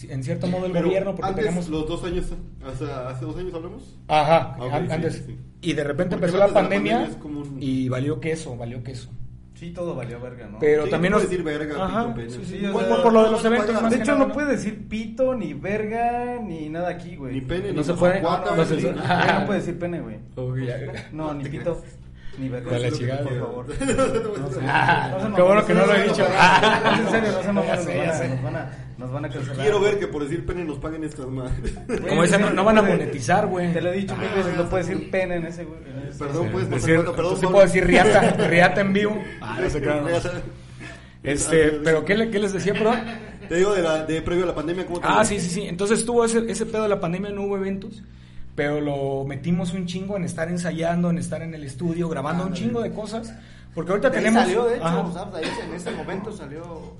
en 0.08 0.24
cierto 0.24 0.46
modo 0.48 0.68
el 0.68 0.72
Pero 0.72 0.86
gobierno 0.88 1.16
porque 1.16 1.30
antes, 1.30 1.46
teníamos 1.46 1.70
los 1.70 1.88
dos 1.88 2.04
años, 2.04 2.26
hace 2.64 3.26
dos 3.26 3.38
años 3.38 3.54
hablamos. 3.54 3.98
Ajá, 4.08 4.56
Ah, 4.60 4.86
antes. 4.92 5.16
sí, 5.16 5.24
sí. 5.28 5.38
Y 5.62 5.74
de 5.74 5.84
repente 5.84 6.16
Porque 6.16 6.28
empezó 6.28 6.38
la 6.38 6.54
pandemia, 6.54 6.94
pandemia 6.98 7.12
es 7.18 7.22
como 7.22 7.40
un- 7.42 7.58
y 7.62 7.90
valió 7.90 8.20
queso, 8.20 8.56
valió 8.56 8.84
queso. 8.84 9.10
Sí, 9.56 9.72
todo 9.72 9.94
valió 9.96 10.22
verga, 10.22 10.48
¿no? 10.48 10.60
Pero 10.60 10.86
Sí, 10.86 10.90
también 10.92 11.12
no 11.12 11.18
nos... 11.20 11.28
decir 11.30 11.44
verga, 11.44 11.84
Ajá, 11.84 12.04
pito, 12.04 12.16
pene. 12.16 12.30
sí, 12.30 12.40
sí. 12.46 12.58
Sí, 12.60 12.66
o 12.68 12.72
por, 12.72 12.82
sea, 12.84 12.90
por- 12.94 13.04
por 13.04 13.14
lo 13.14 13.24
de 13.26 13.32
los 13.32 13.44
no, 13.44 13.50
no, 13.50 13.56
eventos 13.56 13.76
no, 13.76 13.82
más 13.82 13.92
de 13.92 13.98
hecho, 13.98 14.12
nada, 14.14 14.26
no 14.28 14.34
puede 14.34 14.52
decir 14.52 14.88
pito, 14.88 15.36
ni 15.36 15.54
verga, 15.54 16.40
ni 16.42 16.70
nada 16.70 16.90
aquí, 16.90 17.16
güey. 17.18 17.34
Ni 17.34 17.42
pene, 17.42 17.74
No 17.74 17.80
ni 17.80 17.84
se 17.84 17.94
puede. 17.96 18.22
No 18.22 18.30
Ya 18.46 19.40
no 19.40 19.46
puede 19.48 19.60
decir 19.60 19.80
pene, 19.80 20.00
güey. 20.02 20.18
No, 21.12 21.34
ni 21.34 21.44
pito. 21.50 21.82
Ni 22.38 22.48
verga. 22.50 22.72
De 22.72 22.80
la 22.80 22.92
chingada. 22.98 23.24
Por 23.24 23.40
favor. 23.40 23.66
Ah, 24.68 25.10
No 25.22 25.30
se 25.30 25.36
qué 25.36 25.42
bueno 25.42 25.66
que 25.66 25.74
no 25.74 25.86
lo 25.86 25.96
he 25.96 26.04
dicho. 26.04 26.22
no, 26.22 26.26
Ah. 26.38 26.98
En 27.00 27.10
serio, 27.12 27.32
no 27.34 27.42
se 27.42 27.48
mamones, 27.52 27.76
nos 27.76 27.86
sé, 27.86 27.98
van 27.98 28.10
a- 28.10 28.14
sé. 28.14 28.30
nos 28.30 28.44
van 28.44 28.56
a- 28.56 28.70
Nos 28.98 29.12
van 29.12 29.26
a 29.26 29.30
cancelar. 29.30 29.58
Quiero 29.58 29.80
ver 29.82 30.00
que 30.00 30.08
por 30.08 30.24
decir 30.24 30.46
pene 30.46 30.64
nos 30.66 30.78
paguen 30.78 31.04
estas 31.06 31.26
madres. 31.28 31.74
Como 32.08 32.22
dicen, 32.24 32.42
no, 32.42 32.50
no 32.52 32.64
van 32.66 32.78
a 32.78 32.82
monetizar, 32.82 33.48
güey. 33.48 33.72
Te 33.74 33.82
lo 33.82 33.92
he 33.94 33.98
dicho 33.98 34.16
mil 34.18 34.28
Ah, 34.32 34.36
veces, 34.36 34.58
no 34.58 34.70
puedes 34.70 34.88
decir 34.88 35.10
pene 35.12 35.36
en 35.36 35.46
ese, 35.46 35.64
güey. 35.66 35.80
Perdón, 36.18 36.50
puedes 36.52 36.70
Decir, 36.70 37.04
perdón, 37.16 37.38
sí 37.40 37.46
puedo 37.48 37.62
decir 37.62 37.86
riata, 37.88 38.32
riata 38.50 38.82
en 38.82 38.94
vivo. 38.94 39.24
Ah, 39.42 39.58
no 39.62 39.70
sé 39.70 39.82
qué. 39.82 39.88
Reata. 39.90 40.32
Este, 41.24 41.72
pero 41.84 42.06
¿qué, 42.06 42.16
le- 42.16 42.30
qué 42.30 42.40
les 42.40 42.54
decía, 42.54 42.74
perdón? 42.74 43.00
Te 43.50 43.56
digo 43.56 43.74
de, 43.74 43.82
la, 43.82 44.06
de 44.06 44.22
previo 44.22 44.44
a 44.44 44.48
la 44.48 44.56
pandemia, 44.56 44.86
¿cómo 44.86 45.00
te 45.00 45.08
Ah, 45.10 45.24
sí, 45.26 45.40
sí, 45.40 45.50
sí. 45.50 45.62
Entonces 45.68 46.06
tuvo 46.06 46.24
ese, 46.26 46.50
ese 46.50 46.66
pedo 46.66 46.84
de 46.84 46.90
la 46.90 47.00
pandemia, 47.00 47.32
no 47.32 47.44
hubo 47.44 47.58
eventos, 47.58 48.04
pero 48.56 48.82
lo 48.82 49.24
metimos 49.26 49.74
un 49.74 49.86
chingo 49.86 50.18
en 50.18 50.24
estar 50.26 50.50
ensayando, 50.50 51.10
en 51.10 51.18
estar 51.18 51.42
en 51.42 51.54
el 51.54 51.64
estudio, 51.64 52.10
grabando 52.10 52.46
un 52.46 52.54
chingo 52.54 52.82
de 52.82 52.92
cosas. 52.92 53.34
Porque 53.74 53.92
ahorita 53.92 54.10
De 54.10 54.18
ahí 54.18 54.24
tenemos. 54.24 54.44
salió, 54.44 54.66
de 54.66 54.76
hecho. 54.78 55.14
¿sabes? 55.14 55.36
Ahí 55.36 55.52
en 55.68 55.74
ese 55.76 55.92
momento 55.92 56.32
salió 56.32 56.94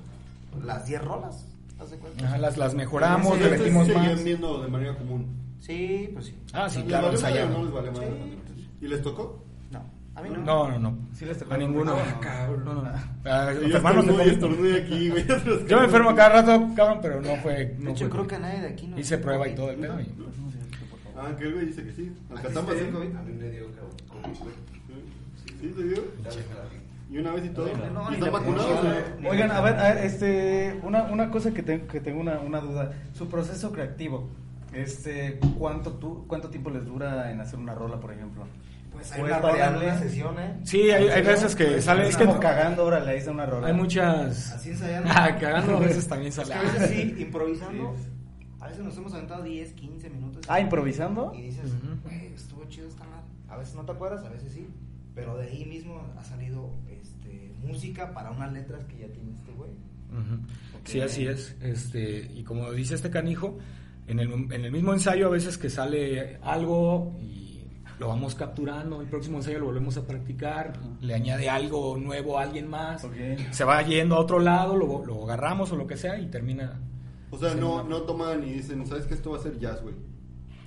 las 0.64 0.86
10 0.86 1.04
rolas. 1.04 1.46
¿Haz 1.80 1.92
de? 1.92 1.98
Ajá, 2.26 2.38
las, 2.38 2.58
las 2.58 2.74
mejoramos, 2.76 3.38
Sí, 3.38 3.44
le 3.44 3.50
metimos 3.58 3.88
seguían 3.88 4.06
más. 4.16 4.24
viendo 4.24 4.62
de 4.62 4.68
manera 4.70 4.96
común. 4.98 5.26
Sí, 5.60 6.10
pues 6.14 6.28
sí. 6.28 6.36
Ah, 6.54 6.70
sí, 6.70 6.80
¿Les 6.80 6.88
claro, 6.88 7.08
vale 7.08 7.18
madre 7.22 7.30
o 7.30 7.44
ensayamos. 7.44 7.58
no 7.58 7.64
les 7.66 7.74
vale 7.74 7.92
madre? 7.92 8.08
Sí. 8.56 8.68
¿Y 8.82 8.88
les 8.88 9.02
tocó? 9.02 9.44
No, 9.72 9.82
a 10.16 10.22
mí 10.22 10.30
no. 10.30 10.38
No, 10.44 10.70
no, 10.70 10.80
no. 10.80 10.98
Sí 11.14 11.26
les 11.26 11.38
tocó. 11.38 11.54
A 11.54 11.58
ninguno. 11.58 11.94
Ah, 11.96 12.20
cabrón. 12.22 12.66
No, 12.66 12.74
no. 12.76 12.84
Ah, 13.26 13.52
Yo 13.54 13.62
enfermarnos 13.66 14.06
de 14.18 14.30
estornudo 14.32 14.76
aquí, 14.78 15.10
güey. 15.10 15.26
Yo 15.68 15.80
me 15.80 15.86
enfermo 15.86 16.16
cada 16.16 16.42
rato, 16.42 16.68
cabrón, 16.76 17.00
pero 17.02 17.22
no 17.22 17.36
fue. 17.38 17.54
De 17.66 17.76
No 17.80 17.90
hecho, 17.92 18.06
fue 18.06 18.10
creo 18.10 18.28
que 18.28 18.36
a 18.36 18.40
nadie 18.40 18.62
de 18.62 18.68
aquí 18.68 18.88
no. 18.88 19.00
Hice 19.00 19.18
prueba 19.18 19.48
y 19.48 19.56
todo 19.56 19.72
el 19.72 19.78
pedo. 19.78 20.00
y- 20.00 20.06
Ah, 21.22 21.36
que 21.38 21.44
el 21.46 21.54
güey 21.54 21.66
dice 21.68 21.84
que 21.84 21.92
sí. 21.92 22.12
Al 22.32 22.38
¿A 22.38 22.42
ti 22.42 22.48
Catamba 22.48 22.72
te 22.74 22.80
sí. 22.80 22.86
dio 22.86 22.94
COVID? 22.94 23.16
A 23.16 23.22
mí 23.24 23.34
me 23.34 23.50
dio 23.50 23.66
COVID, 23.66 24.38
güey. 24.40 24.54
¿Sí 25.62 25.68
te 25.76 25.84
dio? 25.84 26.04
¿Y 27.12 27.18
una 27.18 27.32
vez 27.32 27.46
y 27.46 27.50
todo? 27.50 27.66
No, 27.94 28.12
¿Y 28.14 28.20
güey? 28.20 28.32
ni- 29.20 29.28
Oigan, 29.28 29.52
a 29.52 29.62
ver, 29.62 29.76
a 29.80 29.94
ver, 29.94 30.06
este, 30.06 30.80
una, 30.84 31.04
una 31.04 31.32
cosa 31.32 31.52
que 31.52 31.64
tengo, 31.64 31.88
que 31.88 32.00
tengo 32.00 32.22
una, 32.22 32.40
una 32.40 32.60
duda. 32.60 32.94
Su 33.14 33.28
proceso 33.28 33.72
creativo, 33.72 34.30
este, 34.74 35.40
¿cuánto, 35.58 35.94
tú, 35.94 36.26
¿cuánto 36.28 36.50
tiempo 36.50 36.70
les 36.70 36.86
dura 36.86 37.32
en 37.32 37.42
hacer 37.42 37.58
una 37.60 37.74
rola, 37.74 38.00
por 38.00 38.14
ejemplo? 38.14 38.46
Pues 38.92 39.12
hay 39.12 39.22
¿O 39.22 39.26
una 39.26 39.40
rola 39.40 39.54
en 39.54 39.60
variable? 39.60 39.86
una 39.88 40.00
sesión, 40.00 40.40
¿eh? 40.40 40.60
Sí, 40.66 40.92
hay, 40.92 41.08
hay 41.08 41.22
veces 41.24 41.56
que 41.56 41.82
sale. 41.82 42.08
Es 42.08 42.16
que 42.16 42.26
como 42.26 42.40
cagando, 42.40 42.86
órale, 42.86 43.12
ahí 43.12 43.18
está 43.18 43.32
una 43.32 43.46
rola. 43.48 43.68
hay 43.68 43.74
muchas. 43.74 44.52
Así 44.52 44.70
ensayando. 44.70 45.10
Ah, 45.14 45.36
cagando 45.40 45.78
a 45.78 45.80
veces 45.80 46.08
también 46.08 46.30
Es 46.30 46.36
sale. 46.36 46.50
que 46.54 46.60
a 46.60 46.62
veces 46.62 46.90
sí, 46.92 47.16
improvisando. 47.20 47.96
A 48.60 48.68
veces 48.68 48.84
nos 48.84 48.98
hemos 48.98 49.14
aventado 49.14 49.44
10, 49.44 49.74
15 49.74 50.10
minutos. 50.10 50.46
Ah, 50.48 50.60
¿improvisando? 50.60 51.32
Y 51.36 51.44
dices, 51.44 51.72
güey, 52.04 52.28
estuvo 52.34 52.64
chido 52.66 52.88
esta 52.88 53.04
madre. 53.06 53.24
A 53.48 53.58
veces 53.58 53.76
no 53.76 53.86
te 53.86 53.92
acuerdas, 53.94 54.24
a 54.26 54.30
veces 54.30 54.52
sí. 54.54 54.68
Pero 55.16 55.38
de 55.38 55.48
ahí 55.48 55.66
mismo 55.66 56.02
ha 56.18 56.24
salido 56.24 56.70
este, 56.90 57.52
música 57.64 58.14
para 58.14 58.32
unas 58.32 58.52
letras 58.54 58.84
que 58.86 59.00
ya 59.00 59.08
tiene 59.08 59.32
este 59.34 59.52
güey. 59.54 59.72
Ujú. 60.12 60.36
Ok. 60.80 60.86
Sí, 60.86 61.02
así 61.02 61.26
es. 61.26 61.56
Este, 61.62 62.30
y 62.34 62.44
como 62.44 62.72
dice 62.72 62.96
este 62.96 63.10
canijo, 63.10 63.58
en 64.08 64.20
el, 64.20 64.32
en 64.54 64.66
el 64.66 64.72
mismo 64.72 64.94
ensayo 64.94 65.28
a 65.28 65.30
veces 65.30 65.58
que 65.58 65.70
sale 65.70 66.38
algo 66.42 67.16
y 67.22 67.62
lo 68.00 68.08
vamos 68.08 68.34
capturando, 68.36 69.02
el 69.02 69.08
próximo 69.08 69.38
ensayo 69.38 69.60
lo 69.60 69.66
volvemos 69.66 69.98
a 69.98 70.08
practicar, 70.08 70.74
le 71.02 71.14
añade 71.14 71.50
algo 71.50 71.98
nuevo 71.98 72.40
a 72.40 72.44
alguien 72.44 72.68
más, 72.68 73.04
Ok. 73.04 73.14
se 73.52 73.64
va 73.66 73.82
yendo 73.84 74.16
a 74.16 74.20
otro 74.20 74.40
lado, 74.40 74.76
lo, 74.78 75.06
lo 75.06 75.24
agarramos 75.26 75.72
o 75.74 75.76
lo 75.76 75.86
que 75.86 75.98
sea 75.98 76.18
y 76.18 76.28
termina. 76.28 76.80
O 77.32 77.38
sea, 77.38 77.54
no, 77.56 77.84
no. 77.84 78.02
toman 78.02 78.44
y 78.44 78.54
dicen, 78.54 78.86
¿sabes 78.88 79.06
que 79.06 79.14
esto 79.14 79.32
va 79.32 79.38
a 79.38 79.42
ser 79.42 79.58
jazz, 79.60 79.82
güey? 79.82 79.96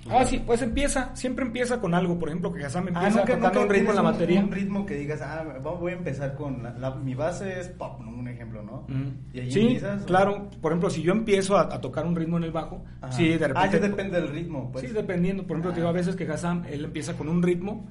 Ah, 0.09 0.25
sí, 0.25 0.41
pues 0.45 0.61
empieza, 0.61 1.15
siempre 1.15 1.45
empieza 1.45 1.79
con 1.79 1.93
algo, 1.93 2.19
por 2.19 2.27
ejemplo, 2.27 2.51
que 2.51 2.65
Hassan 2.65 2.89
empieza 2.89 3.21
Ah, 3.23 3.25
nunca, 3.37 3.59
un 3.61 3.69
ritmo 3.69 3.89
en 3.91 3.95
la 3.95 4.01
batería. 4.01 4.39
Un 4.41 4.51
ritmo 4.51 4.85
que 4.85 4.95
digas, 4.95 5.21
ah, 5.21 5.45
voy 5.63 5.93
a 5.93 5.95
empezar 5.95 6.35
con 6.35 6.61
la, 6.61 6.71
la- 6.77 6.95
mi 6.95 7.15
base 7.15 7.57
es 7.61 7.69
pop, 7.69 8.01
¿no? 8.01 8.09
un 8.09 8.27
ejemplo, 8.27 8.61
¿no? 8.63 8.79
Ujú. 8.89 9.13
Y 9.33 9.39
ahí 9.39 9.51
Sí, 9.51 9.61
empiezas, 9.61 10.03
¿o? 10.03 10.05
claro. 10.05 10.49
Por 10.61 10.73
ejemplo, 10.73 10.89
si 10.89 11.03
yo 11.03 11.13
empiezo 11.13 11.55
a, 11.57 11.73
a 11.73 11.79
tocar 11.79 12.05
un 12.05 12.17
ritmo 12.17 12.35
en 12.35 12.43
el 12.43 12.51
bajo, 12.51 12.83
Ajá. 12.99 13.13
sí, 13.13 13.29
de 13.29 13.47
repente. 13.47 13.59
Ah, 13.59 13.71
ya 13.71 13.79
depende 13.79 14.19
del 14.19 14.29
ritmo, 14.29 14.69
pues. 14.73 14.85
Sí, 14.85 14.91
dependiendo. 14.93 15.43
Por 15.43 15.55
ejemplo, 15.55 15.71
te 15.71 15.77
digo, 15.77 15.87
a 15.87 15.93
veces 15.93 16.17
que 16.17 16.25
Hassan, 16.29 16.65
él 16.69 16.83
empieza 16.83 17.13
con 17.15 17.29
un 17.29 17.41
ritmo 17.41 17.87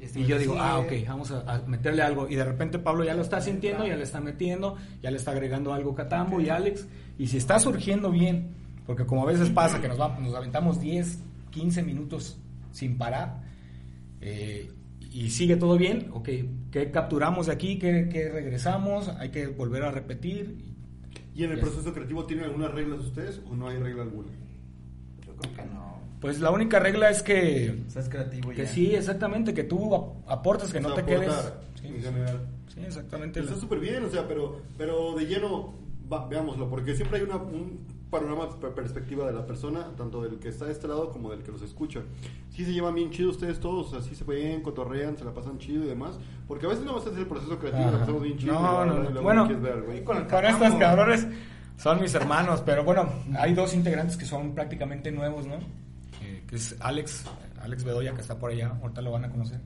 este 0.00 0.20
y 0.20 0.26
yo 0.26 0.38
digo, 0.38 0.56
ah, 0.58 0.78
ok, 0.78 0.92
vamos 1.08 1.30
a, 1.30 1.40
a 1.54 1.62
meterle 1.66 2.02
algo. 2.02 2.28
Y 2.28 2.34
de 2.34 2.44
repente 2.44 2.78
Pablo 2.78 3.04
ya 3.04 3.14
lo 3.14 3.22
está 3.22 3.40
sintiendo, 3.40 3.86
ya 3.86 3.96
le 3.96 4.02
está 4.02 4.20
metiendo, 4.20 4.76
ya 5.02 5.10
le 5.10 5.16
está 5.16 5.30
agregando 5.30 5.72
algo 5.72 5.94
Catambo 5.94 6.40
y 6.40 6.48
Alex. 6.50 6.86
Y 7.18 7.28
si 7.28 7.36
está 7.38 7.58
surgiendo 7.58 8.10
bien, 8.10 8.48
porque 8.86 9.06
como 9.06 9.22
a 9.22 9.26
veces 9.26 9.48
pasa 9.50 9.80
que 9.80 9.88
nos, 9.88 9.98
va- 10.00 10.18
nos 10.20 10.34
aventamos 10.34 10.80
10, 10.80 11.18
15 11.50 11.82
minutos 11.82 12.38
sin 12.72 12.98
parar, 12.98 13.40
eh, 14.20 14.70
y 15.12 15.30
sigue 15.30 15.56
todo 15.56 15.78
bien, 15.78 16.10
ok, 16.12 16.28
¿qué 16.70 16.90
capturamos 16.90 17.46
de 17.46 17.52
aquí? 17.54 17.78
¿Qué, 17.78 18.08
qué 18.12 18.28
regresamos? 18.28 19.08
Hay 19.08 19.30
que 19.30 19.46
volver 19.46 19.82
a 19.84 19.90
repetir. 19.90 20.58
¿Y 21.34 21.44
en 21.44 21.52
el 21.52 21.60
proceso 21.60 21.92
creativo 21.94 22.26
tienen 22.26 22.44
algunas 22.46 22.70
reglas 22.72 23.00
ustedes 23.00 23.40
o 23.50 23.54
no 23.56 23.68
hay 23.68 23.78
regla 23.78 24.02
alguna? 24.02 24.28
Yo 25.26 25.34
creo 25.36 25.54
que 25.54 25.62
no. 25.72 25.95
Pues 26.20 26.40
la 26.40 26.50
única 26.50 26.78
regla 26.80 27.10
es 27.10 27.22
que, 27.22 27.82
O 27.86 27.90
sea, 27.90 28.02
es 28.02 28.08
creativo 28.08 28.50
que 28.50 28.64
ya. 28.64 28.68
sí, 28.68 28.94
exactamente, 28.94 29.52
que 29.54 29.64
tú 29.64 29.94
ap- 29.94 30.30
aportes, 30.30 30.72
que 30.72 30.78
O 30.78 30.82
no 30.82 30.94
te 30.94 31.04
quedes. 31.04 31.28
aportar, 31.30 31.60
Sí, 31.80 31.86
en 31.88 32.02
general. 32.02 32.40
sí, 32.68 32.80
exactamente. 32.84 33.40
Está 33.40 33.56
súper 33.56 33.78
bien, 33.80 34.04
o 34.04 34.08
sea, 34.08 34.26
pero, 34.26 34.60
pero 34.78 35.14
de 35.14 35.26
lleno, 35.26 35.74
va- 36.10 36.26
veámoslo, 36.26 36.68
porque 36.70 36.94
siempre 36.96 37.18
hay 37.18 37.24
una, 37.24 37.36
un 37.36 37.94
panorama, 38.10 38.48
per- 38.58 38.72
perspectiva 38.72 39.26
de 39.26 39.32
la 39.34 39.46
persona, 39.46 39.90
tanto 39.96 40.22
del 40.22 40.38
que 40.38 40.48
está 40.48 40.64
de 40.64 40.72
este 40.72 40.88
lado 40.88 41.10
como 41.12 41.30
del 41.30 41.42
que 41.42 41.50
los 41.52 41.60
escucha. 41.62 42.00
Sí 42.50 42.64
se 42.64 42.72
llevan 42.72 42.94
bien 42.94 43.10
chido 43.10 43.30
ustedes 43.30 43.60
todos, 43.60 43.88
o 43.88 43.90
sea, 43.90 44.00
sí 44.08 44.14
se 44.14 44.24
ven, 44.24 44.62
cotorrean, 44.62 45.18
se 45.18 45.24
la 45.24 45.34
pasan 45.34 45.58
chido 45.58 45.84
y 45.84 45.88
demás, 45.88 46.18
porque 46.48 46.66
a 46.66 46.68
veces 46.70 46.84
no 46.84 46.94
vas 46.94 47.04
a 47.04 47.08
hacer 47.10 47.20
el 47.20 47.26
proceso 47.26 47.58
creativo, 47.58 47.82
Ajá. 47.82 47.90
la 47.92 47.98
pasamos 48.00 48.22
bien 48.22 48.38
chido. 48.38 48.54
No, 48.54 48.84
no, 48.86 48.94
no. 48.94 49.02
luego 49.02 49.22
Bueno, 49.22 49.46
ver 49.48 50.04
con 50.04 50.24
Con 50.24 50.44
estos 50.46 50.74
cabrones 50.76 51.26
son 51.76 52.00
mis 52.00 52.14
hermanos, 52.14 52.62
pero 52.64 52.84
bueno, 52.84 53.06
hay 53.38 53.52
dos 53.52 53.74
integrantes 53.74 54.16
que 54.16 54.24
son 54.24 54.54
prácticamente 54.54 55.10
nuevos, 55.12 55.46
¿no? 55.46 55.56
Que, 56.46 56.56
es 56.56 56.76
Alex, 56.80 57.24
Alex 57.60 57.84
Bedoya, 57.84 58.14
que 58.14 58.20
está 58.20 58.38
por 58.38 58.50
allá, 58.50 58.76
ahorita 58.82 59.02
lo 59.02 59.10
van 59.12 59.24
a 59.24 59.30
conocer. 59.30 59.60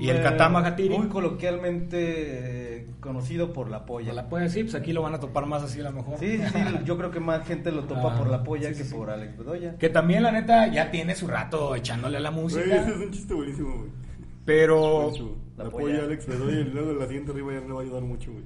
Y 0.00 0.08
el 0.08 0.22
Katama 0.22 0.62
Gatiri. 0.62 0.96
Muy 0.96 1.08
coloquialmente 1.08 2.78
eh, 2.78 2.86
conocido 3.00 3.52
por 3.52 3.68
la 3.68 3.84
polla. 3.84 4.14
La 4.14 4.30
puede 4.30 4.44
decir, 4.44 4.64
pues 4.64 4.74
aquí 4.74 4.94
lo 4.94 5.02
van 5.02 5.14
a 5.14 5.20
topar 5.20 5.44
más 5.44 5.62
así 5.62 5.78
a 5.80 5.84
lo 5.84 5.92
mejor. 5.92 6.18
Sí, 6.18 6.38
sí, 6.38 6.44
sí, 6.54 6.60
yo 6.86 6.96
creo 6.96 7.10
que 7.10 7.20
más 7.20 7.46
gente 7.46 7.70
lo 7.70 7.84
topa 7.84 8.14
Ah, 8.14 8.18
por 8.18 8.28
la 8.30 8.42
polla 8.42 8.68
sí, 8.70 8.78
que 8.78 8.84
sí, 8.84 8.90
sí. 8.90 8.94
por 8.96 9.10
Alex 9.10 9.36
Bedoya. 9.36 9.76
Que 9.76 9.90
también, 9.90 10.22
la 10.22 10.32
neta, 10.32 10.68
ya 10.68 10.90
tiene 10.90 11.14
su 11.14 11.26
rato 11.26 11.76
echándole 11.76 12.16
a 12.16 12.20
la 12.20 12.30
Güey, 12.30 12.46
ese 12.46 12.56
música. 12.60 12.76
es 12.88 12.96
un 12.96 13.10
chiste 13.10 13.34
buenísimo, 13.34 13.76
güey. 13.76 13.90
Pero. 14.46 15.10
La 15.58 15.64
La 15.64 15.70
polla. 15.70 15.84
polla 15.86 16.02
Alex 16.04 16.28
le 16.28 16.36
doy 16.36 16.54
y 16.54 16.64
luego 16.64 16.92
la 16.94 17.06
siguiente 17.06 17.32
arriba 17.32 17.52
ya 17.52 17.60
le 17.60 17.72
va 17.72 17.80
a 17.80 17.82
ayudar 17.82 18.02
mucho, 18.04 18.32
güey. 18.32 18.44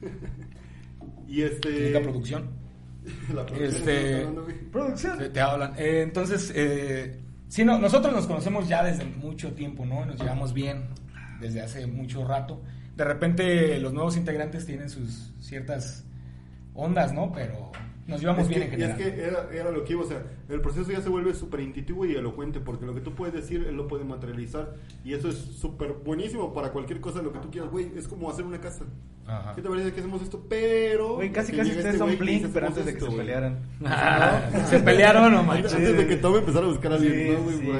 y 1.28 1.42
este... 1.42 1.68
Clínica 1.68 2.00
Producción. 2.00 2.61
La 3.34 3.46
producción 3.46 3.62
Este-. 3.62 4.26
Producción. 4.70 5.18
Te, 5.18 5.28
te 5.30 5.40
hablan. 5.40 5.74
Eh, 5.76 6.02
entonces, 6.02 6.52
eh, 6.54 7.20
sí, 7.48 7.64
no, 7.64 7.78
nosotros 7.78 8.14
nos 8.14 8.26
conocemos 8.26 8.68
ya 8.68 8.82
desde 8.82 9.04
mucho 9.04 9.52
tiempo, 9.52 9.84
¿no? 9.84 10.04
Nos 10.04 10.18
llevamos 10.18 10.52
bien 10.52 10.88
desde 11.40 11.60
hace 11.60 11.86
mucho 11.86 12.26
rato. 12.26 12.62
De 12.96 13.04
repente 13.04 13.78
los 13.78 13.92
nuevos 13.92 14.16
integrantes 14.16 14.66
tienen 14.66 14.88
sus 14.90 15.32
ciertas 15.40 16.04
ondas, 16.74 17.12
¿no? 17.12 17.32
Pero 17.32 17.72
nos 18.06 18.20
llevamos 18.20 18.42
Es 18.42 18.48
bien 18.48 18.60
que, 18.68 18.74
en 18.74 18.80
y 18.80 18.82
es 18.84 18.96
general. 18.96 19.14
que 19.14 19.22
era, 19.22 19.48
era 19.52 19.70
lo 19.70 19.84
que 19.84 19.92
iba, 19.92 20.02
o 20.02 20.06
sea, 20.06 20.22
el 20.48 20.60
proceso 20.60 20.90
ya 20.90 21.00
se 21.00 21.08
vuelve 21.08 21.34
súper 21.34 21.60
intuitivo 21.60 22.04
y 22.04 22.14
elocuente, 22.14 22.58
porque 22.60 22.84
lo 22.84 22.94
que 22.94 23.00
tú 23.00 23.14
puedes 23.14 23.34
decir, 23.34 23.64
él 23.68 23.76
lo 23.76 23.86
puede 23.88 24.04
materializar, 24.04 24.74
y 25.04 25.14
eso 25.14 25.28
es 25.28 25.36
súper 25.36 25.92
buenísimo 26.04 26.52
para 26.52 26.70
cualquier 26.72 27.00
cosa, 27.00 27.22
lo 27.22 27.32
que 27.32 27.38
tú 27.38 27.50
quieras, 27.50 27.70
güey, 27.70 27.90
es 27.96 28.08
como 28.08 28.28
hacer 28.30 28.44
una 28.44 28.60
casa. 28.60 28.84
Ajá. 29.24 29.54
¿Qué 29.54 29.62
te 29.62 29.68
parece 29.68 29.92
que 29.92 30.00
hacemos 30.00 30.20
esto? 30.20 30.44
Pero... 30.48 31.14
Güey, 31.14 31.30
casi 31.30 31.52
casi 31.52 31.70
ustedes 31.70 31.86
este 31.94 31.98
son 31.98 32.18
Blink, 32.18 32.46
pero 32.52 32.66
"Hacemos 32.66 32.78
antes 32.78 32.86
de 32.86 32.92
que 32.92 32.98
esto, 32.98 33.06
se 33.06 33.12
güey". 33.14 33.18
pelearan. 33.26 33.58
Ah, 33.84 34.50
se 34.68 34.80
pelearon, 34.80 35.22
no 35.32 35.38
Antes, 35.38 35.46
manches. 35.46 35.74
antes 35.74 35.96
de 35.96 36.06
que 36.08 36.16
Tom 36.16 36.36
empezara 36.36 36.66
a 36.66 36.68
buscar 36.68 36.92
a 36.92 36.94
alguien, 36.96 37.12
Sí, 37.14 37.30
¿no, 37.32 37.42
güey? 37.44 37.56
sí, 37.58 37.66
¿no? 37.68 37.78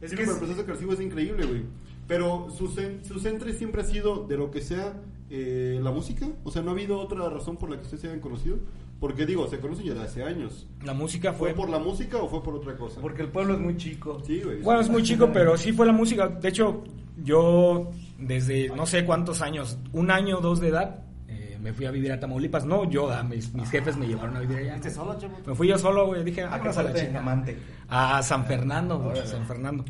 Es 0.00 0.14
que 0.14 0.22
el 0.22 0.36
proceso 0.36 0.64
creativo 0.64 0.92
es 0.92 1.00
increíble, 1.00 1.46
güey. 1.46 1.62
Pero 2.06 2.48
su, 2.50 2.68
cen- 2.68 3.04
su 3.04 3.18
centro 3.20 3.50
siempre 3.52 3.82
ha 3.82 3.84
sido 3.84 4.26
de 4.26 4.36
lo 4.36 4.50
que 4.50 4.60
sea 4.62 4.94
eh, 5.30 5.78
la 5.82 5.90
música. 5.90 6.26
O 6.44 6.50
sea, 6.50 6.62
no 6.62 6.70
ha 6.70 6.74
habido 6.74 6.98
otra 6.98 7.28
razón 7.28 7.56
por 7.56 7.70
la 7.70 7.76
que 7.76 7.82
ustedes 7.82 8.02
se 8.02 8.08
hayan 8.08 8.20
conocido. 8.20 8.58
Porque 9.00 9.26
digo, 9.26 9.46
se 9.46 9.60
conocen 9.60 9.86
ya 9.86 9.94
de 9.94 10.02
hace 10.02 10.24
años. 10.24 10.66
La 10.84 10.92
música 10.92 11.32
¿Fue 11.32 11.50
fue... 11.50 11.56
por 11.56 11.70
la 11.70 11.78
música 11.78 12.16
o 12.16 12.28
fue 12.28 12.42
por 12.42 12.54
otra 12.56 12.76
cosa? 12.76 13.00
Porque 13.00 13.22
el 13.22 13.28
pueblo 13.28 13.54
es 13.54 13.60
muy 13.60 13.76
chico. 13.76 14.20
Sí, 14.26 14.40
güey. 14.42 14.60
Bueno, 14.60 14.80
es 14.80 14.88
muy 14.88 15.02
chico, 15.04 15.30
pero 15.32 15.56
sí 15.56 15.72
fue 15.72 15.86
la 15.86 15.92
música. 15.92 16.26
De 16.28 16.48
hecho, 16.48 16.82
yo 17.22 17.92
desde 18.18 18.68
no 18.70 18.86
sé 18.86 19.04
cuántos 19.04 19.40
años, 19.40 19.78
un 19.92 20.10
año 20.10 20.38
o 20.38 20.40
dos 20.40 20.58
de 20.58 20.68
edad, 20.68 21.04
eh, 21.28 21.56
me 21.60 21.72
fui 21.72 21.86
a 21.86 21.92
vivir 21.92 22.10
a 22.10 22.18
Tamaulipas. 22.18 22.64
No, 22.64 22.90
yo, 22.90 23.08
ah, 23.08 23.22
mis, 23.22 23.54
mis 23.54 23.70
jefes 23.70 23.96
me 23.96 24.08
llevaron 24.08 24.36
a 24.36 24.40
vivir 24.40 24.58
allá. 24.58 24.72
¿Fuiste 24.72 24.90
solo, 24.90 25.16
chavo? 25.16 25.36
Me 25.46 25.54
fui 25.54 25.68
yo 25.68 25.78
solo, 25.78 26.06
güey. 26.06 26.24
Dije, 26.24 26.42
¿A 26.42 26.60
qué 26.60 26.68
vámonos 26.68 26.78
a 26.78 26.82
la. 26.82 27.18
Amante. 27.20 27.56
A 27.88 28.20
San 28.24 28.46
Fernando, 28.46 28.98
güey, 28.98 29.24
San 29.24 29.46
Fernando. 29.46 29.84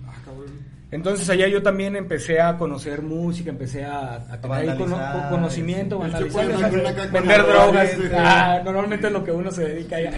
Entonces 0.91 1.29
allá 1.29 1.47
yo 1.49 1.63
también 1.63 1.97
empecé 1.97 2.41
a 2.41 2.57
conocer 2.57 3.03
música, 3.03 3.51
empecé 3.51 3.85
a, 3.85 4.15
a 4.31 4.41
tener 4.41 4.71
ahí 4.71 4.79
cono- 4.79 4.97
vandalizar, 4.97 5.31
conocimiento, 5.31 5.99
una 5.99 6.11
caja 6.95 7.11
vender 7.13 7.43
drogas. 7.47 7.73
droga, 7.73 7.87
sí. 7.87 8.03
Ah, 8.17 8.61
normalmente 8.65 9.07
es 9.09 9.13
lo 9.13 9.23
que 9.23 9.31
uno 9.33 9.51
se 9.53 9.65
dedica 9.69 9.97
allá. 9.97 10.13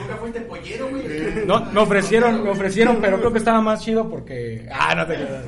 Nunca 0.00 0.16
fuiste 0.20 0.40
pollero, 0.42 0.88
güey. 0.90 1.46
No, 1.46 1.64
me 1.66 1.80
ofrecieron, 1.80 2.42
me 2.42 2.50
ofrecieron, 2.50 2.98
pero 3.00 3.18
creo 3.18 3.32
que 3.32 3.38
estaba 3.38 3.60
más 3.60 3.82
chido 3.82 4.08
porque... 4.08 4.66
Ah, 4.72 4.94
no 4.96 5.06
te 5.06 5.14
creas. 5.14 5.44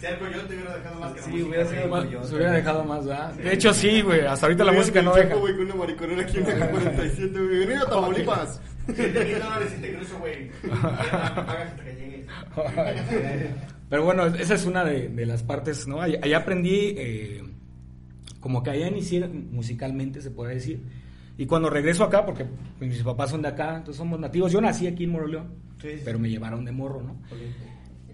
Si 0.00 0.06
algo 0.06 0.26
yo 0.28 0.40
te 0.42 0.54
hubiera 0.54 0.76
dejado 0.76 1.00
más 1.00 1.12
que 1.12 1.20
la 1.20 1.24
Sí, 1.26 1.30
música, 1.30 1.48
hubiera 1.48 1.66
sido 1.70 1.94
orgulloso. 1.94 2.28
Se 2.28 2.34
hubiera 2.34 2.52
dejado 2.52 2.84
más, 2.84 3.06
¿verdad? 3.06 3.32
De 3.34 3.52
hecho, 3.54 3.72
sí, 3.72 4.02
güey. 4.02 4.20
Hasta 4.26 4.46
ahorita 4.46 4.64
la 4.64 4.72
música 4.72 5.00
no 5.00 5.14
deja. 5.14 5.34
Güey, 5.36 5.54
con 5.56 5.64
una 5.66 5.74
mariconera 5.76 6.22
aquí 6.22 6.38
en 6.38 6.60
la 6.60 6.66
47, 6.68 7.38
güey. 7.38 7.58
Venir 7.60 7.76
a 7.78 7.86
Tamaulipas. 7.88 8.60
7 8.86 9.24
mil 9.24 9.38
dólares 9.38 9.74
y 9.78 9.80
te 9.82 9.94
cruzo, 9.94 10.18
güey. 10.18 10.50
Ya 10.62 10.70
me 11.36 11.42
pagas 11.42 11.68
hasta 11.70 11.84
que 11.84 11.92
llegues. 11.94 12.26
Pero 13.88 14.04
bueno, 14.04 14.26
esa 14.26 14.54
es 14.54 14.64
una 14.66 14.84
de, 14.84 15.08
de 15.08 15.26
las 15.26 15.42
partes, 15.42 15.86
¿no? 15.86 16.00
Allá, 16.00 16.36
aprendí, 16.38 16.94
eh, 16.96 17.42
como 18.40 18.62
que 18.62 18.70
allá 18.70 18.88
inicié 18.88 19.26
musicalmente, 19.28 20.20
se 20.20 20.30
puede 20.30 20.54
decir. 20.54 20.82
Y 21.36 21.46
cuando 21.46 21.68
regreso 21.70 22.04
acá, 22.04 22.24
porque 22.24 22.46
mis 22.80 23.02
papás 23.02 23.30
son 23.30 23.42
de 23.42 23.48
acá, 23.48 23.70
entonces 23.76 23.96
somos 23.96 24.18
nativos. 24.20 24.52
Yo 24.52 24.60
nací 24.60 24.86
aquí 24.86 25.04
en 25.04 25.10
Moroleón, 25.10 25.48
Sí, 25.82 25.88
sí. 25.96 26.02
pero 26.04 26.18
me 26.18 26.28
llevaron 26.30 26.64
de 26.64 26.72
morro, 26.72 27.02
¿no? 27.02 27.16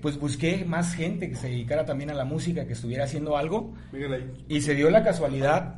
Pues 0.00 0.18
busqué 0.18 0.64
más 0.64 0.94
gente 0.94 1.28
que 1.28 1.36
se 1.36 1.48
dedicara 1.48 1.84
también 1.84 2.10
a 2.10 2.14
la 2.14 2.24
música, 2.24 2.66
que 2.66 2.72
estuviera 2.72 3.04
haciendo 3.04 3.36
algo. 3.36 3.74
Ahí. 3.92 4.30
Y 4.48 4.60
se 4.62 4.74
dio 4.74 4.90
la 4.90 5.04
casualidad 5.04 5.76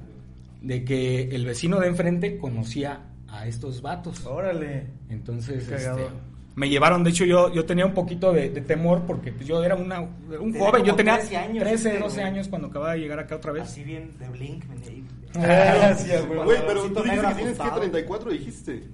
de 0.61 0.85
que 0.85 1.23
el 1.35 1.45
vecino 1.45 1.81
de 1.81 1.89
enfrente 1.89 2.39
conocía 2.39 3.01
a 3.33 3.47
estos 3.47 3.83
vatos. 3.83 4.25
Órale. 4.27 4.87
Entonces, 5.09 5.69
este, 5.69 6.07
me 6.55 6.69
llevaron, 6.69 7.03
de 7.03 7.11
hecho 7.11 7.25
yo, 7.25 7.53
yo 7.53 7.65
tenía 7.65 7.87
un 7.87 7.95
poquito 7.95 8.33
de, 8.33 8.51
de 8.51 8.61
temor 8.61 9.03
porque 9.07 9.33
pues, 9.33 9.47
yo 9.47 9.65
era 9.65 9.75
una, 9.75 10.01
un 10.03 10.53
Tenía 10.53 10.67
joven, 10.67 10.85
yo 10.85 10.95
tenía 10.95 11.17
13 11.17 11.37
años, 11.39 11.65
13, 11.65 11.89
este, 11.89 11.99
12 11.99 12.15
güey. 12.15 12.27
años 12.27 12.49
cuando 12.49 12.69
acababa 12.69 12.93
de 12.93 13.01
llegar 13.01 13.19
acá 13.19 13.37
otra 13.37 13.53
vez. 13.53 13.63
Así 13.65 13.83
bien 13.83 14.11
de 14.19 14.29
Blink, 14.29 14.65
venía 14.69 14.89
ahí. 14.89 15.05
Ah, 15.35 15.97
güey. 16.29 16.45
Güey, 16.45 16.59
pero 16.67 16.83
tú 16.93 17.03
dices 17.03 17.21
que 17.21 17.35
tienes 17.35 17.57
que 17.57 17.63
ajustado. 17.63 17.81
34, 17.81 18.31
dijiste. 18.33 18.85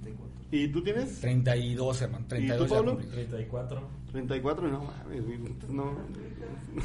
¿Y 0.53 0.69
tú 0.69 0.83
tienes? 0.85 1.21
32, 1.21 2.03
hermano, 2.03 2.25
32 2.29 2.71
ya 2.71 2.77
Pablo? 2.77 2.91
cumplí. 2.93 3.11
34. 3.11 3.89
34, 4.13 4.69
no 4.69 4.85
mames, 4.85 5.27
güey. 5.27 5.39
No. 5.69 5.85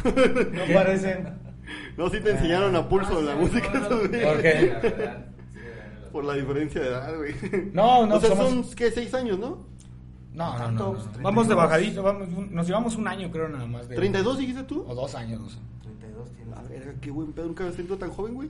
No 0.04 0.74
parecen. 0.74 1.28
No, 1.96 2.10
sí 2.10 2.20
te 2.20 2.32
enseñaron 2.32 2.76
a 2.76 2.90
pulso 2.90 3.22
la 3.22 3.36
música, 3.36 3.72
esos, 3.74 4.10
güey. 4.10 4.22
¿Por 4.22 4.42
qué? 4.42 4.70
La 4.74 4.80
verdad. 4.80 5.26
Por 6.14 6.24
la 6.24 6.34
diferencia 6.36 6.80
de 6.80 6.88
edad, 6.88 7.14
güey. 7.18 7.34
No, 7.74 8.06
no, 8.08 8.16
O 8.16 8.20
sea, 8.22 8.30
somos- 8.30 8.50
son, 8.68 8.76
¿qué? 8.76 8.90
¿Seis 8.92 9.14
años, 9.14 9.38
no? 9.40 9.58
No, 10.34 10.46
no, 10.46 10.54
no, 10.54 10.58
Tanto, 10.58 10.84
no, 10.86 10.92
pues, 10.94 11.06
no. 11.06 11.12
32. 11.12 11.24
Vamos 11.24 11.48
de 11.50 11.56
bajadito, 11.56 12.04
vamos, 12.04 12.28
un- 12.36 12.54
nos 12.56 12.66
llevamos 12.68 12.96
un 12.96 13.08
año 13.08 13.30
creo 13.32 13.50
nada 13.50 13.66
más. 13.68 13.90
De, 13.90 13.96
¿32 13.98 14.38
dijiste 14.38 14.64
tú? 14.64 14.86
O 14.88 14.96
dos 14.96 15.14
años, 15.16 15.42
no 15.42 15.50
sé. 15.50 15.58
32 15.84 16.32
tienes. 16.32 16.58
A 16.58 16.62
ver, 16.64 16.96
qué 17.02 17.12
buen 17.12 17.34
pedo, 17.34 17.48
nunca 17.48 17.64
había 17.66 17.76
sentido 17.76 17.98
tan 17.98 18.10
joven, 18.12 18.34
güey. 18.36 18.48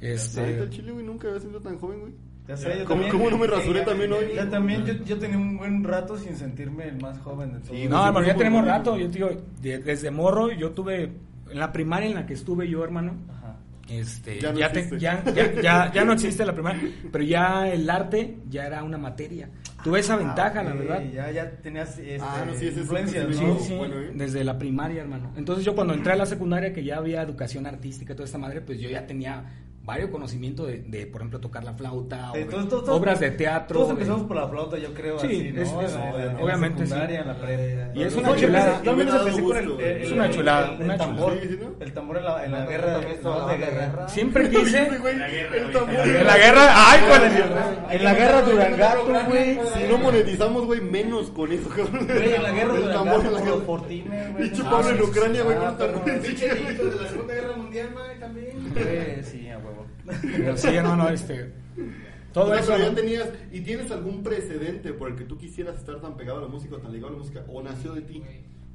La 0.00 0.08
neta, 0.10 0.12
Este, 0.22 0.58
el 0.58 0.70
chile, 0.70 0.92
güey, 0.92 1.06
nunca 1.06 1.28
había 1.28 1.40
sentido 1.40 1.60
tan 1.62 1.78
joven, 1.78 2.00
güey. 2.00 2.12
Ya 2.46 2.56
sé, 2.58 2.78
yo 2.80 2.84
¿Cómo, 2.84 3.00
también. 3.02 3.10
cómo 3.12 3.30
no 3.30 3.38
me 3.38 3.46
rasuré 3.46 3.80
también 3.82 4.12
hoy? 4.12 4.26
Ya 4.34 4.50
también, 4.50 4.84
yo, 4.84 4.92
yo 5.04 5.18
tenía 5.18 5.38
un 5.38 5.56
buen 5.56 5.82
rato 5.82 6.18
sin 6.18 6.36
sentirme 6.36 6.88
el 6.88 7.00
más 7.00 7.18
joven 7.20 7.54
de 7.54 7.60
todos. 7.60 7.74
Sí, 7.78 7.88
no, 7.88 8.04
hermano, 8.06 8.26
ya 8.26 8.36
tenemos 8.36 8.66
rato. 8.66 8.98
Yo 8.98 9.06
te 9.06 9.12
digo, 9.14 9.30
de- 9.62 9.78
desde 9.78 10.10
morro, 10.10 10.50
yo 10.52 10.72
tuve, 10.72 11.04
en 11.50 11.58
la 11.58 11.72
primaria 11.72 12.08
en 12.10 12.14
la 12.16 12.26
que 12.26 12.34
estuve 12.34 12.68
yo, 12.68 12.84
hermano, 12.84 13.14
Ajá. 13.30 13.43
Este, 14.00 14.40
Ya 14.40 14.52
ya, 14.52 14.66
no 14.68 14.72
te- 14.72 14.78
existe. 14.80 14.98
ya, 14.98 15.24
ya, 15.34 15.60
ya, 15.62 15.92
ya 15.92 16.04
no 16.04 16.12
existe 16.12 16.44
la 16.44 16.52
primaria, 16.52 16.82
pero 17.12 17.24
ya 17.24 17.68
el 17.68 17.88
arte 17.88 18.38
ya 18.48 18.66
era 18.66 18.82
una 18.82 18.98
materia. 18.98 19.48
Tuve 19.82 20.00
esa 20.00 20.16
ventaja, 20.16 20.62
la 20.62 20.70
Ah, 20.70 20.74
verdad. 20.74 21.02
Ya, 21.12 21.30
ya 21.30 21.50
tenías 21.60 21.90
este, 21.98 22.18
Ah, 22.20 22.44
no, 22.46 22.52
sí, 22.54 22.66
ese 22.66 22.68
es 22.68 22.76
un 22.76 22.82
influencia, 22.82 23.26
bueno, 23.76 24.00
¿eh? 24.00 24.12
desde 24.14 24.42
la 24.44 24.58
primaria, 24.58 25.02
hermano. 25.02 25.32
Entonces 25.36 25.64
yo 25.64 25.74
cuando 25.74 25.92
entré 25.94 26.12
a 26.12 26.16
la 26.16 26.26
secundaria, 26.26 26.72
que 26.72 26.82
ya 26.82 26.96
había 26.96 27.20
educación 27.22 27.66
artística 27.66 28.12
y 28.12 28.16
toda 28.16 28.24
esta 28.26 28.38
madre, 28.38 28.60
pues 28.62 28.80
yo 28.80 28.88
ya 28.88 29.06
tenía 29.06 29.44
varios 29.84 30.08
conocimientos 30.10 30.66
de, 30.66 30.78
de, 30.82 31.06
por 31.06 31.20
ejemplo, 31.20 31.40
tocar 31.40 31.62
la 31.62 31.74
flauta, 31.74 32.32
Eh, 32.34 32.44
o 32.48 32.50
todos- 32.50 32.68
todos- 32.70 32.88
obras 32.88 33.20
de 33.20 33.30
teatro. 33.32 33.74
Todos 33.80 33.88
de- 33.88 33.92
empezamos 33.94 34.22
por 34.26 34.36
la 34.36 34.48
flauta, 34.48 34.78
yo 34.78 34.94
creo, 34.94 35.18
Sí, 35.18 35.26
así, 35.26 35.52
¿no? 35.52 35.60
es- 35.62 35.68
es- 35.68 35.94
En 35.94 36.00
la- 36.00 36.24
en 36.24 36.34
la 36.36 36.42
obviamente, 36.42 36.86
secundaria, 36.86 37.22
sí. 37.22 37.28
en 37.30 37.78
la. 37.78 37.94
Y 37.94 38.02
es 38.02 38.16
una 38.16 38.34
chulada. 38.36 38.82
Yo 38.82 38.96
menos 38.96 39.14
empecé 39.20 39.42
con 39.42 39.56
el, 39.58 39.70
el- 39.80 40.02
Es 40.02 40.12
una 40.12 40.26
el- 40.26 40.32
chulada, 40.34 40.76
el 40.80 40.96
tambor. 40.96 41.32
Sí, 41.34 41.48
sí, 41.48 41.58
¿no? 41.60 41.84
El 41.84 41.92
tambor 41.92 42.16
en 42.16 42.24
la, 42.24 42.44
en 42.46 42.52
la 42.52 42.64
guerra, 42.66 43.00
no, 43.22 43.46
de 43.46 43.58
de 43.58 43.58
guerra. 43.66 44.08
Siempre 44.08 44.48
quise... 44.50 44.98
Güey, 44.98 45.14
el 45.54 45.72
tambor. 45.72 45.94
En 45.94 46.26
la 46.26 46.36
guerra, 46.38 46.66
ay, 46.74 47.00
cuál 47.06 47.24
es 47.24 47.94
En 47.94 48.04
la 48.04 48.14
guerra 48.14 48.42
Durangato, 48.42 49.04
güey. 49.28 49.54
Si 49.76 49.84
no 49.90 49.98
monetizamos, 49.98 50.64
güey, 50.64 50.80
menos 50.80 51.30
con 51.30 51.52
eso, 51.52 51.68
cabrón. 51.68 52.06
Güey, 52.06 52.34
en 52.34 52.42
la 52.42 52.50
guerra 52.52 52.74
El 52.74 52.82
Durangato, 52.84 53.04
tambor 53.04 53.26
en 53.26 53.32
la 53.34 53.40
guerra. 53.42 53.64
fortines, 53.66 54.32
güey. 54.32 54.42
Pinche 54.48 54.62
no 54.62 54.70
Pablo 54.70 54.90
en. 54.90 55.02
Ucrania, 55.02 55.42
güey, 55.42 55.56
con 55.58 55.66
Ah, 55.66 55.76
tambor. 55.76 56.04
viejito 56.04 56.84
de 56.90 57.02
la 57.02 57.08
Segunda 57.10 57.34
Guerra 57.34 57.56
Mundial, 57.56 57.88
mae, 57.94 58.16
también. 58.16 58.72
Güey, 58.72 59.22
Sí, 59.24 59.46
huevo. 59.46 59.73
Pero 60.22 60.56
sí, 60.56 60.68
hermano, 60.68 61.08
este... 61.08 61.52
Todo 62.32 62.52
eso... 62.54 62.72
pero 62.72 62.84
ya 62.84 62.90
¿no? 62.90 62.94
tenías, 62.96 63.28
¿y 63.52 63.60
tienes 63.60 63.90
algún 63.92 64.22
precedente 64.22 64.92
por 64.92 65.10
el 65.10 65.16
que 65.16 65.24
tú 65.24 65.38
quisieras 65.38 65.76
estar 65.76 66.00
tan 66.00 66.16
pegado 66.16 66.38
a 66.40 66.42
la 66.42 66.48
música 66.48 66.76
o 66.76 66.78
tan 66.78 66.92
ligado 66.92 67.08
a 67.08 67.12
la 67.12 67.18
música 67.18 67.44
o 67.48 67.62
nació 67.62 67.92
de 67.92 68.02
ti? 68.02 68.22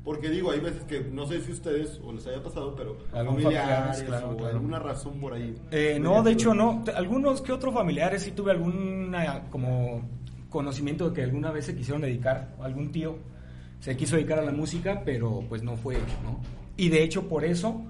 Porque 0.03 0.29
digo, 0.29 0.51
hay 0.51 0.61
veces 0.61 0.83
que 0.83 1.01
no 1.01 1.27
sé 1.27 1.41
si 1.41 1.51
ustedes 1.51 1.99
o 2.03 2.13
les 2.13 2.25
haya 2.25 2.41
pasado, 2.41 2.73
pero 2.73 2.97
Algún 3.11 3.41
familiares 3.41 3.97
familiar, 3.97 4.05
claro, 4.05 4.29
o 4.31 4.37
claro. 4.37 4.55
alguna 4.55 4.79
razón 4.79 5.19
por 5.19 5.33
ahí. 5.33 5.55
Eh, 5.71 5.97
no, 5.99 6.23
de 6.23 6.31
hecho 6.31 6.53
no. 6.53 6.83
Algunos 6.95 7.41
que 7.41 7.51
otros 7.51 7.73
familiares 7.73 8.23
sí 8.23 8.31
tuve 8.31 8.51
alguna 8.51 9.49
como 9.49 10.07
conocimiento 10.49 11.09
de 11.09 11.15
que 11.15 11.23
alguna 11.23 11.51
vez 11.51 11.65
se 11.65 11.75
quisieron 11.75 12.01
dedicar, 12.01 12.55
algún 12.61 12.91
tío 12.91 13.17
se 13.79 13.95
quiso 13.95 14.15
dedicar 14.15 14.39
a 14.39 14.43
la 14.43 14.51
música, 14.51 15.03
pero 15.05 15.43
pues 15.47 15.63
no 15.63 15.77
fue, 15.77 15.95
¿no? 16.23 16.39
Y 16.75 16.89
de 16.89 17.03
hecho 17.03 17.27
por 17.27 17.45
eso 17.45 17.83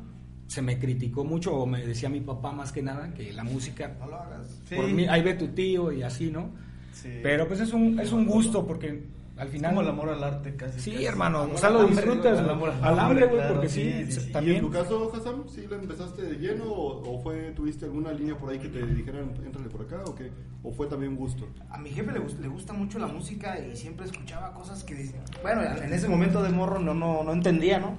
se 0.49 0.63
me 0.63 0.79
criticó 0.79 1.23
mucho, 1.23 1.53
o 1.55 1.65
me 1.67 1.85
decía 1.85 2.09
mi 2.09 2.21
papá 2.21 2.51
más 2.51 2.71
que 2.71 2.81
nada, 2.81 3.13
que 3.13 3.31
la 3.33 3.43
música, 3.43 3.95
No 3.99 4.07
lo 4.07 4.15
hagas. 4.15 4.59
Sí. 4.67 4.75
por 4.75 4.87
mí, 4.87 5.05
ahí 5.07 5.21
ve 5.21 5.35
tu 5.35 5.49
tío 5.49 5.91
y 5.91 6.01
así, 6.01 6.31
¿no? 6.31 6.49
Sí. 6.91 7.09
Pero 7.21 7.47
pues 7.47 7.59
es 7.59 7.71
un, 7.71 7.99
es 7.99 8.11
un 8.11 8.25
gusto 8.25 8.65
porque 8.65 9.03
al 9.37 9.45
Es 9.47 9.53
final... 9.53 9.69
como 9.71 9.81
el 9.81 9.87
amor 9.89 10.09
al 10.09 10.23
arte, 10.23 10.55
casi. 10.55 10.79
Sí, 10.79 10.91
casi. 10.91 11.05
hermano, 11.05 11.41
Amor 11.41 11.55
o 11.55 11.57
sea, 11.59 11.69
al 11.69 11.75
lo 11.75 11.87
disfrutas, 11.87 12.41
güey. 12.41 12.49
amor 12.51 12.73
Al 12.81 12.99
hambre, 12.99 13.25
güey, 13.27 13.37
claro, 13.37 13.53
porque 13.53 13.69
sí, 13.69 13.83
sí, 13.83 14.11
sí, 14.11 14.21
sí. 14.21 14.29
¿Y 14.29 14.31
también... 14.33 14.57
en 14.57 14.61
tu 14.63 14.71
caso, 14.71 15.13
Hassan, 15.15 15.43
sí 15.47 15.67
lo 15.69 15.75
empezaste 15.75 16.23
de 16.23 16.35
lleno 16.39 16.65
o, 16.65 17.13
o 17.15 17.21
fue, 17.21 17.51
tuviste 17.55 17.85
alguna 17.85 18.11
línea 18.11 18.35
por 18.35 18.49
ahí 18.49 18.57
que 18.57 18.69
te 18.69 18.83
dijeran, 18.87 19.31
entrale 19.45 19.69
por 19.69 19.81
acá 19.83 20.03
o 20.07 20.15
qué? 20.15 20.31
¿O 20.63 20.71
fue 20.73 20.87
también 20.87 21.15
gusto? 21.15 21.47
A 21.69 21.77
mi 21.77 21.91
jefe 21.91 22.11
le, 22.11 22.19
le 22.41 22.47
gusta 22.47 22.73
mucho 22.73 22.97
la 22.97 23.07
música 23.07 23.57
y 23.59 23.77
siempre 23.77 24.07
escuchaba 24.07 24.51
cosas 24.51 24.83
que. 24.83 25.11
Bueno, 25.43 25.61
en 25.61 25.93
ese 25.93 26.09
momento 26.09 26.41
de 26.41 26.49
morro 26.49 26.79
no, 26.79 26.95
no, 26.95 27.23
no 27.23 27.31
entendía, 27.31 27.79
¿no? 27.79 27.93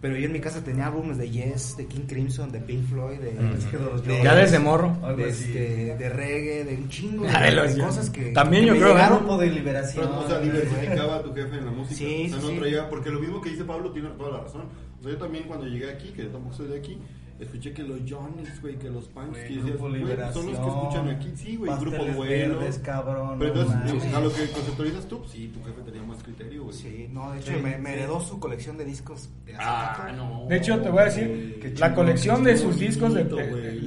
Pero 0.00 0.16
yo 0.16 0.26
en 0.26 0.32
mi 0.32 0.40
casa 0.40 0.64
tenía 0.64 0.86
álbumes 0.86 1.18
de 1.18 1.28
Yes, 1.30 1.76
de 1.76 1.84
King 1.86 2.06
Crimson, 2.08 2.50
de 2.50 2.60
Pink 2.60 2.86
Floyd, 2.88 3.18
de, 3.18 3.30
Es 3.58 3.66
que 3.66 3.76
de 3.76 3.84
los 3.84 4.02
de- 4.02 4.22
Ya 4.22 4.34
desde 4.34 4.58
morro. 4.58 4.96
De, 5.14 5.28
este, 5.28 5.94
de 5.98 6.08
reggae, 6.08 6.64
de 6.64 6.74
un 6.76 6.88
chingo 6.88 7.24
de 7.26 7.32
de, 7.38 7.50
los 7.52 7.74
cosas 7.76 8.08
que 8.08 8.32
También 8.32 8.62
que 8.62 8.68
yo 8.68 8.72
me 8.74 8.78
creo, 8.78 8.88
¿no? 8.92 8.94
llegaron. 8.94 9.18
Grupo 9.18 9.38
de 9.38 9.46
liberación. 9.48 10.06
Pero, 10.08 10.20
o 10.20 10.26
sea, 10.26 10.38
diversificaba 10.40 11.16
a 11.16 11.22
tu 11.22 11.34
jefe 11.34 11.56
en 11.58 11.66
la 11.66 11.70
música. 11.70 11.96
Sí, 11.96 12.24
o 12.26 12.28
sea, 12.30 12.40
sí, 12.40 12.46
no 12.46 12.52
sí. 12.52 12.58
traía, 12.58 12.88
porque 12.88 13.10
lo 13.10 13.20
mismo 13.20 13.42
que 13.42 13.50
dice 13.50 13.64
Pablo 13.64 13.90
tiene 13.92 14.08
toda 14.16 14.30
la 14.30 14.40
razón. 14.44 14.62
O 14.98 15.02
sea, 15.02 15.12
yo 15.12 15.18
también 15.18 15.44
cuando 15.44 15.66
llegué 15.66 15.90
aquí, 15.90 16.08
que 16.12 16.22
yo 16.24 16.28
tampoco 16.30 16.54
soy 16.56 16.68
de 16.68 16.78
aquí, 16.78 16.98
escuché 17.40 17.72
que 17.72 17.82
los 17.82 17.98
Johnnies, 18.08 18.60
güey, 18.60 18.76
que 18.78 18.90
los 18.90 19.04
punks, 19.08 19.38
que 19.38 19.54
decías, 19.56 19.80
Liberación. 19.80 20.32
son 20.44 20.52
los 20.52 20.60
que 20.60 20.68
escuchan 20.68 21.08
aquí, 21.08 21.32
sí, 21.36 21.56
güey, 21.56 21.72
Grupo 21.80 22.04
Duelo. 22.04 22.58
Verdes, 22.58 22.78
cabrón. 22.78 23.38
Pero 23.38 23.54
no 23.54 23.60
entonces, 23.62 23.94
mames. 23.94 24.14
a 24.14 24.20
lo 24.20 24.32
que 24.32 24.50
conceptualizas 24.50 25.06
tú, 25.06 25.18
pues, 25.20 25.30
sí, 25.30 25.48
tu 25.48 25.62
jefe 25.64 25.80
tenía 25.82 26.02
más 26.02 26.22
criterio, 26.22 26.64
güey. 26.64 26.76
Sí, 26.76 27.08
no, 27.12 27.32
de 27.32 27.40
hecho 27.40 27.52
Sí, 27.52 27.62
me, 27.62 27.92
heredó 27.92 28.20
su 28.20 28.38
colección 28.38 28.76
de 28.76 28.84
discos 28.84 29.28
de 29.46 29.54
Ah, 29.58 30.12
no. 30.16 30.46
De 30.48 30.56
hecho, 30.56 30.78
te 30.80 30.90
voy 30.90 31.00
a 31.00 31.04
decir, 31.04 31.58
Qué 31.60 31.74
la 31.78 31.94
colección 31.94 32.44
de 32.44 32.56
sus 32.56 32.78
discos, 32.78 33.14
de, 33.14 33.24
No 33.24 33.36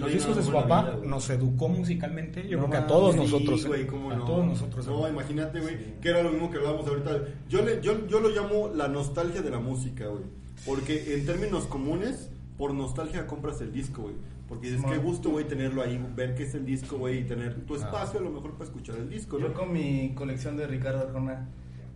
los 0.06 0.12
discos 0.14 0.36
de 0.36 0.43
su 0.43 0.51
papá, 0.51 0.97
nos 1.04 1.30
educó 1.30 1.68
musicalmente. 1.70 2.47
Yo 2.47 2.58
No 2.60 2.68
creo 2.68 2.72
que 2.80 2.86
a 2.86 2.88
todos 2.88 3.14
Sí, 3.16 3.22
nosotros. 3.22 3.66
¿eh? 3.66 3.68
güey, 3.68 3.88
cómo 3.88 4.12
a 4.12 4.16
no. 4.16 4.26
todos 4.26 4.45
nosotros. 4.45 4.88
No, 4.88 5.08
imagínate, 5.08 5.60
güey, 5.62 5.99
que 6.01 6.10
era 6.10 6.24
lo 6.24 6.32
mismo 6.32 6.49
que 6.49 6.58
hablábamos 6.58 6.88
ahorita. 6.88 7.12
Yo, 7.49 7.62
le, 7.64 7.82
yo, 7.82 8.08
yo 8.08 8.20
lo 8.20 8.30
llamo 8.30 8.72
la 8.74 8.88
nostalgia 8.88 9.41
de 9.41 9.49
la 9.49 9.60
música, 9.60 10.08
güey. 10.08 10.24
Porque 10.66 11.14
en 11.16 11.26
términos 11.26 11.66
comunes, 11.66 12.30
por 12.64 12.74
nostalgia 12.74 13.28
compras 13.28 13.59
el 13.59 13.74
disco, 13.74 14.03
güey. 14.03 14.16
Porque 14.47 14.72
dices, 14.72 14.86
qué 14.89 14.97
gusto, 14.99 15.32
güey, 15.32 15.43
tenerlo 15.45 15.82
ahí, 15.82 16.01
ver 16.16 16.34
qué 16.34 16.43
es 16.43 16.55
el 16.55 16.66
disco, 16.66 16.97
güey, 16.97 17.20
y 17.20 17.24
tener 17.26 17.55
tu 17.66 17.76
espacio 17.76 18.22
a 18.22 18.24
lo 18.24 18.30
mejor 18.30 18.53
para 18.53 18.64
escuchar 18.64 18.95
el 18.95 19.09
disco, 19.09 19.38
¿no? 19.38 19.47
Yo 19.47 19.53
con 19.53 19.74
mi 19.74 20.14
colección 20.16 20.55
de 20.55 20.66
Ricardo 20.66 21.01
Arjona. 21.01 21.45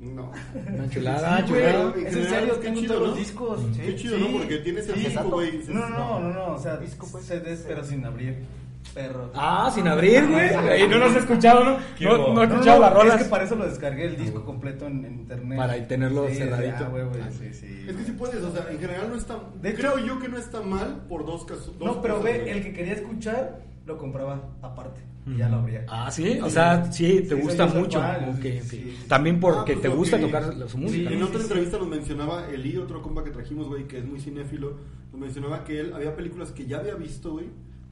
No. 0.02 0.30
Una 0.74 0.90
chulada, 0.90 1.38
Sí, 1.40 1.46
chulada. 1.54 1.94
En 1.96 2.06
Es 2.08 2.16
en 2.18 2.24
serio, 2.26 2.54
qué 2.60 2.66
tengo 2.68 2.80
chido, 2.82 2.94
todos 2.96 3.02
¿no? 3.08 3.08
los 3.12 3.18
discos. 3.18 3.62
Qué 3.78 3.96
chido, 3.96 4.18
¿no? 4.18 4.28
Porque 4.40 4.58
tienes 4.58 4.90
el 4.90 4.96
Sí. 4.96 5.06
disco, 5.06 5.30
güey. 5.30 5.64
No, 5.70 5.90
no, 5.90 6.20
no, 6.20 6.34
no, 6.34 6.54
o 6.56 6.60
sea, 6.60 6.76
disco 6.76 7.08
pues 7.10 7.24
CD, 7.24 7.58
pero 7.66 7.84
sin 7.86 8.04
abrir. 8.04 8.36
Perro. 8.94 9.32
Ah, 9.36 9.72
sin 9.74 9.88
abrir, 9.88 10.28
güey. 10.28 10.84
Y 10.84 10.88
no 10.88 10.98
nos 11.00 11.16
he 11.16 11.20
escuchado, 11.20 11.64
¿no? 11.64 11.78
No, 12.00 12.34
no 12.34 12.42
he 12.42 12.46
escuchado 12.46 12.80
no, 12.80 12.86
las 12.86 12.94
rolas. 12.94 13.16
Es 13.18 13.24
que 13.24 13.30
para 13.30 13.44
eso 13.44 13.56
lo 13.56 13.68
descargué 13.68 14.06
el 14.06 14.18
disco 14.18 14.44
completo 14.46 14.86
en, 14.88 15.06
en 15.06 15.14
internet. 15.20 15.58
Para 15.58 15.88
tenerlo 15.88 16.28
Sí, 16.30 16.36
cerradito. 16.36 16.86
ah, 16.86 16.90
güey, 16.90 17.06
güey, 17.06 17.22
sí, 17.32 17.54
sí. 17.54 17.86
Es 17.88 17.96
que 17.96 18.04
sí 18.04 18.12
puedes, 18.12 18.44
o 18.44 18.52
sea, 18.52 18.66
en 18.72 18.80
general 18.80 19.10
no 19.10 19.16
está. 19.16 19.40
De 19.62 19.70
hecho- 19.70 19.78
creo 19.80 20.00
yo 20.00 20.20
que 20.20 20.30
no 20.30 20.38
está 20.38 20.62
mal 20.62 21.04
por 21.08 21.26
dos 21.26 21.46
casos. 21.46 21.72
No, 21.80 22.02
pero 22.02 22.18
cosas, 22.18 22.32
ve, 22.34 22.40
güey. 22.40 22.50
el 22.52 22.64
que 22.64 22.74
quería 22.74 22.94
escuchar 22.94 23.60
lo 23.86 23.98
compraba 23.98 24.42
aparte. 24.62 25.02
Y 25.26 25.36
ya 25.38 25.50
lo 25.50 25.58
abría. 25.58 25.84
Ah, 25.90 26.10
sí, 26.10 26.40
o 26.42 26.50
sea, 26.50 26.90
sí, 26.90 27.26
te 27.28 27.36
Sí, 27.36 27.42
gusta 27.42 27.66
mucho. 27.68 28.02
También 29.08 29.40
porque 29.40 29.74
Ah, 29.74 29.76
pues 29.76 29.82
te 29.82 29.88
gusta 29.90 30.20
tocar 30.20 30.54
la- 30.56 30.68
su 30.70 30.78
música. 30.78 31.10
En 31.12 31.22
otra 31.24 31.42
entrevista 31.42 31.78
nos 31.78 31.88
mencionaba 31.88 32.48
Eli, 32.50 32.78
otro 32.78 33.02
compa 33.02 33.24
que 33.24 33.32
trajimos, 33.32 33.68
güey, 33.68 33.86
que 33.88 34.00
es 34.00 34.06
muy 34.06 34.20
cinéfilo, 34.20 34.78
nos 35.12 35.20
mencionaba 35.22 35.64
que 35.64 35.80
él 35.82 35.94
había 35.94 36.16
películas 36.16 36.52
que 36.52 36.66
ya 36.66 36.78
había 36.78 36.96
visto, 36.96 37.32
güey, 37.34 37.48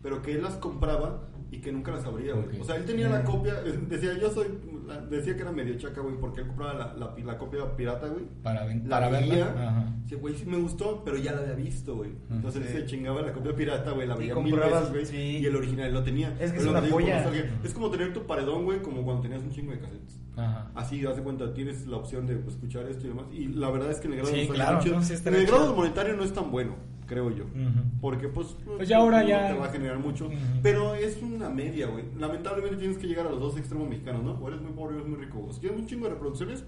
pero 0.05 0.21
que 0.21 0.33
él 0.33 0.43
las 0.43 0.53
compraba 0.57 1.23
y 1.51 1.59
que 1.61 1.71
nunca 1.71 1.91
las 1.91 2.05
abría, 2.05 2.33
güey. 2.33 2.45
Ok. 2.47 2.53
O 2.61 2.63
sea, 2.65 2.75
él 2.75 2.85
tenía 2.85 3.09
la 3.09 3.23
copia, 3.23 3.53
eh, 3.65 3.79
decía, 3.89 4.13
yo 4.19 4.29
soy, 4.29 4.47
la- 4.87 5.01
decía 5.01 5.35
que 5.35 5.41
era 5.41 5.51
medio 5.51 5.75
chaca, 5.77 6.01
güey, 6.01 6.15
porque 6.19 6.41
él 6.41 6.47
compraba 6.47 6.73
la, 6.73 6.93
la, 6.93 7.15
la 7.23 7.37
copia 7.39 7.75
pirata, 7.75 8.07
güey. 8.07 8.25
Para, 8.43 8.65
ven- 8.65 8.83
La 8.87 8.97
para 8.99 9.09
veía, 9.09 9.45
verla. 9.45 9.93
Dice, 10.03 10.15
güey, 10.17 10.35
sí 10.35 10.45
me 10.45 10.57
gustó, 10.57 11.01
pero 11.03 11.17
ya 11.17 11.31
la 11.33 11.41
había 11.41 11.53
visto, 11.55 11.95
güey. 11.95 12.11
Entonces 12.29 12.67
Sí. 12.67 12.73
se 12.73 12.85
chingaba 12.85 13.21
la 13.21 13.33
copia 13.33 13.55
pirata, 13.55 13.91
güey, 13.91 14.07
la 14.07 14.15
veía 14.15 14.35
mil 14.35 14.55
veces, 14.55 14.91
güey, 14.91 15.05
sí. 15.07 15.37
y 15.39 15.45
el 15.47 15.55
original 15.55 15.91
lo 15.93 16.03
tenía. 16.03 16.29
Es 16.39 16.51
que 16.51 16.59
Pero 16.59 16.77
es 16.77 16.83
una 16.83 16.91
joya. 16.91 17.31
Es 17.63 17.73
como 17.73 17.89
tener 17.89 18.13
tu 18.13 18.27
paredón, 18.27 18.65
güey, 18.65 18.81
como 18.81 19.03
cuando 19.03 19.21
tenías 19.23 19.41
un 19.41 19.49
chingo 19.51 19.71
de 19.71 19.79
cassettes. 19.79 20.19
Ajá. 20.37 20.69
Así, 20.75 21.05
haz 21.05 21.15
de 21.15 21.23
cuenta, 21.23 21.53
tienes 21.53 21.87
la 21.87 21.95
opción 21.97 22.27
de 22.27 22.35
pues, 22.35 22.55
escuchar 22.55 22.85
esto 22.87 23.05
y 23.05 23.09
demás. 23.09 23.25
Y 23.31 23.47
la 23.47 23.69
verdad 23.71 23.89
es 23.91 23.99
que 24.01 24.07
en 24.07 24.13
el 24.13 24.19
grado, 24.19 24.35
Sí, 24.35 24.47
claro, 24.49 24.75
no, 24.85 25.01
sí 25.03 25.13
En 25.25 25.33
el 25.35 25.45
grado 25.47 25.73
monetario 25.73 26.15
no 26.17 26.23
es 26.23 26.33
tan 26.33 26.51
bueno, 26.51 26.75
creo 27.05 27.29
yo. 27.31 27.45
Ujú. 27.45 27.81
Porque 28.01 28.27
pues, 28.27 28.55
Pues 28.65 28.87
ya 28.89 28.97
ahora 28.97 29.21
no 29.21 29.27
ya- 29.29 29.47
te 29.53 29.59
va 29.59 29.65
a 29.67 29.71
generar 29.71 29.99
mucho. 29.99 30.29
Pero 30.63 30.95
es 30.95 31.21
una 31.21 31.49
media, 31.49 31.87
güey. 31.87 32.05
Lamentablemente 32.17 32.77
tienes 32.77 32.97
que 32.97 33.07
llegar 33.07 33.27
a 33.27 33.29
los 33.31 33.39
dos 33.39 33.57
extremos 33.57 33.87
mexicanos, 33.89 34.23
¿no? 34.23 34.31
O 34.33 34.47
eres 34.47 34.61
muy 34.61 34.71
pobre 34.71 34.95
o 34.95 34.99
eres 34.99 35.09
muy 35.09 35.19
rico. 35.23 35.45
O 35.47 35.53
si 35.53 35.59
tienes 35.61 35.79
un 35.79 35.85
chingo 35.87 36.05
de 36.05 36.11
reproducciones, 36.11 36.63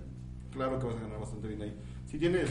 claro 0.51 0.79
que 0.79 0.85
vas 0.87 0.95
a 0.95 1.01
ganar 1.01 1.19
bastante 1.19 1.47
bien 1.47 1.61
ahí. 1.61 1.73
Si 2.05 2.17
tienes 2.17 2.49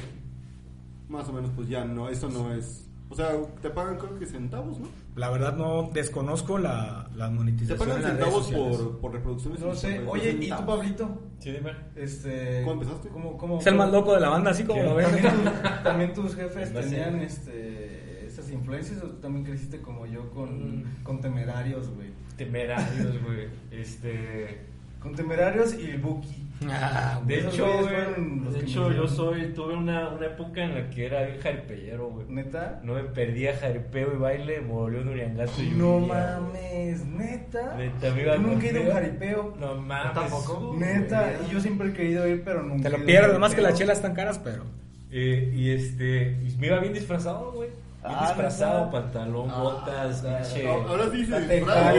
más 1.08 1.28
o 1.28 1.32
menos, 1.32 1.50
pues 1.54 1.68
ya 1.68 1.84
no, 1.84 2.08
eso 2.08 2.28
no 2.28 2.52
es... 2.52 2.85
O 3.08 3.14
sea, 3.14 3.30
te 3.62 3.70
pagan 3.70 3.96
creo 3.98 4.18
que 4.18 4.26
centavos, 4.26 4.80
¿no? 4.80 4.88
La 5.14 5.30
verdad 5.30 5.56
no 5.56 5.90
desconozco 5.92 6.58
la, 6.58 7.08
la 7.14 7.28
Te 7.28 7.34
monetización 7.34 7.78
pagan 7.78 7.96
en 7.98 8.02
las 8.02 8.12
redes 8.16 8.44
centavos 8.46 8.76
por, 8.78 8.98
por 9.00 9.12
reproducciones. 9.12 9.60
No 9.60 9.74
sé. 9.74 10.00
Oye, 10.08 10.36
¿y 10.40 10.48
tú. 10.50 10.66
Pablito? 10.66 11.22
Sí, 11.38 11.52
dime. 11.52 11.70
Este, 11.94 12.62
¿Cómo 12.64 12.82
empezaste? 12.82 13.08
¿Cómo, 13.10 13.38
cómo, 13.38 13.60
Es 13.60 13.66
el 13.68 13.76
más 13.76 13.92
loco 13.92 14.12
de 14.14 14.20
la 14.20 14.30
banda, 14.30 14.50
así 14.50 14.64
como 14.64 14.82
lo 14.82 14.96
ves. 14.96 15.06
También, 15.08 15.44
tu- 15.44 15.50
también 15.84 16.14
tus 16.14 16.34
jefes 16.34 16.72
tenían 16.74 17.20
este, 17.20 18.26
esas 18.26 18.50
influencias 18.50 19.00
o 19.02 19.06
tú 19.08 19.16
también 19.20 19.44
creciste 19.44 19.80
como 19.80 20.04
yo 20.06 20.28
con, 20.30 20.80
Mm. 20.80 21.02
con 21.04 21.20
temerarios, 21.20 21.88
güey. 21.90 22.08
Temerarios, 22.36 23.22
güey. 23.24 23.48
Este. 23.70 24.66
Con 25.00 25.14
temerarios 25.14 25.74
y 25.74 25.90
el 25.90 25.98
Buki. 25.98 26.46
Ah, 26.68 27.20
De 27.26 27.40
hecho, 27.40 27.66
güey, 27.80 28.50
de 28.52 28.60
hecho 28.60 28.90
yo 28.90 29.06
soy, 29.06 29.52
tuve 29.54 29.74
una, 29.74 30.08
una 30.08 30.26
época 30.26 30.64
en 30.64 30.74
la 30.74 30.88
que 30.88 31.04
era 31.06 31.22
bien 31.24 31.38
jaripellero, 31.38 32.08
güey. 32.08 32.26
¿Neta? 32.28 32.80
No 32.82 32.94
me 32.94 33.02
perdía 33.04 33.54
jaripeo 33.56 34.14
y 34.14 34.16
baile, 34.16 34.60
molió 34.62 35.04
de 35.04 35.10
Uriangato 35.10 35.62
y 35.62 35.70
No 35.70 36.00
mames, 36.00 37.04
neta. 37.04 37.76
Neta, 37.76 38.10
me 38.14 38.22
iba 38.22 38.36
Yo 38.36 38.42
nunca 38.42 38.66
he 38.66 38.70
ido 38.70 38.80
a 38.80 38.84
un 38.84 38.90
jaripeo. 38.92 39.56
No 39.60 39.74
mames. 39.76 40.14
tampoco. 40.14 40.74
Neta, 40.78 41.32
y 41.46 41.52
yo 41.52 41.60
siempre 41.60 41.88
he 41.88 41.92
querido 41.92 42.26
ir, 42.26 42.42
pero 42.42 42.62
nunca. 42.62 42.84
Te 42.84 42.90
lo 42.90 42.96
ido 42.96 42.96
a 42.96 43.00
un 43.00 43.06
pierdes, 43.06 43.38
más 43.38 43.54
que 43.54 43.60
las 43.60 43.74
chelas 43.74 43.98
están 43.98 44.14
caras, 44.14 44.38
pero. 44.38 44.64
Eh, 45.10 45.52
y 45.54 45.70
este, 45.70 46.38
me 46.58 46.68
iba 46.68 46.80
bien 46.80 46.94
disfrazado, 46.94 47.52
güey. 47.52 47.68
Ah, 48.08 48.26
disfrazado, 48.28 48.90
pantalón, 48.90 49.50
Ah, 49.50 49.60
botas, 49.60 50.22
pinche. 50.22 50.64
No, 50.64 50.88
ahora 50.88 51.04
sí 51.10 51.26
se 51.26 51.40
disfraza, 51.40 51.92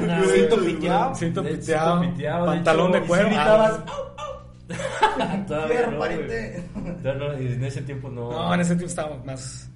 no 0.00 0.24
cinto 0.24 0.56
piteado. 0.64 1.14
Cinto 1.14 1.42
piteado, 1.44 2.46
pantalón 2.46 2.92
de 2.92 3.00
cuero. 3.02 3.26
Gritabas, 3.26 3.80
Todavía 5.46 5.86
no, 5.88 5.98
pariente. 5.98 6.64
Todavía 7.02 7.28
no, 7.28 7.40
y 7.42 7.46
en 7.52 7.64
ese 7.64 7.82
tiempo 7.82 8.08
no. 8.08 8.30
No, 8.30 8.54
en 8.54 8.60
ese 8.60 8.70
tiempo 8.76 8.86
estaba 8.86 9.16
más. 9.24 9.70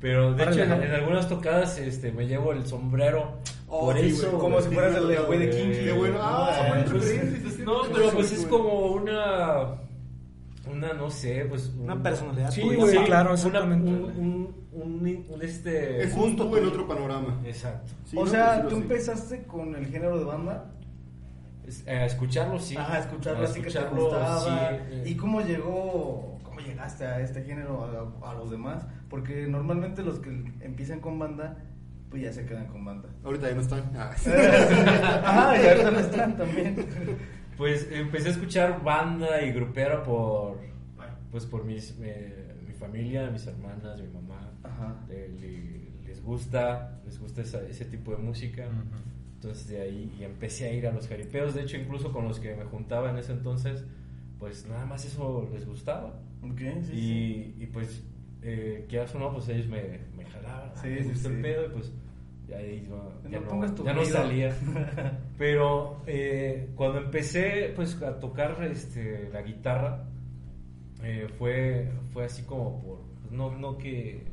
Pero 0.00 0.32
de 0.32 0.44
hecho, 0.44 0.62
en, 0.62 0.72
algunas 0.72 1.28
tocadas 1.28 1.78
este, 1.78 2.10
me 2.10 2.26
llevo 2.26 2.52
el 2.52 2.66
sombrero. 2.66 3.36
Oh, 3.68 3.86
por 3.86 3.98
sí, 3.98 4.06
eso. 4.06 4.38
como 4.38 4.60
si 4.62 4.70
fueras 4.70 4.96
el 4.96 5.08
de 5.08 5.16
güey 5.18 5.38
de. 5.40 5.50
Qué 5.50 5.92
bueno. 5.92 6.18
Ah, 6.20 6.74
no, 6.86 6.90
pues, 6.90 7.58
no, 7.58 7.82
pero 7.92 8.10
pues 8.10 8.32
es 8.32 8.46
como 8.46 8.92
una. 8.92 9.74
Una, 10.70 10.92
no 10.94 11.10
sé, 11.10 11.44
pues. 11.48 11.70
Una 11.78 11.94
un- 11.94 12.02
personalidad 12.02 12.50
Sí, 12.50 12.62
Sí, 12.62 12.96
claro, 13.04 13.34
una- 13.44 13.60
un, 13.62 13.72
un, 13.72 14.54
un, 14.82 15.24
un 15.28 15.42
este. 15.42 16.02
Es 16.02 16.14
un 16.14 16.36
tú 16.36 16.56
en 16.56 16.66
otro 16.66 16.86
panorama. 16.86 17.40
Exacto. 17.44 17.92
Sí, 18.06 18.16
o 18.16 18.24
no, 18.24 18.30
sea, 18.30 18.66
tú 18.66 18.76
empezaste 18.76 19.42
con 19.44 19.74
el 19.74 19.86
género 19.86 20.18
de 20.18 20.24
banda. 20.24 20.70
Es- 21.66 21.86
eh, 21.86 21.90
A 21.98 22.06
escucharlo, 22.06 22.58
sí. 22.58 22.76
Ajá, 22.76 22.98
escucharlo 22.98 23.42
A 23.42 23.44
así 23.48 23.60
que 23.62 23.70
te 23.70 23.78
gustaba. 23.84 24.40
sí, 24.40 24.48
eh. 24.90 25.02
¿Y 25.06 25.14
cómo 25.16 25.40
llegó, 25.40 26.38
cómo 26.42 26.60
llegaste 26.60 27.04
a 27.06 27.20
este 27.20 27.42
género, 27.44 28.12
a, 28.22 28.30
a 28.30 28.34
los 28.34 28.50
demás? 28.50 28.86
Porque 29.08 29.46
normalmente 29.46 30.02
los 30.02 30.18
que 30.20 30.30
empiezan 30.60 31.00
con 31.00 31.18
banda, 31.18 31.56
pues 32.10 32.22
ya 32.22 32.32
se 32.32 32.44
quedan 32.44 32.66
con 32.68 32.84
banda. 32.84 33.08
Ahorita 33.24 33.48
ya 33.48 33.54
no 33.54 33.60
están. 33.60 33.90
Ah. 33.96 34.10
Ajá, 35.24 35.62
y 35.62 35.66
ahorita 35.68 35.90
no 35.90 35.98
están 36.00 36.36
también. 36.36 36.86
Pues 37.56 37.88
empecé 37.92 38.28
a 38.28 38.32
escuchar 38.32 38.82
banda 38.82 39.42
y 39.42 39.52
grupera 39.52 40.02
por. 40.02 40.58
Pues 41.30 41.46
por 41.46 41.64
mis, 41.64 41.94
eh, 42.00 42.56
mi 42.66 42.72
familia, 42.74 43.30
mis 43.30 43.46
hermanas, 43.46 44.00
mi 44.00 44.08
mamá. 44.08 44.50
Ajá. 44.80 45.04
Le- 45.08 45.28
le- 45.28 45.90
les 46.06 46.22
gusta, 46.22 47.00
les 47.04 47.18
gusta 47.20 47.42
esa- 47.42 47.66
ese 47.68 47.84
tipo 47.84 48.10
de 48.12 48.18
música. 48.18 48.68
Entonces 49.34 49.68
de 49.68 49.80
ahí 49.80 50.12
y 50.18 50.24
empecé 50.24 50.68
a 50.68 50.72
ir 50.72 50.86
a 50.86 50.92
los 50.92 51.08
jaripeos. 51.08 51.54
De 51.54 51.62
hecho, 51.62 51.76
incluso 51.78 52.12
con 52.12 52.26
los 52.28 52.38
que 52.40 52.54
me 52.54 52.64
juntaba 52.64 53.10
en 53.10 53.16
ese 53.18 53.32
entonces, 53.32 53.84
pues 54.38 54.66
nada 54.68 54.84
más 54.86 55.04
eso 55.04 55.48
les 55.52 55.66
gustaba. 55.66 56.20
Sí, 56.82 56.90
sí. 56.90 57.54
y, 57.58 57.62
y 57.62 57.66
pues, 57.66 58.02
eh, 58.42 58.86
quieras 58.88 59.14
o 59.14 59.18
no, 59.18 59.32
pues 59.32 59.48
ellos 59.48 59.66
me, 59.68 60.00
me 60.16 60.24
jalaban. 60.26 60.70
Sí, 60.76 60.88
me 60.88 61.02
sí, 61.02 61.08
gusta 61.10 61.28
el 61.28 61.40
pedo 61.42 61.66
y 61.66 61.68
pues 61.70 61.92
ya, 62.48 62.56
ahí 62.58 62.86
no, 62.88 63.30
ya 63.30 63.40
No 63.94 64.02
ya 64.02 64.10
salía. 64.10 64.56
Pero 65.38 66.02
eh, 66.06 66.70
cuando 66.74 66.98
empecé 66.98 67.72
pues 67.76 68.00
a 68.02 68.18
tocar 68.18 68.62
este, 68.64 69.28
la 69.32 69.42
guitarra, 69.42 70.04
eh, 71.02 71.28
fue, 71.38 71.90
fue 72.12 72.24
así 72.24 72.42
como 72.42 72.82
por, 72.82 72.98
pues, 73.20 73.32
no, 73.32 73.56
no 73.56 73.78
que... 73.78 74.26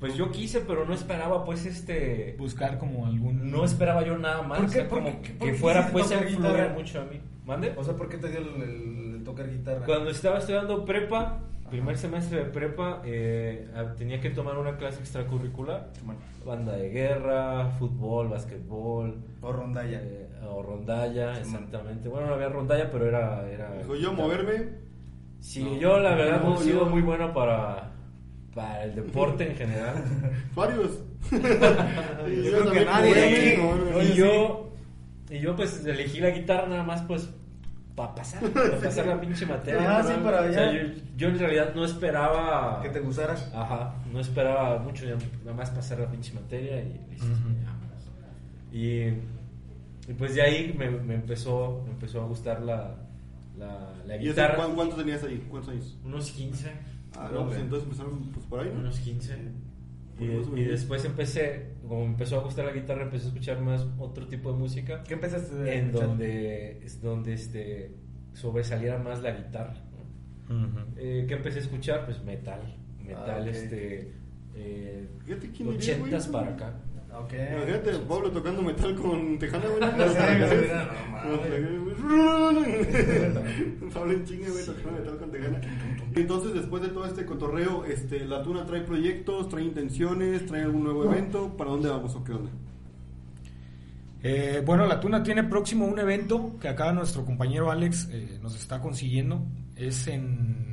Pues 0.00 0.14
yo 0.16 0.30
quise, 0.32 0.60
pero 0.60 0.86
no 0.86 0.94
esperaba 0.94 1.44
pues 1.44 1.66
este... 1.66 2.34
Buscar 2.38 2.78
como 2.78 3.06
algún. 3.06 3.50
No 3.50 3.64
esperaba 3.64 4.02
yo 4.02 4.16
nada 4.16 4.40
más, 4.42 4.58
¿Por 4.58 4.66
o 4.66 4.70
qué? 4.70 4.74
sea, 4.74 4.88
¿Por 4.88 4.98
como 5.00 5.10
qué? 5.20 5.28
que, 5.28 5.32
¿Por 5.34 5.48
qué 5.48 5.54
fuera 5.54 5.88
pues 5.92 6.10
a 6.10 6.14
influir 6.26 6.70
mucho 6.74 7.00
a 7.00 7.04
mí. 7.04 7.20
¿Mande? 7.44 7.74
O 7.76 7.84
sea, 7.84 7.94
¿por 7.94 8.08
qué 8.08 8.16
te 8.16 8.28
dio 8.30 8.38
el, 8.38 8.62
el- 8.62 9.14
el 9.16 9.24
tocar 9.24 9.50
guitarra? 9.50 9.84
Cuando 9.84 10.08
estaba 10.10 10.38
estudiando 10.38 10.84
prepa, 10.86 11.40
primer 11.68 11.98
semestre 11.98 12.38
de 12.38 12.44
prepa, 12.46 13.02
eh, 13.04 13.68
tenía 13.98 14.20
que 14.20 14.30
tomar 14.30 14.56
una 14.56 14.76
clase 14.78 15.00
extracurricular. 15.00 15.90
Bueno, 16.04 16.20
Banda 16.46 16.72
de 16.76 16.88
guerra, 16.88 17.66
fútbol, 17.78 18.28
básquetbol. 18.28 19.18
o 19.42 19.52
rondalla. 19.52 20.00
eh, 20.02 20.28
o 20.48 20.62
rondalla, 20.62 21.34
Sí, 21.34 21.42
exactamente. 21.42 22.08
Bueno, 22.08 22.28
no 22.28 22.34
había 22.34 22.48
rondalla, 22.48 22.90
pero 22.90 23.06
era... 23.06 23.46
era 23.50 23.70
Dijo 23.76 23.94
yo 23.96 24.14
moverme. 24.14 24.68
Sí, 25.40 25.62
No. 25.62 25.76
yo 25.78 25.98
la 26.00 26.14
verdad 26.14 26.40
no, 26.42 26.50
No, 26.50 26.60
he 26.60 26.64
sido 26.64 26.80
yo- 26.80 26.86
muy 26.86 27.02
bueno 27.02 27.32
para, 27.34 27.92
para 28.60 28.84
el 28.84 28.94
deporte 28.94 29.50
en 29.50 29.56
general. 29.56 29.94
Varios. 30.54 30.90
yo 31.30 31.38
creo 31.40 32.70
que 32.72 32.84
nadie 32.84 33.58
aquí. 33.58 34.12
y 34.12 34.14
yo, 34.16 34.70
y 35.30 35.38
yo 35.38 35.56
pues 35.56 35.84
elegí 35.84 36.20
la 36.20 36.30
guitarra 36.30 36.66
nada 36.68 36.82
más 36.82 37.02
pues 37.02 37.28
para 37.94 38.14
pasar, 38.14 38.42
para 38.50 38.78
pasar 38.82 39.06
la 39.06 39.20
pinche 39.20 39.46
materia. 39.46 39.98
Ah, 39.98 40.02
sí, 40.02 40.12
para 40.22 40.42
O 40.42 40.52
sea, 40.52 40.72
yo, 40.72 40.80
yo 41.16 41.28
en 41.28 41.38
realidad 41.38 41.74
no 41.74 41.84
esperaba... 41.84 42.80
Que 42.82 42.88
te 42.90 43.00
gustara. 43.00 43.34
Ajá, 43.54 43.94
no 44.12 44.20
esperaba 44.20 44.78
mucho, 44.78 45.04
nada 45.06 45.56
más 45.56 45.70
pasar 45.70 45.98
la 46.00 46.10
pinche 46.10 46.32
materia 46.32 46.80
y 46.80 47.00
listo, 47.10 47.26
ya, 47.26 47.66
vámonos. 47.66 48.04
Y, 48.72 49.02
y 50.10 50.14
pues 50.16 50.34
de 50.34 50.42
ahí 50.42 50.74
me, 50.78 50.88
me 50.90 51.14
empezó, 51.14 51.82
me 51.84 51.92
empezó 51.92 52.22
a 52.22 52.26
gustar 52.26 52.62
la, 52.62 52.94
la, 53.58 53.92
la 54.06 54.16
¿Y 54.16 54.20
ese, 54.20 54.28
guitarra. 54.30 54.56
¿cuán- 54.56 54.74
¿Cuántos 54.74 54.98
tenías 54.98 55.22
ahí? 55.24 55.44
¿Cuántos 55.50 55.72
años? 55.74 55.98
Unos 56.04 56.30
15. 56.30 56.70
Ah, 57.16 57.30
no, 57.32 57.46
pues 57.46 57.58
entonces 57.58 57.84
empezaron 57.86 58.30
pues, 58.32 58.46
por 58.46 58.60
ahí, 58.60 58.70
¿no? 58.72 58.80
Unos 58.80 58.98
15. 59.00 59.36
Y, 60.20 60.24
y 60.60 60.64
después 60.64 61.04
empecé, 61.06 61.72
como 61.82 62.00
me 62.04 62.10
empezó 62.10 62.38
a 62.38 62.42
gustar 62.44 62.66
la 62.66 62.72
guitarra, 62.72 63.02
empecé 63.04 63.24
a 63.24 63.28
escuchar 63.28 63.60
más 63.62 63.86
otro 63.98 64.26
tipo 64.28 64.52
de 64.52 64.58
música. 64.58 65.02
¿Qué 65.02 65.14
empezaste 65.14 65.54
a 65.56 65.72
En 65.74 65.86
escuchar? 65.86 66.08
donde, 66.08 66.84
es 66.84 67.00
donde 67.00 67.32
este, 67.32 67.94
sobresaliera 68.34 68.98
más 68.98 69.22
la 69.22 69.30
guitarra. 69.32 69.74
¿no? 70.48 70.86
Eh, 70.96 71.24
¿Qué 71.26 71.34
empecé 71.34 71.58
a 71.60 71.62
escuchar? 71.62 72.04
Pues 72.04 72.22
metal. 72.22 72.60
Metal, 73.02 73.24
Ah, 73.30 73.40
ok. 73.40 73.46
este. 73.48 74.12
Eh, 74.54 75.08
güey, 75.26 75.38
80s 75.78 76.12
eso, 76.12 76.32
para 76.32 76.50
güey. 76.50 76.54
acá. 76.54 76.80
Ok. 77.18 77.32
Imagínate, 77.32 77.90
Pablo 78.08 78.30
tocando 78.30 78.62
metal 78.62 78.94
con 78.94 79.38
Tejana, 79.38 79.64
güey. 79.68 79.80
No 79.80 79.88
no 82.18 82.52
mames. 82.52 82.86
Pablo 83.94 84.12
en 84.12 84.24
chinga, 84.24 84.48
güey, 84.50 84.64
tocando 84.66 84.92
metal 85.00 85.18
con 85.18 85.30
Tejana. 85.30 85.60
Entonces, 86.14 86.54
después 86.54 86.82
de 86.82 86.88
todo 86.88 87.06
este 87.06 87.24
cotorreo, 87.24 87.84
este, 87.84 88.24
¿la 88.24 88.42
Tuna 88.42 88.64
trae 88.66 88.80
proyectos, 88.82 89.48
trae 89.48 89.64
intenciones, 89.64 90.46
trae 90.46 90.62
algún 90.62 90.84
nuevo 90.84 91.04
evento? 91.04 91.56
¿Para 91.56 91.70
dónde 91.70 91.88
vamos 91.88 92.14
o 92.16 92.24
qué 92.24 92.32
onda? 92.32 92.50
Eh, 94.22 94.62
bueno, 94.66 94.86
la 94.86 95.00
Tuna 95.00 95.22
tiene 95.22 95.44
próximo 95.44 95.86
un 95.86 95.98
evento 95.98 96.56
que 96.60 96.68
acá 96.68 96.92
nuestro 96.92 97.24
compañero 97.24 97.70
Alex 97.70 98.08
eh, 98.12 98.38
nos 98.42 98.54
está 98.56 98.80
consiguiendo. 98.80 99.42
Es 99.76 100.06
en... 100.08 100.68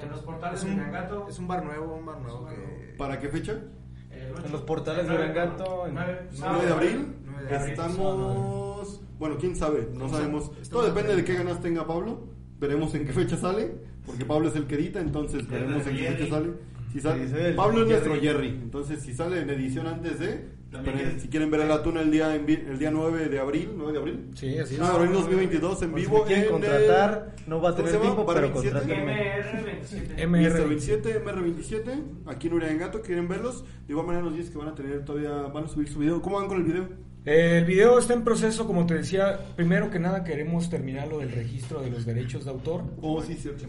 En 0.00 0.10
los 0.10 0.20
portales 0.20 0.60
Es 0.60 0.66
de 0.66 0.72
un, 0.72 0.78
Uriangato. 0.78 1.26
es 1.28 1.38
un 1.38 1.48
bar 1.48 1.64
nuevo, 1.64 1.96
un 1.96 2.04
bar 2.06 2.20
nuevo 2.20 2.46
que... 2.46 2.94
¿Para 2.98 3.18
qué 3.18 3.28
fecha? 3.28 3.54
En 4.10 4.52
los 4.52 4.60
portales 4.62 5.08
de 5.08 5.14
Uriangato, 5.14 5.86
en- 5.86 5.94
nueve- 5.94 6.28
9 6.38 6.66
de 6.66 6.72
abril. 6.72 7.14
9 7.24 7.46
de 7.48 7.56
abril. 7.56 7.70
Estamos. 7.72 9.00
Bueno, 9.18 9.36
quién 9.40 9.56
sabe, 9.56 9.88
no 9.94 10.08
sabemos. 10.08 10.50
Todo 10.70 10.86
depende 10.86 11.12
en- 11.12 11.16
de 11.18 11.24
qué 11.24 11.34
ganas 11.34 11.60
tenga 11.60 11.86
Pablo. 11.86 12.28
Veremos 12.60 12.94
en 12.94 13.06
qué 13.06 13.12
fecha 13.12 13.36
sale. 13.36 13.72
Porque 14.06 14.24
Pablo 14.24 14.48
es 14.48 14.56
el 14.56 14.66
que 14.66 14.76
edita, 14.76 15.00
entonces 15.00 15.48
veremos 15.48 15.86
en 15.86 15.96
qué 15.96 16.02
Jerry. 16.02 16.16
fecha 16.16 16.30
sale. 16.30 16.50
Si 16.92 17.00
sale 17.00 17.28
Sí, 17.28 17.34
el 17.36 17.54
Pablo 17.56 17.82
es 17.82 17.88
nuestro 17.88 18.14
Jerry. 18.14 18.26
Jerry. 18.26 18.48
Entonces, 18.62 19.00
si 19.02 19.12
sale 19.12 19.40
en 19.40 19.50
edición 19.50 19.86
antes 19.86 20.18
de. 20.20 20.56
También 20.70 20.96
pero 20.98 21.20
si 21.20 21.28
quieren 21.28 21.50
ver 21.50 21.60
a 21.62 21.66
la 21.66 21.82
tuna 21.82 22.00
el 22.00 22.10
día, 22.10 22.34
en 22.34 22.48
el 22.48 22.78
día 22.78 22.90
9 22.90 23.28
de 23.28 23.38
abril. 23.38 23.70
9 23.76 23.92
de 23.92 23.98
abril. 23.98 24.30
Sí, 24.34 24.58
así 24.58 24.74
es. 24.74 24.80
9 24.80 24.92
de 24.94 24.98
abril 24.98 25.12
2022 25.12 25.82
en 25.82 25.88
si 25.90 25.94
vivo. 25.94 26.18
me 26.20 26.24
quieren 26.24 26.44
en 26.44 26.50
contratar, 26.50 27.36
no 27.46 27.60
va 27.60 27.70
a 27.70 27.72
¿cómo 27.72 27.84
tener 27.84 28.00
tiempo, 28.00 28.24
¿Bar 28.24 28.36
pero 28.36 28.52
27? 28.52 28.78
contrátenme. 28.78 30.16
MR27. 30.16 30.22
M- 30.22 30.48
Mr. 30.50 30.68
27, 30.68 31.24
MR27, 31.24 32.02
aquí 32.26 32.46
en 32.48 32.52
Uriangato, 32.54 33.00
quieren 33.02 33.28
verlos. 33.28 33.64
De 33.86 33.92
igual 33.92 34.06
manera 34.06 34.24
nos 34.24 34.34
dices 34.34 34.50
que 34.50 34.58
van 34.58 34.68
a 34.68 34.74
tener 34.74 35.04
todavía, 35.04 35.30
van 35.42 35.64
a 35.64 35.68
subir 35.68 35.88
su 35.88 35.98
video. 35.98 36.20
¿Cómo 36.22 36.36
van 36.38 36.48
con 36.48 36.56
el 36.58 36.64
video? 36.64 36.88
El 37.26 37.64
video 37.64 37.98
está 37.98 38.14
en 38.14 38.22
proceso, 38.22 38.68
como 38.68 38.86
te 38.86 38.94
decía. 38.94 39.40
Primero 39.56 39.90
que 39.90 39.98
nada 39.98 40.22
queremos 40.22 40.70
terminar 40.70 41.08
lo 41.08 41.18
del 41.18 41.32
registro 41.32 41.82
de 41.82 41.90
los 41.90 42.06
derechos 42.06 42.44
de 42.44 42.52
autor. 42.52 42.84
Oh, 43.02 43.20
sí, 43.20 43.34
cierto. 43.34 43.66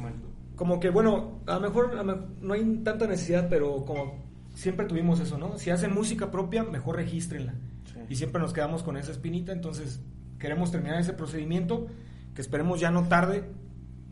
Como 0.56 0.80
que, 0.80 0.92
bueno, 0.92 1.42
a 1.48 1.56
lo 1.56 1.62
mejor, 1.62 1.94
a 1.94 2.04
lo 2.04 2.04
mejor 2.04 2.28
no 2.40 2.54
hay 2.54 2.64
tanta 2.84 3.08
necesidad, 3.08 3.50
pero 3.50 3.84
como 3.84 4.26
siempre 4.54 4.86
tuvimos 4.86 5.20
eso, 5.20 5.40
¿no? 5.40 5.58
Si 5.58 5.72
hacen 5.72 5.92
música 5.92 6.30
propia, 6.30 6.64
mejor 6.64 6.98
regístrenla. 6.98 7.56
Sí. 7.92 8.00
Y 8.10 8.16
siempre 8.16 8.40
nos 8.40 8.54
quedamos 8.54 8.84
con 8.84 8.96
esa 8.96 9.12
espinita, 9.12 9.54
entonces 9.54 10.02
queremos 10.38 10.72
terminar 10.72 11.00
ese 11.00 11.14
procedimiento, 11.14 11.88
que 12.36 12.42
esperemos 12.42 12.80
ya 12.80 12.92
no 12.92 13.08
tarde, 13.08 13.44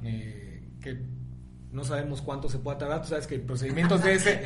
eh, 0.03 0.63
que 0.81 1.03
no 1.75 1.83
sabemos 1.83 2.21
cuánto 2.21 2.47
se 2.49 2.57
pueda 2.57 2.77
tardar, 2.77 3.01
tú 3.01 3.09
sabes 3.09 3.27
que 3.27 3.37
procedimientos 3.37 4.01
de 4.03 4.13
ese, 4.15 4.41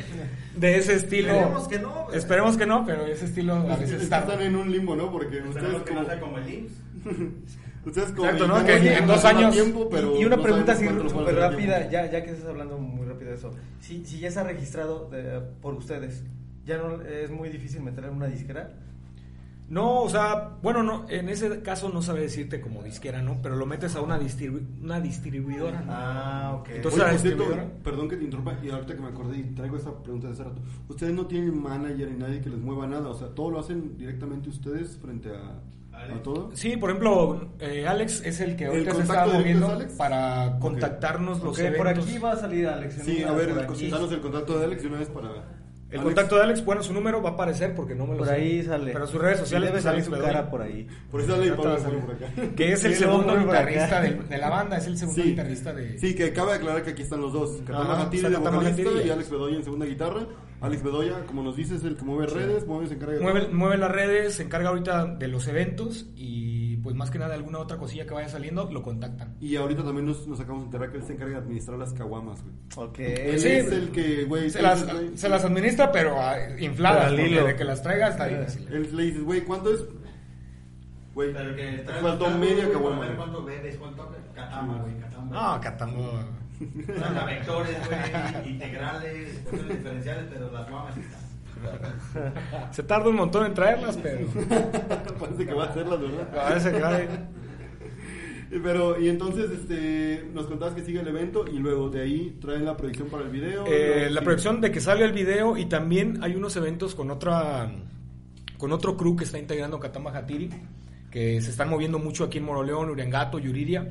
de 0.56 0.76
ese 0.76 0.94
estilo... 0.96 1.30
Esperemos 1.32 1.68
que 1.68 1.78
no, 1.78 2.04
pero- 2.06 2.18
Esperemos 2.18 2.56
que 2.56 2.66
no, 2.66 2.84
pero 2.84 3.06
ese 3.06 3.24
estilo 3.26 3.54
a 3.54 3.74
Es 3.74 3.80
veces 3.80 4.08
tarda. 4.10 4.32
están 4.34 4.46
en 4.46 4.56
un 4.56 4.70
limbo, 4.70 4.96
¿no? 4.96 5.10
Porque 5.12 5.40
ustedes 5.40 5.82
que 5.82 5.88
como, 5.90 6.00
no 6.02 6.06
sea 6.06 6.20
como 6.20 6.38
el 6.38 6.48
IMSS. 6.52 6.72
ustedes 7.86 8.10
como 8.12 8.24
Exacto, 8.26 8.46
¿no? 8.48 8.64
Que 8.66 8.76
en 8.76 8.82
llegan 8.82 9.06
dos 9.06 9.24
años- 9.24 9.52
tiempo, 9.54 9.88
pero 9.90 10.20
y 10.20 10.24
una 10.24 10.36
no 10.36 10.42
pregunta 10.42 10.72
así 10.72 10.86
súper 11.08 11.34
rápida, 11.36 11.88
ya, 11.88 12.10
ya 12.10 12.22
que 12.22 12.30
estás 12.32 12.48
hablando 12.48 12.76
muy 12.78 13.06
rápido 13.06 13.30
de 13.30 13.36
eso. 13.36 13.50
Si, 13.80 14.04
si 14.04 14.18
ya 14.18 14.28
está 14.28 14.42
registrado 14.42 15.08
de- 15.08 15.40
por 15.62 15.74
ustedes, 15.74 16.22
¿ya 16.66 16.76
no 16.78 17.00
es 17.02 17.30
muy 17.30 17.48
difícil 17.48 17.80
meterle 17.82 18.10
en 18.10 18.16
una 18.16 18.26
disquera? 18.26 18.70
No, 19.70 20.02
o 20.02 20.08
sea, 20.10 20.56
bueno, 20.62 20.82
no, 20.82 21.06
en 21.08 21.28
ese 21.28 21.62
caso 21.62 21.88
no 21.90 22.02
sabe 22.02 22.22
decirte 22.22 22.60
como 22.60 22.82
disquera, 22.82 23.22
¿no? 23.22 23.38
Pero 23.40 23.54
lo 23.54 23.66
metes 23.66 23.94
a 23.94 24.00
una, 24.00 24.18
distribu- 24.18 24.66
una 24.82 25.00
distribuidora. 25.00 25.80
¿no? 25.82 25.92
Ah, 25.92 26.56
ok. 26.60 26.68
Entonces, 26.74 27.00
Oye, 27.02 27.18
cierto, 27.18 27.44
perdón 27.84 28.08
que 28.08 28.16
te 28.16 28.24
interrumpa, 28.24 28.58
y 28.62 28.68
ahorita 28.68 28.94
que 28.96 29.00
me 29.00 29.08
acordé 29.08 29.38
y 29.38 29.42
traigo 29.54 29.76
esta 29.76 29.92
pregunta 30.02 30.26
de 30.26 30.32
hace 30.32 30.42
rato. 30.44 30.60
Ustedes 30.88 31.14
no 31.14 31.24
tienen 31.26 31.56
manager 31.62 32.10
ni 32.10 32.18
nadie 32.18 32.40
que 32.40 32.50
les 32.50 32.58
mueva 32.58 32.86
nada, 32.88 33.08
o 33.08 33.14
sea, 33.14 33.28
todo 33.28 33.50
lo 33.52 33.60
hacen 33.60 33.96
directamente 33.96 34.48
ustedes 34.48 34.96
frente 35.00 35.30
a, 35.30 35.60
a 36.16 36.22
todo. 36.22 36.50
Sí, 36.54 36.76
por 36.76 36.90
ejemplo, 36.90 37.50
eh, 37.60 37.86
Alex 37.86 38.22
es 38.26 38.40
el 38.40 38.56
que 38.56 38.64
¿El 38.64 38.70
ahorita 38.70 38.94
se 38.96 39.00
está 39.02 39.26
moviendo 39.26 39.78
para 39.96 40.58
contactarnos 40.58 41.42
los 41.44 41.52
Ok, 41.52 41.58
eventos. 41.60 41.78
por 41.78 41.88
aquí 41.88 42.18
va 42.18 42.32
a 42.32 42.36
salir 42.36 42.66
Alex. 42.66 42.98
en 42.98 43.04
Sí, 43.04 43.22
a 43.22 43.30
ver, 43.32 43.54
danos 43.54 44.10
el 44.12 44.20
contacto 44.20 44.58
de 44.58 44.64
Alex 44.64 44.82
de 44.82 44.88
una 44.88 44.98
vez 44.98 45.08
para... 45.10 45.30
El 45.90 45.98
Alex, 45.98 46.04
contacto 46.04 46.36
de 46.36 46.42
Alex, 46.42 46.64
bueno, 46.64 46.82
su 46.84 46.92
número 46.92 47.20
va 47.20 47.30
a 47.30 47.32
aparecer 47.32 47.74
porque 47.74 47.94
no 47.96 48.04
me 48.06 48.12
lo 48.12 48.18
Por 48.18 48.28
sé. 48.28 48.34
ahí 48.34 48.62
sale. 48.62 48.92
Pero 48.92 49.06
sus 49.08 49.20
redes 49.20 49.40
sociales 49.40 49.70
Debe 49.70 49.82
pues, 49.82 49.84
salir 49.84 50.04
su 50.04 50.10
cara 50.12 50.48
por 50.48 50.62
ahí. 50.62 50.86
Por 51.10 51.20
eso 51.20 51.32
sale 51.36 51.50
Pablo 51.52 51.76
por 52.06 52.14
acá. 52.14 52.26
Que 52.54 52.72
es 52.72 52.84
el 52.84 52.92
Sí, 52.94 53.00
segundo 53.00 53.36
guitarrista 53.36 54.00
de, 54.00 54.10
de 54.14 54.38
la 54.38 54.50
banda, 54.50 54.76
es 54.76 54.86
el 54.86 54.96
segundo 54.96 55.20
Sí. 55.22 55.30
guitarrista 55.30 55.72
de... 55.72 55.98
Sí, 55.98 56.14
que 56.14 56.32
cabe 56.32 56.52
aclarar 56.52 56.82
que 56.84 56.90
aquí 56.90 57.02
están 57.02 57.20
los 57.20 57.32
dos. 57.32 57.60
Hatiri 57.68 58.24
está 58.24 58.28
de 58.30 58.36
vocalista 58.50 58.90
y 59.04 59.10
Alex 59.10 59.30
Bedoya 59.30 59.56
en 59.56 59.64
segunda 59.64 59.86
guitarra. 59.86 60.20
Alex 60.60 60.82
Bedoya, 60.82 61.24
como 61.26 61.42
nos 61.42 61.56
dices, 61.56 61.78
es 61.78 61.84
el 61.84 61.96
que 61.96 62.04
mueve 62.04 62.26
redes, 62.26 62.66
mueve, 62.66 62.86
se 62.86 62.94
encarga 62.94 63.14
de 63.14 63.20
Mueve, 63.20 63.48
mueve 63.48 63.78
las 63.78 63.90
redes, 63.90 64.34
se 64.34 64.42
encarga 64.42 64.68
ahorita 64.68 65.06
de 65.06 65.26
los 65.28 65.48
eventos 65.48 66.06
y 66.16 66.69
pues 66.82 66.94
más 66.96 67.10
que 67.10 67.18
nada 67.18 67.34
alguna 67.34 67.58
otra 67.58 67.76
cosilla 67.76 68.06
que 68.06 68.14
vaya 68.14 68.28
saliendo, 68.28 68.70
lo 68.70 68.82
contactan. 68.82 69.36
Y 69.40 69.56
ahorita 69.56 69.82
también 69.84 70.06
nos, 70.06 70.26
nos 70.26 70.38
acabamos 70.40 70.64
de 70.64 70.66
enterar 70.66 70.90
que 70.90 70.98
él 70.98 71.04
se 71.04 71.12
encarga 71.14 71.34
de 71.34 71.38
administrar 71.40 71.78
las 71.78 71.92
caguamas, 71.92 72.42
güey. 72.42 72.54
Ok. 72.88 72.98
Él 73.00 73.38
Sí. 73.40 73.48
es 73.48 73.72
el 73.72 73.90
que, 73.90 74.24
güey, 74.24 74.50
Se 74.50 74.62
las, 74.62 74.90
güey, 74.90 75.16
se 75.16 75.28
las 75.28 75.44
administra, 75.44 75.90
pero 75.92 76.20
ah, 76.20 76.36
infladas, 76.58 77.10
porque 77.10 77.28
hilo. 77.28 77.44
de 77.46 77.56
que 77.56 77.64
las 77.64 77.82
traiga 77.82 78.08
está 78.08 78.26
difícil. 78.26 78.66
Él 78.72 78.88
le 78.96 79.02
dices, 79.04 79.22
güey, 79.22 79.42
¿cuánto 79.42 79.72
es? 79.74 79.84
Güey, 81.14 81.34
faltó 82.00 82.30
media 82.30 82.70
caguama. 82.70 83.06
¿Cuánto 83.16 83.44
bebes? 83.44 83.76
¿Cuánto? 83.76 84.08
Catama, 84.34 84.78
güey, 84.82 84.96
catama. 85.00 85.54
No, 85.54 85.60
Catambo. 85.60 86.12
Son 86.60 87.26
vectores, 87.26 87.76
güey, 87.88 88.50
integrales, 88.52 89.38
cuestiones 89.48 89.78
diferenciales, 89.78 90.24
pero 90.30 90.50
las 90.52 90.68
guamas 90.70 90.96
están. 90.96 91.19
Se 92.72 92.82
tarda 92.82 93.08
un 93.08 93.16
montón 93.16 93.46
en 93.46 93.54
traerlas, 93.54 93.98
pero. 94.02 94.26
Parece 95.20 95.46
que 95.46 95.54
va 95.54 95.64
a 95.64 95.68
hacerlas, 95.68 96.00
¿verdad? 96.00 96.30
Parece 96.34 96.72
que 96.72 96.80
va 96.80 97.00
Pero, 98.50 99.00
y 99.00 99.08
entonces, 99.08 99.50
este, 99.50 100.28
nos 100.34 100.46
contabas 100.46 100.74
que 100.74 100.82
sigue 100.82 101.00
el 101.00 101.08
evento 101.08 101.44
y 101.46 101.58
luego 101.58 101.88
de 101.90 102.02
ahí 102.02 102.38
traen 102.40 102.64
la 102.64 102.76
proyección 102.76 103.08
para 103.08 103.24
el 103.24 103.30
video. 103.30 103.64
Eh, 103.66 104.08
la 104.10 104.22
proyección 104.22 104.60
de 104.60 104.70
que 104.70 104.80
salga 104.80 105.04
el 105.04 105.12
video 105.12 105.56
y 105.56 105.66
también 105.66 106.22
hay 106.22 106.34
unos 106.34 106.56
eventos 106.56 106.94
con 106.94 107.10
otra 107.10 107.70
con 108.58 108.72
otro 108.72 108.96
crew 108.96 109.16
que 109.16 109.24
está 109.24 109.38
integrando 109.38 109.80
Katama 109.80 110.10
Hatiri 110.10 110.50
que 111.10 111.40
se 111.40 111.50
están 111.50 111.68
moviendo 111.68 111.98
mucho 111.98 112.24
aquí 112.24 112.38
en 112.38 112.44
Moroleón, 112.44 112.88
Uriangato, 112.90 113.38
Yuriria 113.38 113.88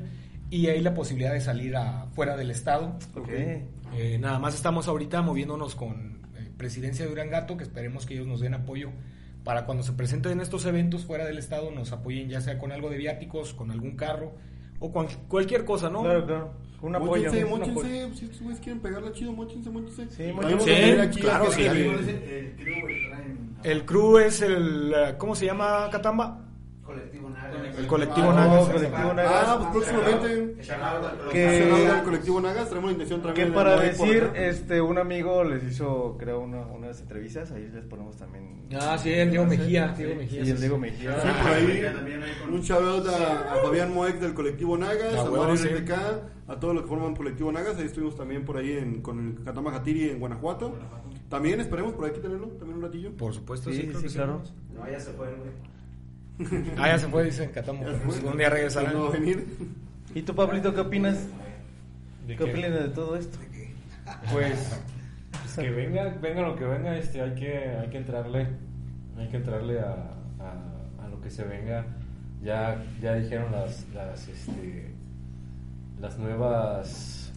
y 0.50 0.66
hay 0.66 0.80
la 0.80 0.94
posibilidad 0.94 1.32
de 1.32 1.40
salir 1.40 1.76
a, 1.76 2.06
fuera 2.14 2.36
del 2.36 2.50
estado. 2.50 2.96
Ok. 3.14 3.28
Eh, 3.28 4.18
nada 4.20 4.38
más 4.38 4.54
estamos 4.54 4.88
ahorita 4.88 5.22
moviéndonos 5.22 5.74
con 5.74 6.19
Presidencia 6.60 7.06
de 7.06 7.10
Uriangato 7.12 7.56
que 7.56 7.64
esperemos 7.64 8.04
que 8.04 8.12
ellos 8.12 8.26
nos 8.26 8.40
den 8.40 8.52
apoyo 8.52 8.90
para 9.44 9.64
cuando 9.64 9.82
se 9.82 9.94
presenten 9.94 10.40
estos 10.40 10.66
eventos 10.66 11.06
fuera 11.06 11.24
del 11.24 11.38
estado 11.38 11.70
nos 11.70 11.90
apoyen 11.90 12.28
ya 12.28 12.42
sea 12.42 12.58
con 12.58 12.70
algo 12.70 12.90
de 12.90 12.98
viáticos, 12.98 13.54
con 13.54 13.70
algún 13.70 13.96
carro 13.96 14.34
o 14.78 14.92
con 14.92 15.06
cualquier 15.26 15.64
cosa, 15.64 15.88
¿no? 15.88 16.02
Claro, 16.02 16.26
claro. 16.26 16.52
Un 16.82 16.96
apoyo. 16.96 17.12
Móchense, 17.24 17.44
un 17.46 17.62
apoyo. 17.62 17.72
móchense, 17.72 18.14
si 18.18 18.24
estos 18.26 18.40
güeyes 18.42 18.60
quieren 18.60 18.82
pegarla 18.82 19.10
chido, 19.12 19.32
móchense, 19.32 19.70
móchense. 19.70 20.06
Sí, 20.10 20.32
móchense. 20.34 21.12
Sí, 21.14 21.20
claro, 21.20 21.50
sí. 21.50 21.62
que- 21.62 21.84
¿Cuál 21.86 22.00
es 22.00 22.08
el, 22.08 23.54
el 23.64 23.84
crew, 23.86 24.18
es 24.18 24.42
el 24.42 24.92
eh, 24.94 25.14
¿cómo 25.16 25.34
se 25.34 25.46
llama 25.46 25.88
Katamba? 25.90 26.46
Colectivo 26.90 27.30
Nagas. 27.30 27.78
El 27.78 27.86
colectivo 27.86 28.32
Nagas. 28.32 28.66
no, 28.66 28.72
colectivo 28.72 29.14
Nagas. 29.14 29.32
Ah, 29.46 29.58
pues 29.72 29.84
próximamente. 29.86 30.56
Que- 31.30 31.38
del 31.40 32.02
colectivo 32.02 32.40
Nagas, 32.40 32.68
tenemos 32.68 32.90
la 32.90 32.92
intención 32.92 33.20
Que 33.20 33.26
también 33.28 33.48
de 33.48 33.54
para 33.54 33.80
decir, 33.80 34.30
este, 34.34 34.80
un 34.80 34.98
amigo 34.98 35.44
les 35.44 35.62
hizo, 35.64 36.16
creo, 36.18 36.40
una, 36.40 36.62
unas 36.66 37.00
entrevistas, 37.00 37.52
ahí 37.52 37.70
les 37.72 37.84
ponemos 37.84 38.16
también. 38.16 38.66
Ah, 38.80 38.98
sí, 38.98 39.12
el 39.12 39.30
Diego 39.30 39.46
Mejía. 39.46 39.94
Diego 39.96 40.14
Mejía. 40.16 40.42
Y 40.42 40.50
el 40.50 40.58
Diego 40.60 40.78
Mejía. 40.78 41.20
Sí, 41.20 41.28
por 41.42 41.52
ahí. 41.52 41.82
también 41.94 42.22
ahí 42.22 42.30
con- 42.42 42.54
Un 42.54 42.60
shout 42.60 43.06
a, 43.06 43.54
Fabián 43.62 43.94
Moex 43.94 44.20
del 44.20 44.34
colectivo 44.34 44.76
Nagas, 44.76 45.14
a 45.14 45.24
Mario 45.30 45.56
sí. 45.56 45.68
A 46.48 46.58
todos 46.58 46.74
los 46.74 46.82
que 46.82 46.88
forman 46.88 47.14
colectivo 47.14 47.52
Nagas. 47.52 47.76
Ahí 47.78 47.86
estuvimos 47.86 48.16
también 48.16 48.44
por 48.44 48.56
ahí 48.56 48.72
en, 48.72 49.00
con 49.02 49.36
el 49.38 49.44
Katama 49.44 49.72
Hatiri 49.76 50.10
en 50.10 50.18
Guanajuato. 50.18 50.74
También 51.28 51.60
esperemos 51.60 51.92
por 51.92 52.06
aquí 52.06 52.18
tenerlo, 52.18 52.48
también 52.48 52.78
un 52.78 52.82
ratillo. 52.82 53.12
Por 53.16 53.32
supuesto, 53.32 53.70
Sí, 53.70 53.76
sí, 53.82 53.82
sí, 53.92 53.94
sí, 53.98 54.06
que 54.08 54.12
claro. 54.14 54.42
No, 54.74 54.90
ya 54.90 54.98
se 54.98 55.12
fue, 55.12 55.28
güey. 55.28 55.50
Ah, 56.78 56.88
ya 56.88 56.98
se 56.98 57.08
fue, 57.08 57.24
dice 57.24 57.48
fue. 57.48 58.30
Un 58.30 58.38
día 58.38 58.48
regresará. 58.50 58.92
No 58.92 59.10
venir. 59.10 59.46
¿Y 60.14 60.22
tú, 60.22 60.34
Pablito, 60.34 60.74
qué 60.74 60.80
opinas? 60.80 61.18
¿De 62.26 62.36
¿Qué 62.36 62.44
qué? 62.44 62.50
opinas 62.50 62.72
de 62.72 62.88
todo 62.88 63.16
esto? 63.16 63.38
Pues, 64.32 64.76
pues 65.30 65.54
que 65.56 65.70
venga, 65.70 66.08
venga 66.20 66.42
lo 66.42 66.56
que 66.56 66.64
venga, 66.64 66.96
este, 66.96 67.20
hay 67.20 67.34
que, 67.34 67.58
hay 67.58 67.88
que 67.90 67.98
entrarle, 67.98 68.46
hay 69.16 69.28
que 69.28 69.36
entrarle 69.36 69.78
a, 69.80 69.92
a, 70.40 71.04
a 71.04 71.08
lo 71.08 71.20
que 71.20 71.30
se 71.30 71.44
venga. 71.44 71.84
Ya, 72.42 72.82
ya 73.00 73.14
dijeron 73.14 73.52
las, 73.52 73.86
las, 73.94 74.26
este, 74.26 74.90
las 76.00 76.18
nuevas 76.18 77.32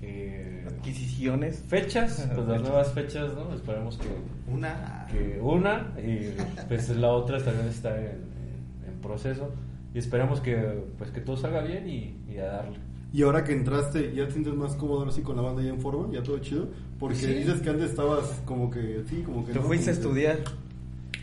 eh, 0.00 0.64
Adquisiciones. 0.66 1.62
fechas, 1.68 2.28
pues 2.34 2.48
las 2.48 2.62
nuevas 2.62 2.92
fechas, 2.92 3.34
¿no? 3.34 3.54
Esperemos 3.54 3.98
que, 3.98 4.08
Una. 4.52 5.06
que 5.10 5.38
una 5.40 5.92
y 5.98 6.34
pues 6.68 6.88
la 6.90 7.10
otra 7.10 7.38
también 7.42 7.68
está 7.68 7.96
en, 7.98 8.06
en- 8.06 8.88
en 8.94 9.00
proceso 9.00 9.52
y 9.94 9.98
esperamos 9.98 10.40
que, 10.40 10.56
pues 10.98 11.10
que 11.10 11.20
todo 11.20 11.36
salga 11.36 11.60
bien 11.62 11.88
y, 11.88 12.16
y 12.30 12.38
a 12.38 12.44
darle. 12.46 12.78
Y 13.12 13.22
ahora 13.24 13.44
que 13.44 13.52
entraste, 13.52 14.14
¿ya 14.14 14.24
te 14.26 14.32
sientes 14.32 14.54
más 14.54 14.74
cómodo 14.76 15.00
ahora 15.00 15.12
sí 15.12 15.20
con 15.20 15.36
la 15.36 15.42
banda 15.42 15.62
ya 15.62 15.68
en 15.68 15.80
forma? 15.80 16.08
¿Ya 16.12 16.22
todo 16.22 16.38
chido? 16.38 16.68
Porque 16.98 17.16
Sí. 17.16 17.26
dices 17.34 17.60
que 17.60 17.68
antes 17.68 17.90
estabas 17.90 18.40
como 18.46 18.70
que, 18.70 19.02
sí, 19.06 19.22
como 19.22 19.44
que 19.44 19.52
Te 19.52 19.58
no, 19.58 19.66
fuiste 19.66 19.90
a 19.90 19.92
estudiar. 19.92 20.38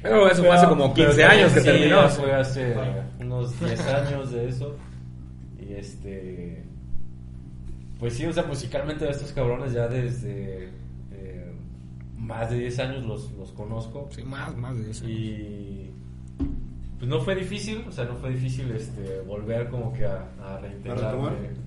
Pero 0.03 0.29
eso 0.29 0.43
fue 0.43 0.51
hace 0.51 0.67
como 0.67 0.93
15 0.93 1.13
pero 1.15 1.29
años 1.29 1.51
que 1.51 1.59
sí, 1.61 1.65
terminó. 1.65 2.07
Fue 2.09 2.31
hace 2.33 2.75
unos 3.19 3.59
10 3.59 3.79
años 3.87 4.31
de 4.31 4.47
eso. 4.49 4.75
Y 5.59 5.73
este. 5.73 6.63
Pues 7.99 8.13
sí, 8.13 8.25
o 8.25 8.31
sea, 8.33 8.43
musicalmente 8.43 9.09
estos 9.09 9.31
cabrones 9.33 9.73
ya 9.73 9.87
desde 9.87 10.69
más 12.19 12.49
de 12.49 12.59
10 12.59 12.79
años 12.79 13.05
los, 13.05 13.31
los 13.33 13.51
conozco. 13.51 14.09
Sí, 14.11 14.23
más, 14.23 14.55
más 14.57 14.77
de 14.77 14.91
eso. 14.91 15.07
Y, 15.07 15.89
pues 16.99 17.09
no 17.09 17.21
fue 17.21 17.33
difícil, 17.33 17.85
o 17.87 17.91
sea, 17.93 18.03
no 18.03 18.15
fue 18.17 18.31
difícil 18.31 18.69
este, 18.71 19.21
volver 19.21 19.69
como 19.69 19.93
que 19.93 20.05
a, 20.05 20.27
a 20.41 20.59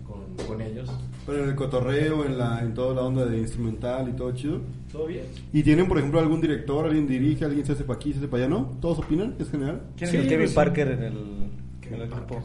con, 0.05 0.46
con 0.46 0.61
ellos. 0.61 0.90
Pero 1.24 1.44
en 1.44 1.48
el 1.48 1.55
cotorreo, 1.55 2.26
en, 2.26 2.36
la, 2.36 2.61
en 2.61 2.74
toda 2.74 2.94
la 2.94 3.00
onda 3.00 3.24
de 3.24 3.38
instrumental 3.38 4.11
y 4.11 4.12
todo 4.12 4.32
chido. 4.32 4.61
¿Todo 4.90 5.07
bien? 5.07 5.24
¿Y 5.53 5.62
tienen, 5.62 5.88
por 5.88 5.96
ejemplo, 5.96 6.20
algún 6.20 6.42
director, 6.42 6.84
alguien 6.84 7.07
dirige, 7.07 7.46
alguien 7.46 7.64
se 7.64 7.72
hace 7.72 7.84
para 7.84 7.96
aquí, 7.96 8.12
se 8.12 8.18
hace 8.18 8.28
para 8.28 8.44
allá? 8.44 8.55
¿No? 8.55 8.76
¿Todos 8.80 8.98
opinan? 8.98 9.34
¿Es 9.38 9.50
general? 9.50 9.80
¿Quién 9.96 10.11
Sí, 10.11 10.16
es 10.18 10.22
el 10.24 10.28
Kevin 10.28 10.53
Parker 10.53 10.88
en 10.88 11.03
el, 11.03 11.50
en 11.90 12.00
el 12.03 12.11
grupo? 12.11 12.42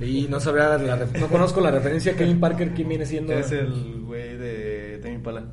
Y 0.00 0.26
no 0.28 0.40
sabría, 0.40 0.76
la 0.76 0.96
no 0.96 1.28
conozco 1.28 1.60
la 1.60 1.70
referencia 1.70 2.12
a 2.12 2.16
Kevin 2.16 2.40
Parker, 2.40 2.74
¿quién 2.74 2.88
viene 2.88 3.06
siendo? 3.06 3.32
Es 3.32 3.52
el 3.52 4.02
güey 4.02 4.36
de 4.36 4.98
Tame 5.00 5.14
Impala. 5.14 5.44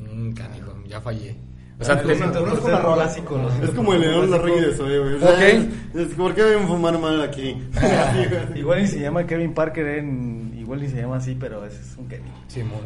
Mm, 0.00 0.32
canijo, 0.32 0.71
ya 0.92 1.00
fallé. 1.00 1.34
O 1.80 1.84
sea, 1.84 2.00
te- 2.00 2.16
conozco 2.16 2.68
la 2.68 2.78
rola 2.80 3.04
así 3.04 3.20
con 3.22 3.42
los- 3.42 3.58
Es 3.60 3.70
como 3.70 3.92
el 3.94 4.02
león 4.02 4.30
la 4.30 4.38
reggae 4.38 4.60
de 4.68 4.74
Zoe, 4.74 4.98
güey. 5.00 5.14
Ok. 5.16 6.16
¿Por 6.16 6.34
qué 6.34 6.42
deben 6.42 6.68
fumar 6.68 6.96
mal 6.98 7.20
aquí? 7.22 7.56
igual 8.54 8.82
ni 8.82 8.86
se 8.88 9.00
llama 9.00 9.26
Kevin 9.26 9.52
Parker, 9.52 9.86
en, 9.98 10.54
igual 10.58 10.80
ni 10.80 10.88
se 10.88 11.00
llama 11.00 11.16
así, 11.16 11.34
pero 11.38 11.64
ese 11.66 11.80
es 11.80 11.96
un 11.98 12.06
Kevin. 12.06 12.26
Simón. 12.46 12.80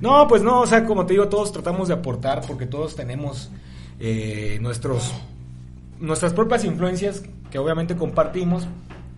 No, 0.00 0.26
pues 0.28 0.42
no, 0.42 0.60
o 0.60 0.66
sea, 0.66 0.84
como 0.84 1.04
te 1.04 1.12
digo, 1.14 1.28
todos 1.28 1.52
tratamos 1.52 1.88
de 1.88 1.94
aportar 1.94 2.40
porque 2.46 2.64
todos 2.66 2.94
tenemos 2.96 3.50
eh, 4.00 4.58
nuestros 4.60 5.12
nuestras 6.00 6.32
propias 6.34 6.64
influencias 6.64 7.22
que 7.50 7.58
obviamente 7.58 7.96
compartimos, 7.96 8.66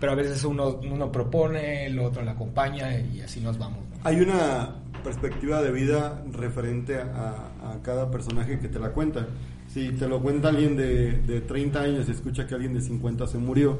pero 0.00 0.12
a 0.12 0.14
veces 0.14 0.44
uno, 0.44 0.78
uno 0.90 1.10
propone, 1.12 1.86
el 1.86 1.98
otro 1.98 2.22
le 2.22 2.30
acompaña 2.30 2.96
y 2.98 3.20
así 3.20 3.40
nos 3.40 3.58
vamos. 3.58 3.78
¿no? 3.78 3.96
Hay 4.04 4.20
una 4.20 4.70
perspectiva 5.02 5.62
de 5.62 5.72
vida 5.72 6.22
referente 6.32 6.96
a, 6.96 7.44
cada 7.82 8.10
personaje 8.10 8.58
que 8.58 8.68
te 8.68 8.78
la 8.78 8.90
cuenta. 8.90 9.26
Si 9.68 9.90
te 9.92 10.08
lo 10.08 10.20
cuenta 10.20 10.48
alguien 10.48 10.76
de, 10.76 11.12
de 11.12 11.40
30 11.40 11.80
años 11.80 12.08
y 12.08 12.12
escucha 12.12 12.46
que 12.46 12.54
alguien 12.54 12.74
de 12.74 12.80
50 12.80 13.26
se 13.26 13.38
murió, 13.38 13.78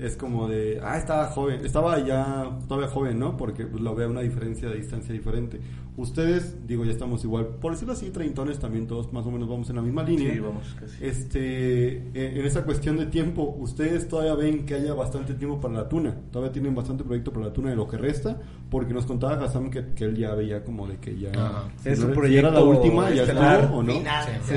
es 0.00 0.16
como 0.16 0.48
de, 0.48 0.80
ah, 0.82 0.98
estaba 0.98 1.26
joven, 1.28 1.64
estaba 1.64 1.98
ya 2.04 2.58
todavía 2.68 2.88
joven, 2.88 3.18
¿no? 3.18 3.36
Porque 3.36 3.64
pues, 3.66 3.82
lo 3.82 3.94
ve 3.94 4.04
a 4.04 4.08
una 4.08 4.20
diferencia 4.20 4.68
de 4.68 4.76
distancia 4.76 5.12
diferente. 5.12 5.60
Ustedes, 5.96 6.56
digo, 6.66 6.84
ya 6.84 6.92
estamos 6.92 7.24
igual, 7.24 7.46
por 7.60 7.72
decirlo 7.72 7.92
así, 7.92 8.10
treintones 8.10 8.58
también 8.58 8.86
todos 8.86 9.12
más 9.12 9.26
o 9.26 9.30
menos 9.30 9.48
vamos 9.48 9.68
en 9.70 9.76
la 9.76 9.82
misma 9.82 10.02
línea. 10.02 10.32
Sí, 10.32 10.38
vamos, 10.40 10.74
casi. 10.78 11.04
Este, 11.04 11.96
en 11.96 12.38
en 12.40 12.46
esa 12.46 12.64
cuestión 12.64 12.96
de 12.96 13.06
tiempo, 13.06 13.54
ustedes 13.58 14.08
todavía 14.08 14.34
ven 14.34 14.64
que 14.64 14.74
haya 14.74 14.94
bastante 14.94 15.34
tiempo 15.34 15.60
para 15.60 15.74
la 15.74 15.88
tuna, 15.88 16.14
todavía 16.30 16.52
tienen 16.52 16.74
bastante 16.74 17.04
proyecto 17.04 17.32
para 17.32 17.46
la 17.46 17.52
tuna 17.52 17.70
de 17.70 17.76
lo 17.76 17.86
que 17.88 17.98
resta, 17.98 18.38
porque 18.70 18.94
nos 18.94 19.04
contaba 19.04 19.34
Hassan 19.44 19.70
que, 19.70 19.86
que 19.94 20.04
él 20.04 20.16
ya 20.16 20.34
veía 20.34 20.62
como 20.64 20.86
de 20.86 20.96
que 20.98 21.18
ya 21.18 21.30
Ajá. 21.32 21.64
si 21.82 21.88
Es 21.90 21.98
no- 22.00 22.06
un 22.06 22.12
si 22.12 22.18
proyecto 22.18 22.48
era 22.48 22.58
la 22.58 22.64
última, 22.64 23.10
ya 23.10 23.22
estuvo 23.24 23.78
o 23.78 23.82
no. 23.82 23.92
Sí. 23.92 24.54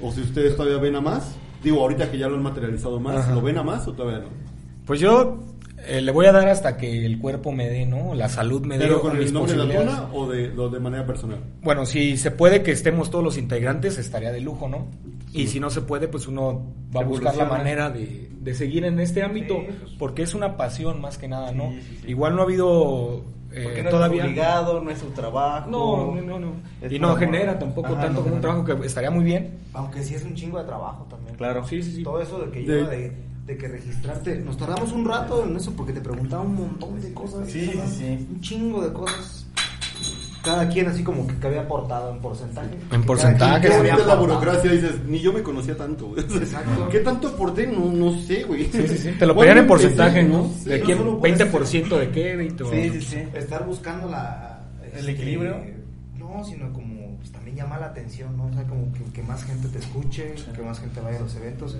o, 0.00 0.06
o 0.08 0.12
si 0.12 0.22
ustedes 0.22 0.56
todavía 0.56 0.78
ven 0.78 0.96
a 0.96 1.00
más, 1.00 1.36
digo 1.62 1.80
ahorita 1.80 2.10
que 2.10 2.18
ya 2.18 2.28
lo 2.28 2.36
han 2.36 2.42
materializado 2.42 2.98
más, 2.98 3.16
Ajá. 3.18 3.34
¿lo 3.34 3.42
ven 3.42 3.58
a 3.58 3.62
más 3.62 3.86
o 3.86 3.92
todavía 3.92 4.20
no? 4.20 4.51
Pues 4.86 5.00
yo 5.00 5.38
eh, 5.86 6.00
le 6.00 6.12
voy 6.12 6.26
a 6.26 6.32
dar 6.32 6.48
hasta 6.48 6.76
que 6.76 7.04
el 7.06 7.18
cuerpo 7.18 7.52
me 7.52 7.68
dé, 7.68 7.86
¿no? 7.86 8.14
La 8.14 8.28
salud 8.28 8.62
me 8.64 8.78
dé. 8.78 8.84
¿Pero 8.84 9.00
con 9.00 9.16
mis 9.18 9.28
el 9.28 9.34
nombre 9.34 9.52
de 9.54 9.64
la 9.66 9.80
tuna 9.80 10.08
o 10.12 10.28
de, 10.28 10.58
o 10.58 10.68
de 10.68 10.80
manera 10.80 11.06
personal? 11.06 11.38
Bueno, 11.62 11.86
si 11.86 12.16
se 12.16 12.30
puede 12.30 12.62
que 12.62 12.72
estemos 12.72 13.10
todos 13.10 13.24
los 13.24 13.38
integrantes, 13.38 13.98
estaría 13.98 14.32
de 14.32 14.40
lujo, 14.40 14.68
¿no? 14.68 14.86
Y 15.32 15.46
si 15.46 15.60
no 15.60 15.70
se 15.70 15.80
puede, 15.80 16.08
pues 16.08 16.26
uno 16.28 16.62
va 16.94 17.00
a 17.00 17.04
buscar 17.04 17.34
la 17.36 17.46
manera 17.46 17.88
de, 17.90 18.28
de 18.38 18.54
seguir 18.54 18.84
en 18.84 19.00
este 19.00 19.22
ámbito, 19.22 19.54
Sí, 19.60 19.66
pues. 19.80 19.92
porque 19.98 20.22
es 20.22 20.34
una 20.34 20.56
pasión 20.56 21.00
más 21.00 21.16
que 21.16 21.26
nada, 21.28 21.52
¿no? 21.52 21.70
Sí, 21.70 21.80
sí, 21.82 21.98
sí. 22.02 22.10
Igual 22.10 22.34
no 22.36 22.42
ha 22.42 22.44
habido 22.44 23.22
eh, 23.50 23.80
no 23.82 23.90
todavía... 23.90 24.22
es 24.24 24.28
obligado, 24.28 24.80
no 24.82 24.90
es 24.90 24.98
su 24.98 25.06
trabajo. 25.10 25.70
No, 25.70 26.14
no, 26.20 26.38
no, 26.38 26.52
Y 26.90 26.98
no 26.98 27.16
genera 27.16 27.58
tampoco 27.58 27.92
Ajá, 27.94 28.02
tanto 28.02 28.18
no 28.18 28.22
como 28.24 28.34
un 28.36 28.40
trabajo 28.42 28.64
que 28.64 28.86
estaría 28.86 29.10
muy 29.10 29.24
bien. 29.24 29.58
Aunque 29.72 30.02
sí 30.02 30.14
es 30.14 30.22
un 30.24 30.34
chingo 30.34 30.58
de 30.58 30.64
trabajo 30.64 31.06
también. 31.08 31.34
Claro. 31.36 31.64
Sí, 31.66 31.82
sí, 31.82 31.92
sí. 31.96 32.02
Todo 32.02 32.20
eso 32.20 32.38
de 32.40 32.50
que 32.50 32.60
De- 32.60 32.66
lleva 32.76 32.88
de, 32.90 33.12
de 33.46 33.56
que 33.56 33.68
registrarte. 33.68 34.36
Nos 34.36 34.56
tardamos 34.56 34.92
un 34.92 35.04
rato 35.04 35.44
en 35.44 35.56
eso 35.56 35.72
porque 35.72 35.92
te 35.92 36.00
preguntaba 36.00 36.42
un 36.42 36.54
montón 36.54 37.00
de 37.00 37.12
cosas. 37.12 37.48
Sí, 37.50 37.66
sí, 37.66 37.80
sí. 37.98 38.26
Un 38.30 38.40
chingo 38.40 38.82
de 38.86 38.92
cosas. 38.92 39.46
Cada 40.42 40.68
quien 40.68 40.88
así 40.88 41.04
como 41.04 41.24
que, 41.24 41.36
que 41.36 41.46
había 41.46 41.60
aportado 41.60 42.12
en 42.12 42.18
porcentaje. 42.20 42.70
En 42.90 43.04
porcentaje, 43.04 43.38
Cada 43.38 43.60
quien 43.60 43.82
¿Qué 43.84 43.90
que 43.96 44.02
sí. 44.02 44.08
la 44.08 44.14
burocracia? 44.16 44.72
Dices, 44.72 45.04
ni 45.06 45.20
yo 45.20 45.32
me 45.32 45.40
conocía 45.42 45.76
tanto. 45.76 46.08
güey. 46.08 46.20
Exacto. 46.34 46.88
¿Qué 46.88 46.98
tanto 46.98 47.28
aporté? 47.28 47.66
No, 47.68 47.92
no 47.92 48.18
sé, 48.18 48.42
güey. 48.42 48.64
Sí, 48.72 48.88
sí, 48.88 48.98
sí. 48.98 49.10
Te 49.18 49.24
lo 49.26 49.34
¿Cuándo 49.34 49.40
pedían 49.40 49.58
en 49.58 49.66
porcentaje, 49.68 50.22
¿no? 50.24 50.50
sé, 50.60 50.70
¿De 50.70 50.78
no 50.80 50.84
quién? 50.84 50.98
puedes- 51.20 51.38
¿20% 51.52 51.98
de 51.98 52.10
qué? 52.10 52.36
20 52.36 52.64
Sí, 52.64 52.90
sí, 52.90 53.00
sí. 53.02 53.16
Estar 53.34 53.64
buscando 53.64 54.08
la... 54.08 54.64
¿El 54.82 54.98
este, 54.98 55.12
equilibrio? 55.12 55.56
No, 56.18 56.42
sino 56.44 56.72
como 56.72 57.16
pues, 57.18 57.30
también 57.30 57.56
llama 57.58 57.78
la 57.78 57.86
atención, 57.86 58.36
¿no? 58.36 58.46
O 58.46 58.52
sea, 58.52 58.64
como 58.64 58.92
que, 58.92 59.04
que 59.12 59.22
más 59.22 59.44
gente 59.44 59.68
te 59.68 59.78
escuche, 59.78 60.34
que 60.56 60.62
más 60.62 60.80
gente 60.80 61.00
vaya 61.00 61.18
a 61.18 61.22
los 61.22 61.36
eventos. 61.36 61.76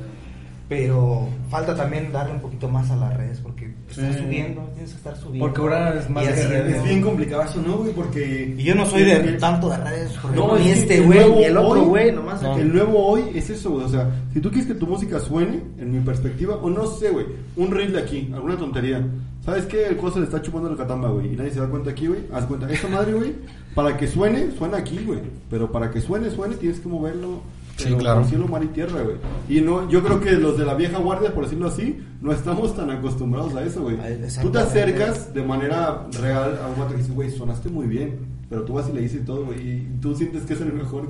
Pero 0.69 1.29
falta 1.51 1.75
también 1.77 2.11
darle 2.13 2.33
un 2.35 2.41
poquito 2.41 2.69
más 2.69 2.91
a 2.91 2.97
las 2.97 3.15
redes 3.17 3.39
porque 3.41 3.75
estás 3.91 4.15
Sí. 4.17 4.23
subiendo, 4.23 4.63
tienes 4.75 4.91
que 4.93 4.97
estar 4.97 5.17
subiendo. 5.17 5.47
Porque 5.47 5.61
ahora 5.61 5.99
es 5.99 6.09
más 6.09 6.27
así, 6.27 6.43
redes. 6.47 6.77
Es 6.77 6.85
bien 6.85 7.03
complicado 7.03 7.43
eso, 7.43 7.61
¿no, 7.67 7.77
güey? 7.79 7.93
Porque... 7.93 8.55
Y 8.57 8.63
yo 8.63 8.75
no 8.75 8.87
soy 8.87 9.03
de 9.05 9.17
el- 9.17 9.39
tanto 9.39 9.69
de 9.69 9.77
redes, 9.77 10.13
porque 10.23 10.37
No, 10.39 10.57
ni 10.57 10.71
este 10.71 11.01
güey, 11.01 11.19
nuevo 11.19 11.37
ni 11.37 11.45
el 11.45 11.57
otro 11.59 11.83
hoy- 11.83 11.89
güey, 11.89 12.13
nomás. 12.13 12.43
No. 12.43 12.57
El 12.57 12.73
nuevo 12.73 13.07
hoy 13.07 13.23
es 13.35 13.51
eso, 13.51 13.71
güey. 13.73 13.85
O 13.85 13.89
sea, 13.89 14.11
si 14.33 14.41
tú 14.41 14.49
quieres 14.51 14.67
que 14.69 14.75
tu 14.75 14.87
música 14.87 15.21
suene, 15.21 15.61
en 15.79 15.93
mi 15.93 16.01
perspectiva, 16.01 16.57
o 16.57 16.71
no 16.71 16.87
sé, 16.87 17.11
güey, 17.11 17.27
un 17.57 17.71
reel 17.71 17.93
de 17.93 18.01
aquí, 18.01 18.31
alguna 18.33 18.57
tontería. 18.57 19.05
¿Sabes 19.45 19.67
qué? 19.67 19.87
El 19.89 19.97
cosa 19.97 20.21
le 20.21 20.25
está 20.27 20.41
chupando 20.41 20.71
el 20.71 20.77
catamba, 20.77 21.09
güey. 21.11 21.33
Y 21.35 21.37
nadie 21.37 21.51
se 21.51 21.61
da 21.61 21.67
cuenta 21.67 21.91
aquí, 21.91 22.07
güey. 22.07 22.21
Haz 22.33 22.47
cuenta, 22.47 22.71
esa 22.71 22.89
madre, 22.89 23.13
güey, 23.13 23.33
para 23.75 23.97
que 23.97 24.07
suene, 24.07 24.53
suena 24.57 24.79
aquí, 24.79 25.01
güey. 25.05 25.19
Pero 25.51 25.71
para 25.71 25.91
que 25.91 26.01
suene, 26.01 26.31
suene, 26.31 26.55
tienes 26.55 26.79
que 26.81 26.89
moverlo. 26.89 27.41
Sí, 27.83 27.89
pero 27.91 27.99
claro. 27.99 28.21
por 28.21 28.29
cielo, 28.29 28.49
mar 28.49 28.65
y 28.65 28.69
tierra, 28.69 29.03
güey. 29.03 29.17
Y 29.49 29.61
no, 29.61 29.89
yo 29.89 30.03
creo 30.03 30.21
que 30.21 30.33
los 30.33 30.57
de 30.57 30.65
la 30.65 30.75
vieja 30.75 30.99
guardia, 30.99 31.35
por 31.35 31.45
decirlo 31.45 31.69
así, 31.69 31.99
no 32.21 32.33
estamos 32.33 32.75
tan 32.77 32.91
acostumbrados 32.91 33.55
a 33.55 33.65
eso, 33.65 33.83
güey. 33.83 33.97
Tú 34.41 34.51
te 34.51 34.59
acercas 34.59 35.33
de 35.33 35.43
manera 35.43 36.07
real 36.21 36.59
a 36.63 36.69
un 36.69 36.75
guato 36.77 36.93
que 36.93 36.99
dice, 36.99 37.13
güey, 37.13 37.31
sonaste 37.31 37.69
muy 37.69 37.87
bien. 37.87 38.33
Pero 38.49 38.65
tú 38.65 38.75
vas 38.75 38.89
y 38.89 38.93
le 38.93 39.01
dices 39.01 39.25
todo, 39.25 39.47
güey. 39.47 39.61
Y 39.61 39.99
tú 40.01 40.15
sientes 40.15 40.43
que 40.45 40.53
es 40.53 40.61
el 40.61 40.73
mejor 40.73 41.09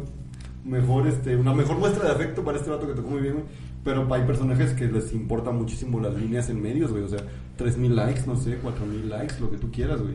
mejor 0.64 1.08
este 1.08 1.34
una 1.36 1.52
mejor 1.52 1.76
muestra 1.78 2.04
de 2.04 2.12
afecto 2.12 2.44
para 2.44 2.56
este 2.56 2.70
vato 2.70 2.86
que 2.86 2.94
tocó 2.94 3.10
muy 3.10 3.20
bien, 3.20 3.34
güey. 3.34 3.46
Pero 3.84 4.06
hay 4.14 4.22
personajes 4.22 4.72
que 4.74 4.86
les 4.86 5.12
importa 5.12 5.50
muchísimo 5.50 5.98
las 5.98 6.14
líneas 6.14 6.48
en 6.50 6.62
medios, 6.62 6.92
güey. 6.92 7.02
O 7.02 7.08
sea, 7.08 7.18
3000 7.56 7.96
likes, 7.96 8.22
no 8.26 8.36
sé, 8.36 8.56
4000 8.56 9.08
likes, 9.10 9.34
lo 9.40 9.50
que 9.50 9.56
tú 9.56 9.70
quieras, 9.72 10.00
güey. 10.00 10.14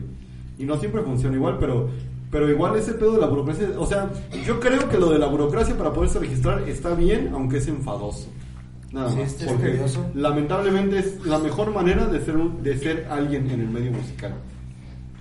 Y 0.58 0.64
no 0.64 0.78
siempre 0.78 1.02
funciona 1.02 1.36
igual, 1.36 1.58
pero 1.60 1.90
pero 2.30 2.50
igual 2.50 2.76
ese 2.76 2.92
pedo 2.94 3.12
de 3.14 3.20
la 3.20 3.26
burocracia, 3.26 3.68
o 3.78 3.86
sea, 3.86 4.10
yo 4.46 4.60
creo 4.60 4.88
que 4.88 4.98
lo 4.98 5.10
de 5.10 5.18
la 5.18 5.26
burocracia 5.26 5.76
para 5.76 5.92
poderse 5.92 6.18
registrar 6.18 6.68
está 6.68 6.94
bien, 6.94 7.30
aunque 7.32 7.58
es 7.58 7.68
enfadoso. 7.68 8.28
Nada 8.92 9.10
Sí, 9.10 9.16
más, 9.18 9.26
este 9.32 9.44
es 9.44 9.52
porque 9.52 9.68
tedioso. 9.68 10.06
lamentablemente 10.14 10.98
es 10.98 11.24
la 11.26 11.38
mejor 11.38 11.72
manera 11.74 12.06
de 12.06 12.24
ser 12.24 12.36
un- 12.36 12.62
de 12.62 12.78
ser 12.78 13.06
alguien 13.10 13.50
en 13.50 13.60
el 13.60 13.68
medio 13.68 13.92
musical. 13.92 14.34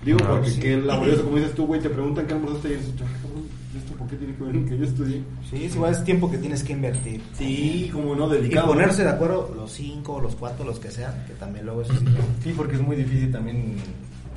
Digo, 0.05 0.19
porque 0.19 0.49
sí. 0.51 0.59
que 0.61 0.77
laborioso, 0.77 1.23
como 1.23 1.37
dices 1.37 1.53
tú, 1.53 1.65
güey, 1.65 1.81
te 1.81 1.89
preguntan 1.89 2.25
qué 2.27 2.33
almorzaste 2.33 2.67
y 2.69 2.71
dices, 2.75 2.93
"Ah, 3.01 3.05
cabrón, 3.21 3.43
¿esto 3.77 3.93
por 3.97 4.07
qué 4.07 4.15
tiene 4.15 4.35
que 4.35 4.43
ver 4.43 4.55
en 4.55 4.65
que 4.69 4.77
yo 4.77 4.83
estudié? 4.85 5.23
Sí, 5.49 5.65
es 5.65 5.75
igual 5.75 5.91
es 5.91 6.03
tiempo 6.05 6.31
que 6.31 6.37
tienes 6.37 6.63
que 6.63 6.73
invertir. 6.73 7.21
Sí, 7.37 7.89
como 7.91 8.15
no, 8.15 8.27
Y 8.33 8.37
delicado. 8.37 8.67
ponerse 8.67 9.03
de 9.03 9.09
acuerdo 9.09 9.51
los 9.55 9.71
cinco, 9.71 10.21
los 10.21 10.35
cuatro, 10.35 10.63
los 10.65 10.79
que 10.79 10.89
sean, 10.91 11.25
que 11.25 11.33
también 11.33 11.65
luego 11.65 11.81
eso 11.81 11.93
sí. 11.93 12.05
Sí, 12.43 12.53
porque 12.55 12.75
es 12.75 12.81
muy 12.81 12.95
difícil 12.95 13.31
también 13.31 13.75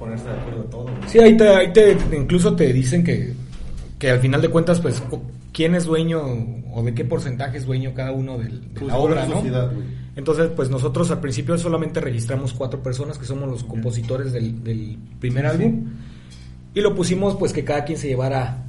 ponerse 0.00 0.24
de 0.26 0.34
acuerdo 0.34 0.60
a 0.62 0.70
todo. 0.70 0.84
¿no? 0.90 1.08
Sí, 1.08 1.18
ahí 1.20 1.36
te, 1.36 1.48
ahí 1.48 1.72
te 1.72 1.96
incluso 2.16 2.56
te 2.56 2.72
dicen 2.72 3.04
que, 3.04 3.32
que 3.98 4.10
al 4.10 4.18
final 4.18 4.42
de 4.42 4.48
cuentas, 4.48 4.80
pues, 4.80 5.00
quién 5.52 5.76
es 5.76 5.84
dueño 5.84 6.20
o 6.72 6.82
de 6.82 6.92
qué 6.94 7.04
porcentaje 7.04 7.58
es 7.58 7.66
dueño 7.66 7.92
cada 7.94 8.10
uno 8.10 8.36
del- 8.38 8.60
de 8.74 8.80
Pues, 8.80 8.86
la 8.88 8.96
obra, 8.96 9.26
¿no? 9.26 9.34
sociedad. 9.36 9.70
Entonces, 10.16 10.50
pues 10.56 10.68
nosotros 10.70 11.10
al 11.12 11.20
principio 11.20 11.56
solamente 11.56 12.00
registramos 12.00 12.52
cuatro 12.52 12.82
personas 12.82 13.16
que 13.16 13.24
somos 13.24 13.48
los 13.48 13.62
compositores 13.64 14.32
del, 14.32 14.62
del 14.64 14.98
primer 15.20 15.46
álbum 15.46 15.84
y 16.74 16.80
lo 16.80 16.94
pusimos 16.94 17.36
pues 17.36 17.52
que 17.52 17.64
cada 17.64 17.84
quien 17.84 17.96
se 17.98 18.08
llevara 18.08 18.64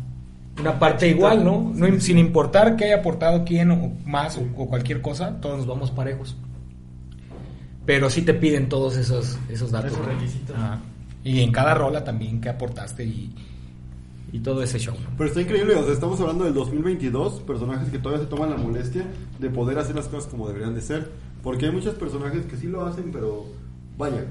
una 0.59 0.77
parte 0.79 1.07
igual, 1.07 1.43
¿no? 1.43 1.71
No 1.73 1.99
sin 1.99 2.17
importar 2.19 2.75
que 2.75 2.85
haya 2.85 2.97
aportado 2.97 3.43
quién 3.43 3.71
o 3.71 3.91
más 4.05 4.37
o, 4.37 4.41
o 4.55 4.67
cualquier 4.67 5.01
cosa, 5.01 5.39
todos 5.41 5.57
nos 5.57 5.67
vamos 5.67 5.91
parejos. 5.91 6.35
Pero 7.85 8.09
sí 8.09 8.21
te 8.21 8.33
piden 8.33 8.69
todos 8.69 8.95
esos 8.97 9.37
esos 9.49 9.71
datos. 9.71 9.91
Esos 9.93 10.05
¿no? 10.05 10.13
requisitos. 10.13 10.55
Ajá. 10.55 10.79
Y 11.23 11.41
en 11.41 11.51
cada 11.51 11.73
rola 11.73 12.03
también 12.03 12.41
que 12.41 12.49
aportaste 12.49 13.03
y, 13.05 13.33
y 14.31 14.39
todo 14.39 14.63
ese 14.63 14.79
show. 14.79 14.95
Pero 15.17 15.27
está 15.27 15.41
increíble, 15.41 15.75
o 15.75 15.83
sea, 15.83 15.93
estamos 15.93 16.19
hablando 16.19 16.45
del 16.45 16.53
2022, 16.53 17.41
personajes 17.41 17.89
que 17.89 17.99
todavía 17.99 18.23
se 18.23 18.29
toman 18.29 18.49
la 18.49 18.57
molestia 18.57 19.05
de 19.39 19.49
poder 19.49 19.77
hacer 19.77 19.95
las 19.95 20.07
cosas 20.07 20.29
como 20.29 20.47
deberían 20.47 20.73
de 20.73 20.81
ser. 20.81 21.11
Porque 21.43 21.65
hay 21.65 21.71
muchos 21.71 21.95
personajes 21.95 22.45
que 22.45 22.57
sí 22.57 22.67
lo 22.67 22.85
hacen, 22.85 23.11
pero 23.11 23.45
vaya. 23.97 24.25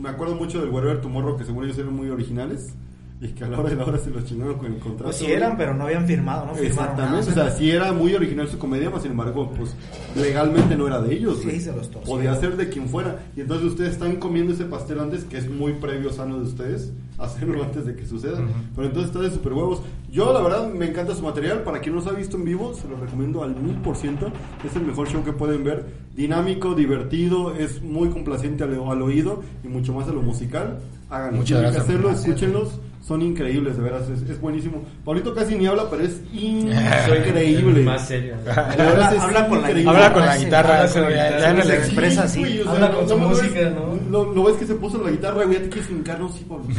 Me 0.00 0.08
acuerdo 0.08 0.34
mucho 0.34 0.60
del 0.60 0.70
Wherever 0.70 1.00
Tomorrow, 1.00 1.36
que 1.36 1.44
según 1.44 1.64
ellos 1.64 1.78
eran 1.78 1.94
muy 1.94 2.08
originales. 2.08 2.72
Y 3.28 3.28
que 3.28 3.42
a 3.44 3.48
la 3.48 3.58
hora 3.58 3.70
de 3.70 3.74
la 3.76 3.84
hora 3.84 3.98
se 3.98 4.10
los 4.10 4.24
chingaron 4.24 4.58
con 4.58 4.66
el 4.66 4.78
contrato. 4.78 5.04
Pues 5.06 5.16
sí 5.16 5.26
eran, 5.26 5.56
pero 5.56 5.74
no 5.74 5.84
habían 5.84 6.06
firmado, 6.06 6.46
¿no? 6.46 6.54
Firmaron 6.54 6.96
nada. 6.96 7.18
Exactamente, 7.18 7.30
o 7.30 7.34
sea, 7.34 7.50
sí 7.50 7.70
era 7.70 7.92
muy 7.92 8.14
original 8.14 8.48
su 8.48 8.58
comedia, 8.58 8.90
mas 8.90 9.02
sin 9.02 9.10
embargo, 9.10 9.50
pues 9.56 9.74
legalmente 10.14 10.76
no 10.76 10.86
era 10.86 11.00
de 11.00 11.14
ellos. 11.14 11.38
Sí, 11.42 11.60
se 11.60 11.72
los 11.72 11.90
torcieron. 11.90 12.04
Podía 12.04 12.36
ser 12.36 12.56
de 12.56 12.68
quien 12.68 12.88
fuera. 12.88 13.18
Y 13.36 13.40
entonces 13.40 13.66
ustedes 13.66 13.94
están 13.94 14.16
comiendo 14.16 14.52
ese 14.52 14.66
pastel 14.66 15.00
antes, 15.00 15.24
que 15.24 15.38
es 15.38 15.50
muy 15.50 15.72
previo 15.74 16.12
sano 16.12 16.36
de 16.38 16.44
ustedes, 16.44 16.92
hacerlo 17.18 17.64
antes 17.64 17.86
de 17.86 17.96
que 17.96 18.06
suceda. 18.06 18.38
Pero 18.76 18.86
entonces 18.86 19.10
está 19.10 19.20
de 19.20 19.30
super 19.32 19.52
huevos. 19.52 19.82
Yo, 20.12 20.32
la 20.32 20.40
verdad, 20.40 20.72
me 20.72 20.86
encanta 20.88 21.12
su 21.16 21.22
material. 21.22 21.64
Para 21.64 21.80
quien 21.80 21.96
no 21.96 22.00
los 22.00 22.08
ha 22.10 22.14
visto 22.16 22.36
en 22.36 22.44
vivo, 22.44 22.72
se 22.74 22.86
los 22.86 23.00
recomiendo 23.00 23.42
al 23.42 23.56
mil 23.56 23.74
por 23.78 23.96
ciento. 23.96 24.30
Es 24.64 24.76
el 24.76 24.82
mejor 24.82 25.08
show 25.08 25.24
que 25.24 25.32
pueden 25.32 25.64
ver. 25.64 25.86
Dinámico, 26.14 26.74
divertido, 26.74 27.52
es 27.54 27.82
muy 27.82 28.10
complaciente 28.10 28.62
al, 28.62 28.74
al 28.74 29.02
oído 29.02 29.42
y 29.64 29.68
mucho 29.68 29.92
más 29.92 30.06
a 30.08 30.12
lo 30.12 30.22
musical. 30.22 30.78
Háganlo. 31.10 31.38
Muchas 31.38 31.60
gracias. 31.62 31.82
hacerlo, 31.84 32.08
Gracias. 32.08 32.26
escúchenlos. 32.28 32.80
Son 33.06 33.22
increíbles, 33.22 33.76
de 33.78 33.82
veras, 33.82 34.02
es, 34.10 34.20
es 34.28 34.38
buenísimo. 34.40 34.82
Paulito 35.04 35.34
casi 35.34 35.54
ni 35.54 35.66
habla, 35.66 35.84
pero 35.88 36.02
es 36.02 36.20
increíble. 36.32 37.82
Más 37.82 38.06
serio. 38.06 38.34
Veras 38.44 39.12
es 39.14 39.20
Habla 39.22 39.48
con 39.48 39.62
la 39.62 39.68
increíble. 39.68 39.90
Habla 39.94 40.12
con 40.12 40.26
la 40.26 40.34
Sí, 40.36 40.44
guitarra, 40.44 40.74
habla 40.74 40.84
eso 40.84 41.00
la 41.00 41.10
ya, 41.10 41.24
guitarra. 41.24 41.40
ya 41.40 41.52
no 41.54 41.62
Sí, 41.62 41.68
le 41.68 41.74
sí, 41.74 41.80
expresa 41.80 42.22
así. 42.24 42.40
güey, 42.40 42.60
o 42.60 42.64
sea, 42.64 42.72
Habla 42.72 42.90
con 42.90 43.08
su 43.08 43.18
lo 43.18 43.28
música, 43.28 43.60
ves- 43.60 43.72
¿no? 43.74 43.98
Lo, 44.10 44.32
lo 44.34 44.44
ves 44.44 44.56
que 44.56 44.66
se 44.66 44.74
puso 44.74 45.02
la 45.02 45.10
guitarra, 45.10 45.44
güey, 45.44 45.56
ya 45.58 45.62
te 45.64 45.68
quieres 45.70 45.90
hincar, 45.90 46.20
no, 46.20 46.28
sí. 46.32 46.46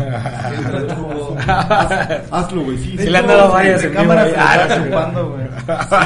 Haz- 1.48 2.22
Hazlo, 2.32 2.62
güey, 2.64 2.78
sí. 2.78 2.92
Sí, 2.92 2.98
sí. 3.00 3.10
le 3.10 3.18
han 3.18 3.28
dado 3.28 3.52
varias 3.52 3.82
de 3.82 3.88
en 3.88 3.94
cámara 3.94 4.26
se 4.28 4.36
Ah, 4.38 5.12
no, 5.14 5.30
güey. 5.30 5.44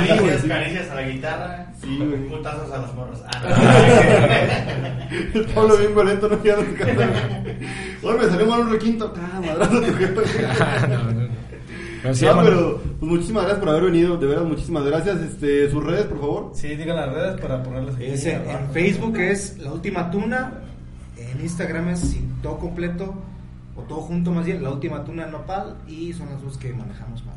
Sí, 0.08 0.20
güey, 0.24 0.40
sí. 0.40 0.48
caricias 0.48 0.90
a 0.92 0.96
la 0.96 1.02
guitarra. 1.04 1.63
Sí, 1.84 1.98
güey. 1.98 2.28
Putazos 2.30 2.72
a 2.72 2.78
las 2.80 2.94
morras. 2.96 3.22
Ah, 3.34 3.42
El 5.34 5.46
Pablo 5.48 5.78
bien 5.78 5.94
violento, 5.94 6.30
no 6.30 6.40
quiero 6.40 6.64
tu 6.64 6.76
casa. 6.76 7.10
Oye, 8.04 8.18
me 8.20 8.26
salió 8.26 8.46
mal 8.48 8.60
un 8.62 8.72
requinto. 8.72 9.14
Ah, 9.18 9.42
madrazo 9.46 9.80
tu 9.82 9.94
jefe. 9.94 10.14
No, 10.90 11.04
no, 11.04 11.12
no. 11.12 11.28
Pero 12.02 12.16
sí, 12.16 12.26
No, 12.26 12.32
hermano. 12.32 12.50
pero 12.50 12.82
pues, 13.00 13.12
muchísimas 13.12 13.44
gracias 13.44 13.60
por 13.62 13.70
haber 13.70 13.84
venido, 13.92 14.18
de 14.18 14.28
verdad, 14.28 14.44
muchísimas 14.44 14.84
gracias. 14.84 15.22
Este, 15.22 15.70
sus 15.72 15.84
redes, 15.84 16.06
por 16.08 16.20
favor. 16.20 16.52
Sí, 16.54 16.68
digan 16.76 16.98
las 16.98 17.14
redes 17.14 17.40
para 17.40 17.64
ponerlas 17.64 17.96
aquí. 17.96 18.06
Es 18.06 18.26
en. 18.26 18.42
Facebook 18.74 19.18
es 19.20 19.58
La 19.60 19.72
Última 19.72 20.12
Tuna, 20.12 20.54
en 21.18 21.40
Instagram 21.42 21.90
es 21.90 22.16
todo 22.42 22.58
completo, 22.60 23.14
o 23.76 23.82
todo 23.84 24.02
junto 24.02 24.32
más 24.32 24.46
bien, 24.46 24.62
La 24.64 24.72
Última 24.72 25.04
Tuna 25.06 25.28
Nopal, 25.28 25.78
y 25.88 26.12
son 26.14 26.28
las 26.30 26.42
dos 26.42 26.58
que 26.58 26.74
manejamos 26.74 27.24
más. 27.26 27.36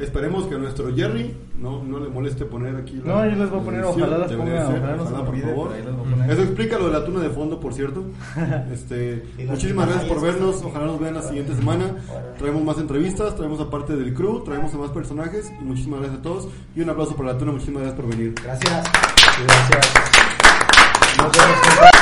Esperemos 0.00 0.46
que 0.46 0.56
a 0.56 0.58
nuestro 0.58 0.94
Jerry 0.94 1.34
no, 1.58 1.82
no 1.84 2.00
le 2.00 2.08
moleste 2.08 2.44
poner 2.44 2.74
aquí. 2.76 3.00
la- 3.04 3.12
No, 3.14 3.24
yo 3.30 3.36
les 3.36 3.50
voy 3.50 3.60
a 3.60 3.62
poner, 3.62 3.84
ojalá 3.84 4.18
las 4.18 4.32
ponga, 4.32 4.66
ser, 4.66 4.82
ojalá 5.00 5.18
por 5.20 5.28
olvide, 5.28 5.42
favor. 5.46 5.68
poner. 5.68 6.30
Eso 6.30 6.42
explica 6.42 6.78
lo 6.78 6.86
de 6.86 6.92
la 6.92 7.04
tuna 7.04 7.20
de 7.20 7.30
fondo, 7.30 7.60
por 7.60 7.72
cierto. 7.74 8.04
Este, 8.72 9.22
muchísimas 9.46 9.86
gracias 9.88 10.08
por 10.12 10.20
vernos. 10.22 10.62
Ojalá 10.64 10.86
nos 10.86 10.98
vean 11.00 11.14
la 11.14 11.22
siguiente 11.22 11.54
semana. 11.54 11.94
Traemos 12.38 12.62
más 12.64 12.78
entrevistas, 12.78 13.36
traemos 13.36 13.60
aparte 13.60 13.94
del 13.96 14.12
crew, 14.14 14.42
traemos 14.44 14.74
a 14.74 14.78
más 14.78 14.90
personajes. 14.90 15.52
Y 15.60 15.64
muchísimas 15.64 16.00
gracias 16.00 16.18
a 16.20 16.22
todos. 16.22 16.48
Y 16.74 16.80
un 16.80 16.90
aplauso 16.90 17.14
para 17.14 17.32
la 17.32 17.38
tuna. 17.38 17.52
Muchísimas 17.52 17.82
gracias 17.82 18.00
por 18.00 18.10
venir. 18.10 18.34
Gracias. 18.42 18.84
Gracias. 19.46 19.92
Nos 21.18 21.32
vemos. 21.32 22.01